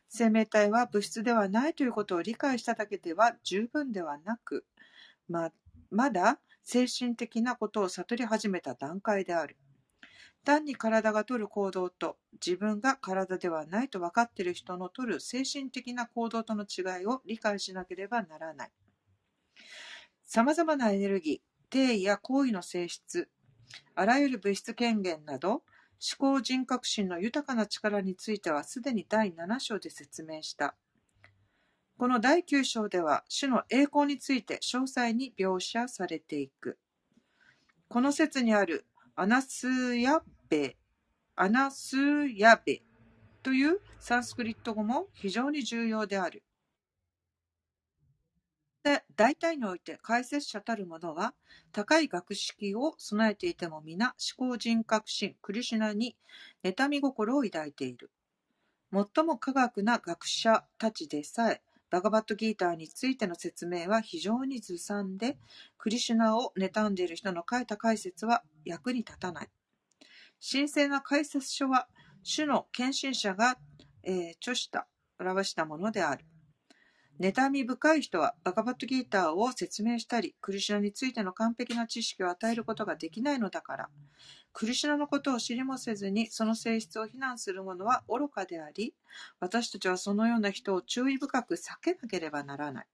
[0.09, 4.65] 生命体は物質ではないということを理解しただけでは十分ではなく、
[5.29, 5.51] ま、
[5.91, 9.57] まだ精神的なことを悟り始めた段階である。
[10.45, 18.71] 単に体が取る行動と自分が体ではないと分かっている人の取る精神的な行動との違いを理解しなければならない。
[20.23, 21.41] 様々なエネルギー、
[21.71, 23.29] 定位や行為の性質、
[23.95, 25.63] あらゆる物質権限など、思
[26.19, 30.77] 考人格心の豊かな力についてはすでに第7章で説明した。
[31.97, 36.79] この第9章では、種の栄光について詳細に描写されていく。
[37.89, 38.85] この説にある
[39.17, 40.77] アナスヤベ、
[41.37, 41.97] アナス
[42.37, 42.83] ヤベ
[43.45, 46.43] というサンスクリット語も非常に重要である。
[48.83, 51.33] で大体において解説者たる者は
[51.71, 56.17] 高い学識を備えていても皆思考人格心クリシュナに
[56.65, 58.11] 妬み心を抱いている。
[58.93, 61.63] 最も科学な学者たちでさえ
[61.95, 65.39] バガバットギーターについての説明は非常にずさんで、
[65.79, 69.49] クリシュナを妬んでいる人の書いた解説は役に立たない。
[70.43, 71.87] 神聖な解説書は、
[72.25, 73.59] 主の献身者が、
[74.03, 74.89] えー、著した、
[75.21, 76.25] 表したものである。
[77.21, 83.89] 妬み深い人はバガバットギーターを説明したり、クリシュナについての完璧な知識を与えることができないのだから、
[84.53, 88.95] クリシュナのことを知りもせずにその性質を非難する者は愚かであり、
[89.39, 92.87] 私たちはそのような人を注意深く避けなければならない。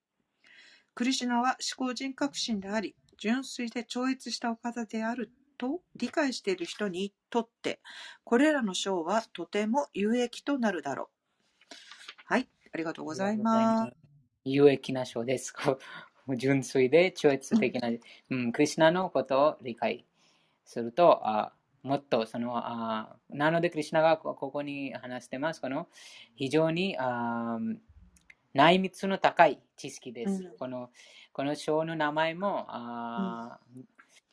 [0.93, 7.79] クリシュナは思考人格心であり、純粋で超越したお方であると理解している人にとって、
[8.23, 11.09] これらの章はとても有益となるだろ
[11.69, 11.73] う。
[12.25, 14.00] はい、ありがとうございます。
[14.43, 15.53] 有益な章です。
[16.37, 17.89] 純粋で超越的な、
[18.29, 20.05] うん、クリュナのことを理解
[20.65, 21.53] すると、あ
[21.83, 25.61] もっとそのあ、なのでクリュナがここに話してます。
[25.61, 25.87] この
[26.35, 27.59] 非常にあ
[28.53, 30.43] 内密の高い知識です。
[30.43, 30.91] うん、この
[31.33, 33.85] この章の名前も、あうん、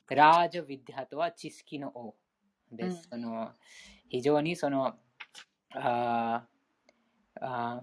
[0.09, 2.15] ラージャ・ヴィディハとは知識の王
[2.73, 3.09] です。
[3.11, 3.53] うん、その
[4.09, 4.97] 非常にその
[5.75, 6.45] あ
[7.41, 7.83] あ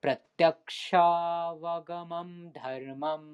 [0.01, 3.25] प्रत्यक्षावगमं धर्मम्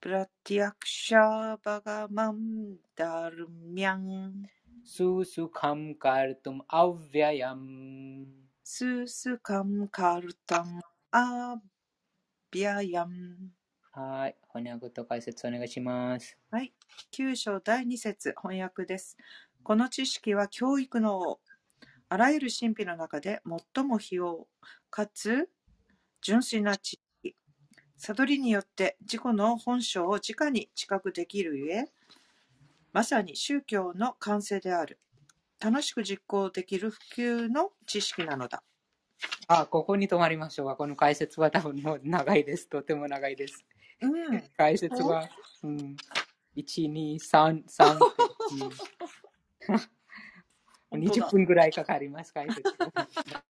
[0.00, 4.46] プラティアクシャバガマンダルミャン
[4.84, 8.26] सुसुखं कर्तुम् अव्ययम्
[8.62, 11.56] ススカムカルタンア
[12.50, 13.52] ビアヤン
[13.90, 14.36] はい。
[14.54, 16.36] 翻訳と解説お願いします。
[16.50, 16.72] はい。
[17.10, 19.16] 九章第二節翻訳です。
[19.62, 21.40] この知識は教育の王。
[22.13, 23.41] あらゆる神秘の中で
[23.73, 24.45] 最も費用
[24.89, 25.47] かつ
[26.21, 27.37] 純粋な知識。
[27.95, 31.85] 悟りによって自己の本性を直に知覚できるゆえ、
[32.91, 34.99] まさに宗教の完成である。
[35.61, 38.61] 楽しく実行できる普及の知識なのだ。
[39.47, 40.75] あ、ここに止まりましょうか。
[40.75, 42.67] この解説は多分もう長いです。
[42.67, 43.63] とても長いです。
[44.01, 44.43] うん。
[44.57, 45.29] 解説は、
[45.63, 45.95] うん、
[46.57, 47.99] 1、2、3、3、
[49.69, 49.81] うん、
[50.91, 52.61] 20分ぐらいかかります、解説。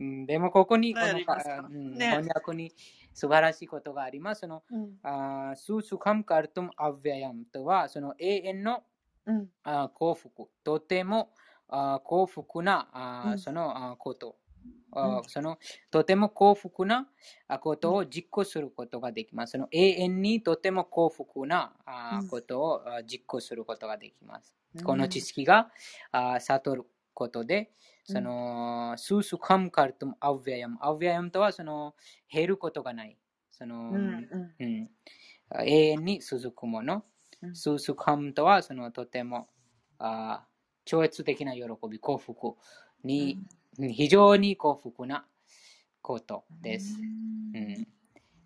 [0.00, 2.72] うん、でも、ここに、このうんね翻訳に
[3.14, 4.40] 素晴らしいことがあります。
[4.40, 4.98] その、うん。
[5.02, 8.82] あスースカムカルトムアヴェヤムとは、その永遠の
[9.26, 9.48] うん。
[9.62, 11.32] あ幸福、とても
[11.68, 14.36] あ幸福なあ、うんそのあこと、
[14.94, 15.58] あうんその
[15.90, 17.08] とても幸福な
[17.48, 19.52] あことを実行することができます。
[19.52, 21.72] その永遠にとても幸福な
[22.30, 24.54] ことをあ実行することができます。
[24.84, 25.70] この知識が
[26.10, 26.84] あ悟る
[27.14, 27.70] ことで、
[28.04, 30.78] その、スースカムカルトムアヴェヤム。
[30.80, 31.94] アヴェヤムとはその
[32.30, 33.16] 減ることがない。
[33.50, 33.96] その、うん。
[34.58, 34.64] うん。
[34.64, 34.90] うん、
[35.66, 37.04] 永遠に続くもの。
[37.42, 39.48] うんスースカムとはそのとても
[39.98, 40.46] あ
[40.84, 42.54] 超越的な喜び、幸福
[43.04, 43.38] に、
[43.78, 45.24] 非常に幸福な
[46.00, 46.98] ことです。
[47.54, 47.86] うん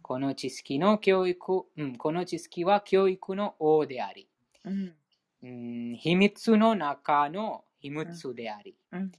[0.07, 4.28] この知識の教育、うん、この知識は教育の王であり、
[4.65, 4.94] うん。
[5.43, 9.11] うん、秘密の中の秘密であり、うん。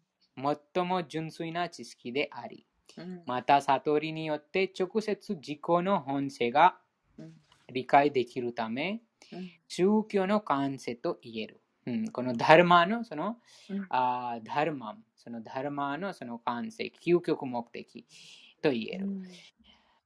[0.74, 2.66] 最も純粋な知識であり、
[2.96, 3.22] うん。
[3.26, 6.78] また悟りによって直接自己の本性が
[7.20, 7.34] うん。
[7.74, 9.02] 理解できるため、
[9.34, 9.52] うん。
[9.68, 11.60] 宗教の完成と言える。
[11.88, 13.38] うん、このダルマのその、
[13.70, 18.06] うんあーダルマン、そのダルマのその完成、究極目的
[18.62, 19.08] と言える。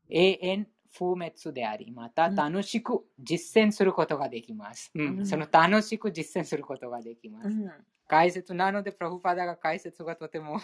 [0.09, 4.91] 永遠不滅であり、またうん楽しく実践することができます。
[4.93, 7.47] うんうんその楽しく実践することができます。
[7.47, 7.71] うん。
[8.07, 10.59] 解説なので、プロフパダが解説がとても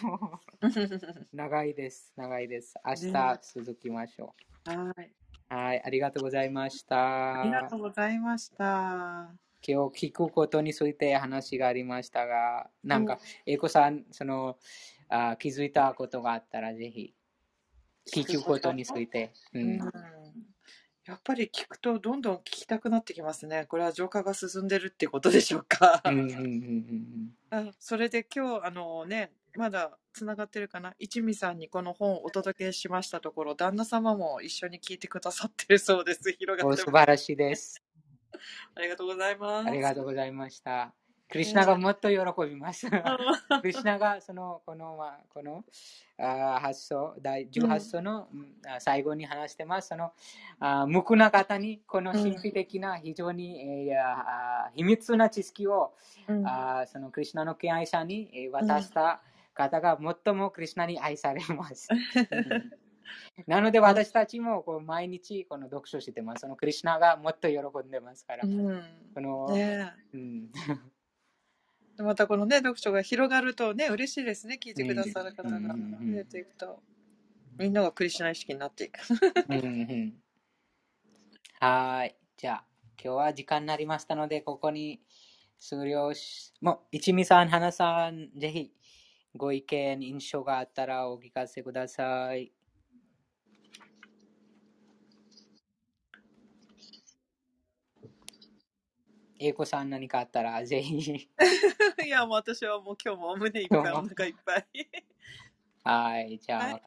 [1.32, 2.12] 長いです。
[2.14, 2.74] 長いです。
[2.84, 4.34] 明日ね続きましょ
[4.66, 5.10] はい。
[5.50, 5.54] う。
[5.54, 7.40] はい、ありがとうございました。
[7.40, 9.47] ありがとうございました。
[9.66, 14.58] 今日聞くことについて話がありましたが、なんか、英子さん、その
[15.08, 17.14] あ気づいたことがあったら、ぜひ、
[18.12, 19.32] 聞くことについて。
[19.52, 19.78] ううんん。
[21.04, 23.64] やっぱり聞くとどんどん聞きたくなってきますね。
[23.66, 26.02] これは浄化が進んでるってことでしょうか。
[26.04, 30.94] うんうんうんうんあそれで今日あのねまだつながってるかな？
[30.98, 37.82] 一味さんにこの本をお届けしましたところ旦那様も一緒に聞いてくださってるそうです広がってます素晴らしいです。
[38.74, 40.92] ありがとうございますありがとうございました。
[41.30, 42.18] クリシナがもっと喜
[42.48, 42.88] びます。
[43.60, 45.62] クリシナがそのこのまあこの
[46.16, 48.28] あ発想第18章の、
[48.78, 49.88] 最後に話してます。
[49.88, 50.12] その
[50.58, 55.94] あ無垢な方にこの神秘的な非常に、えーあ秘密な知識を、
[56.28, 59.20] うんあそのクリシナの敬愛者にえー渡した
[59.52, 61.88] 方が最もクリシナに愛されます。
[63.38, 66.40] う んなので私たちもこう毎日この読書してます。
[66.40, 68.44] そのクリシナがもっと喜んでますから。
[68.44, 68.82] うん。
[69.14, 69.92] この、ね。
[70.12, 70.50] うん。
[71.98, 74.58] え またこのね読書が広がるとね嬉しいですね。
[74.62, 75.58] 聞いてくださる方が。
[75.58, 76.82] 増えていくと。
[77.58, 79.00] みんながクリシナ意識になっていく。
[79.48, 79.58] うん。
[79.58, 80.22] うん。
[81.60, 82.14] はーい。
[82.36, 82.64] じゃあ、
[83.02, 85.00] 今日は時間になりましたので、ここに
[85.58, 88.72] 終了し、もう、一味さん、花さん、ぜひ、
[89.34, 92.52] ご意見、印象があったらお聞かせください。
[99.38, 101.28] 英子さん何かあったら、ぜひ。
[102.06, 104.66] いやもう私はもう今日も胸いっぱいお腹いっぱい
[105.84, 106.38] はい。
[106.38, 106.82] じゃあ、はい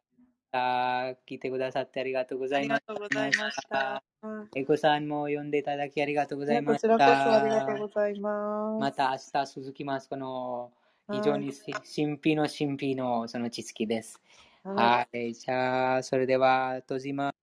[0.53, 4.03] 聞いてくださってありがとうごありざいましがとうございましたた。
[4.21, 6.89] うん英子さんも呼んでいただきありがとうございねました。
[6.89, 10.09] こちらこそありがとうございますまた明日続きます。
[10.09, 10.71] この
[11.07, 14.21] はい非常にし神秘の神秘のその知識です。
[14.63, 15.33] ははい。
[15.33, 17.33] じゃあ、それでは、閉じま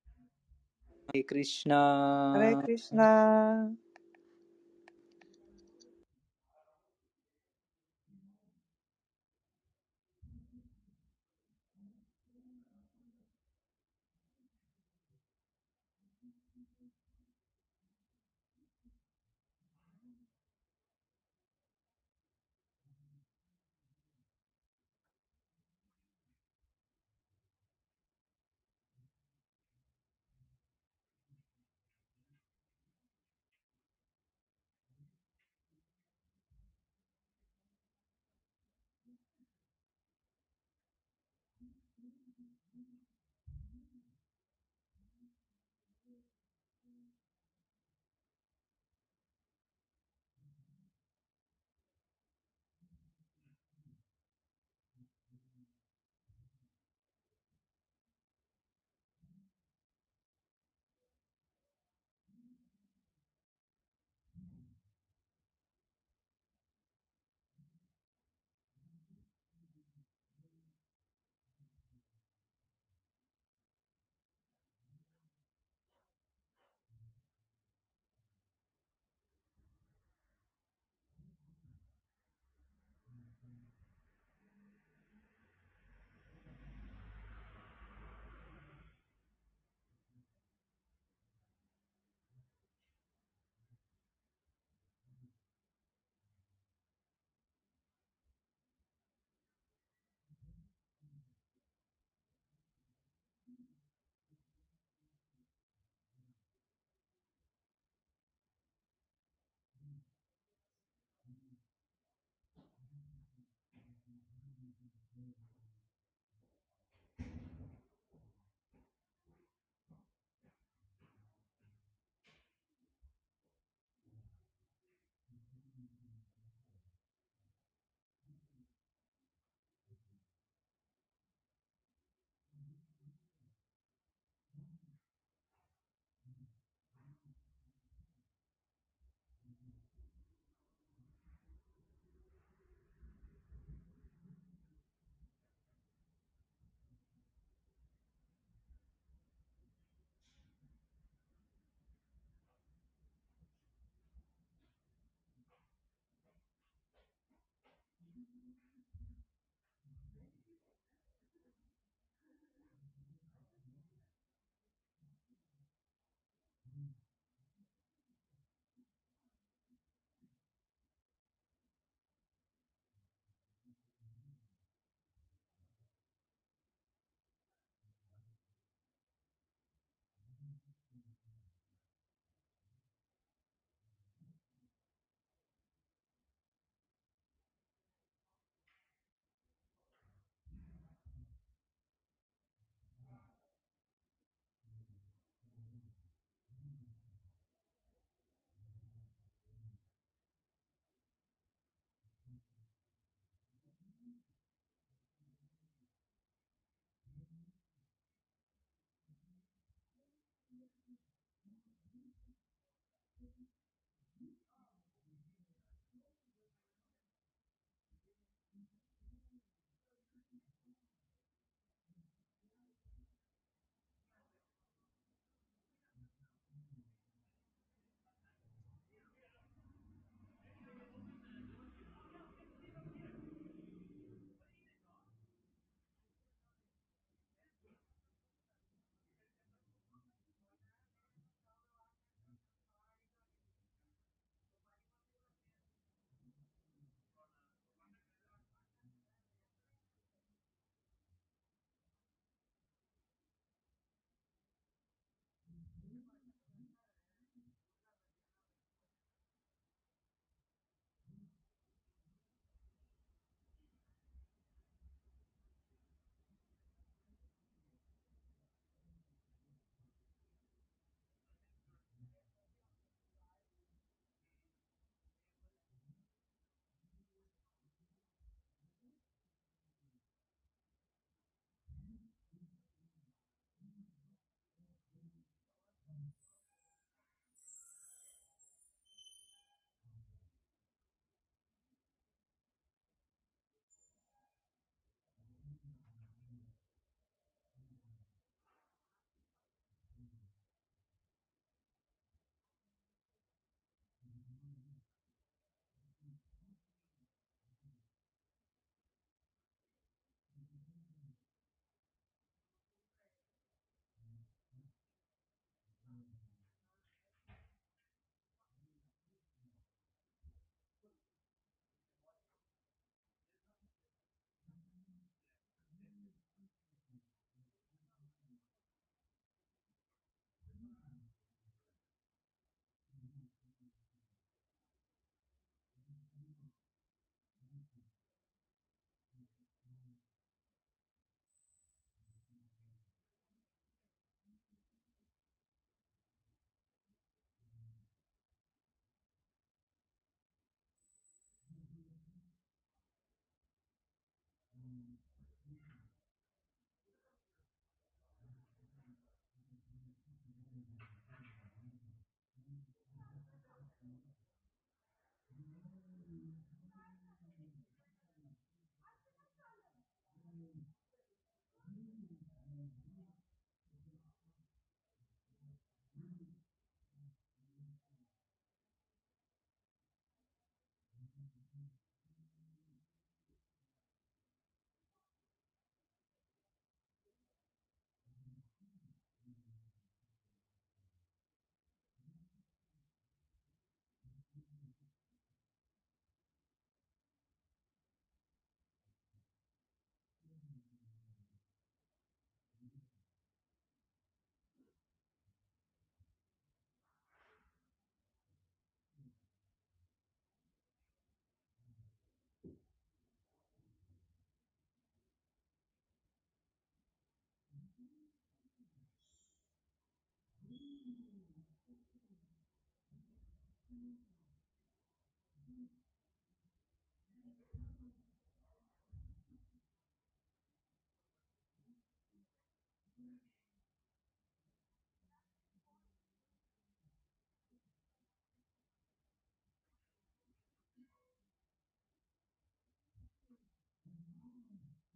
[1.13, 1.25] す。
[1.25, 2.39] クリシナい。
[2.39, 3.69] ハレクリシナ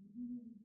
[0.02, 0.61] Mm-hmm.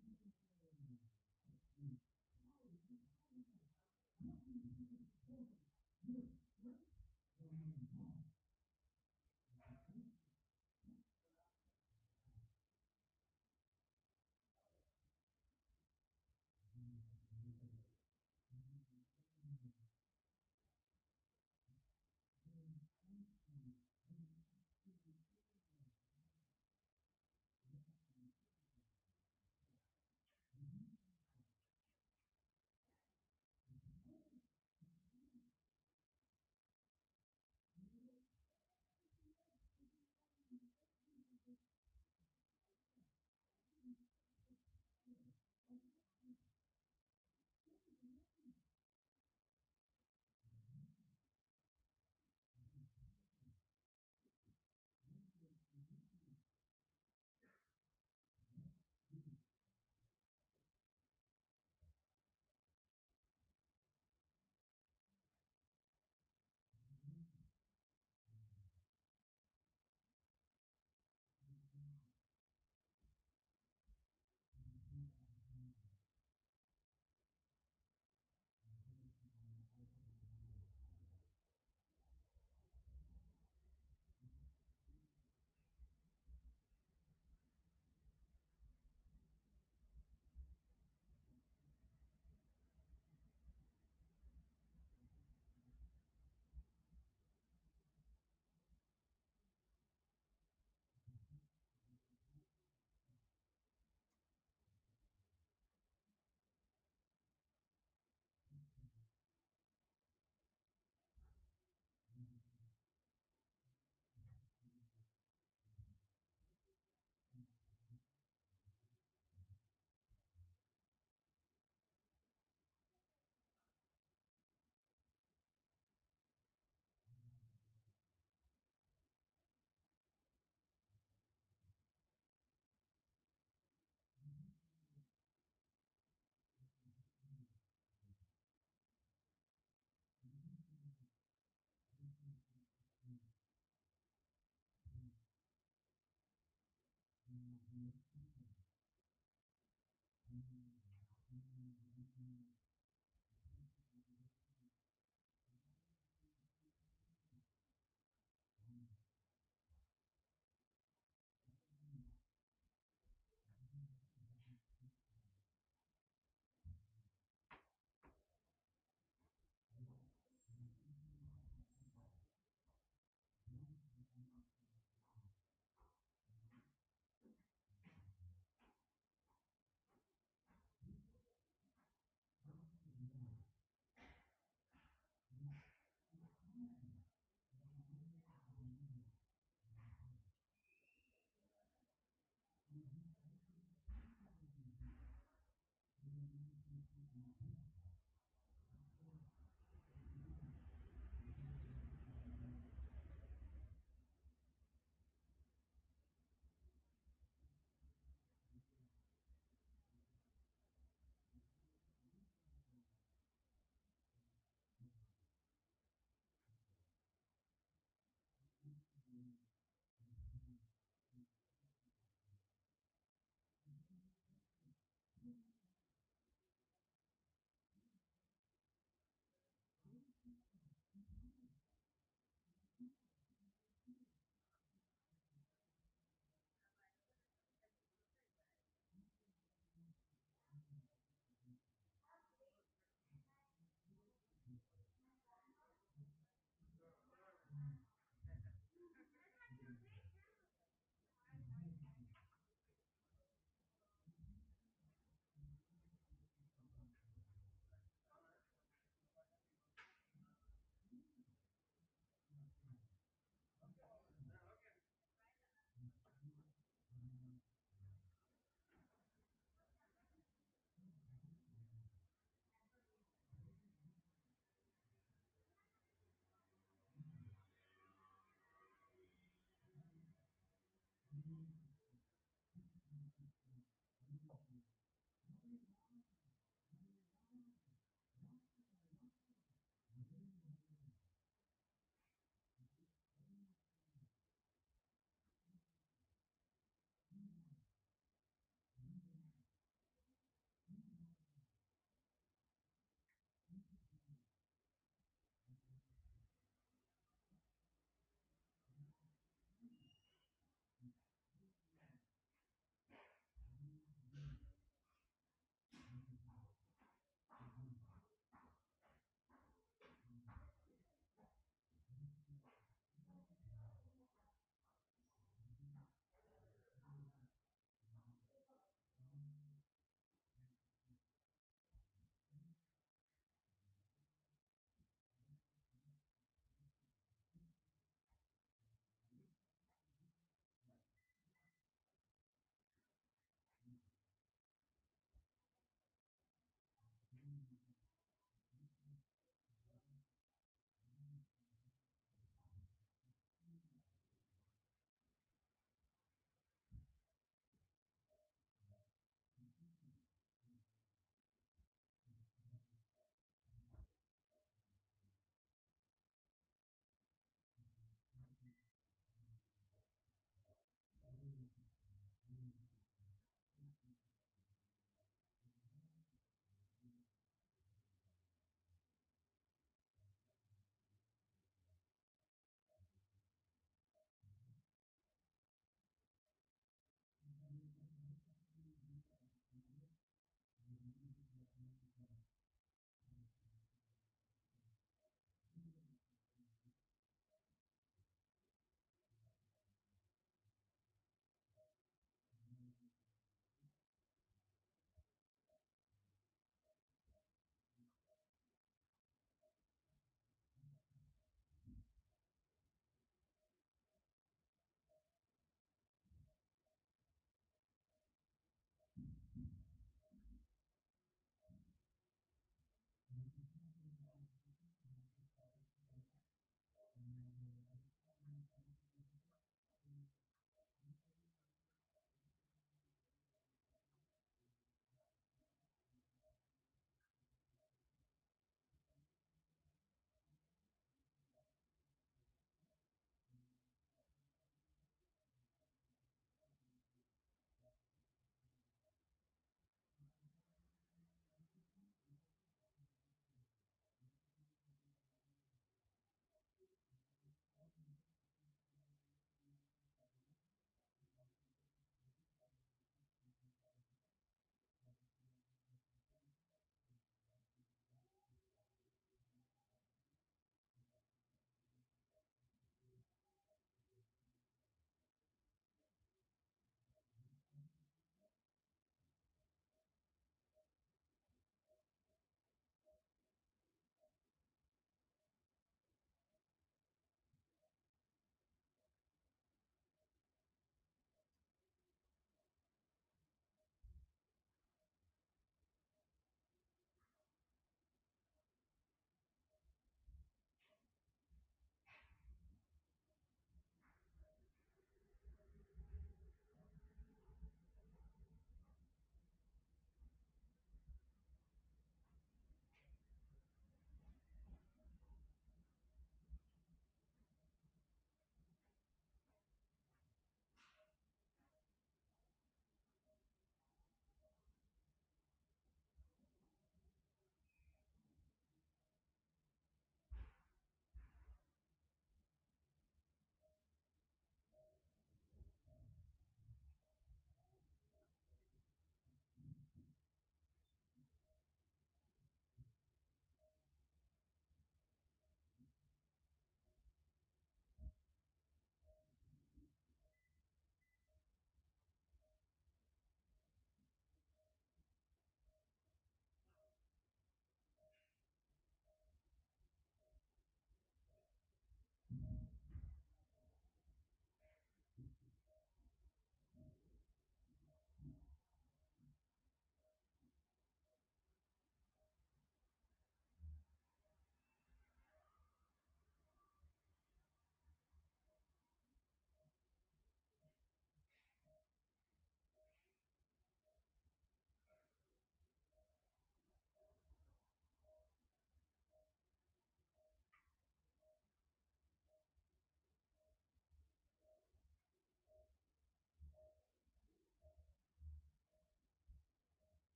[150.32, 150.42] うん。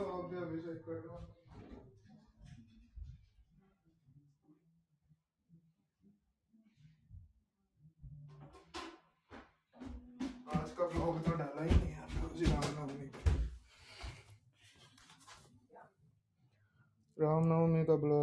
[0.00, 0.06] आज
[10.78, 13.06] का ब्लॉग तो डाला ही नहीं रोजी रामनवमी
[17.16, 18.18] रामनवमी का ब्लॉग।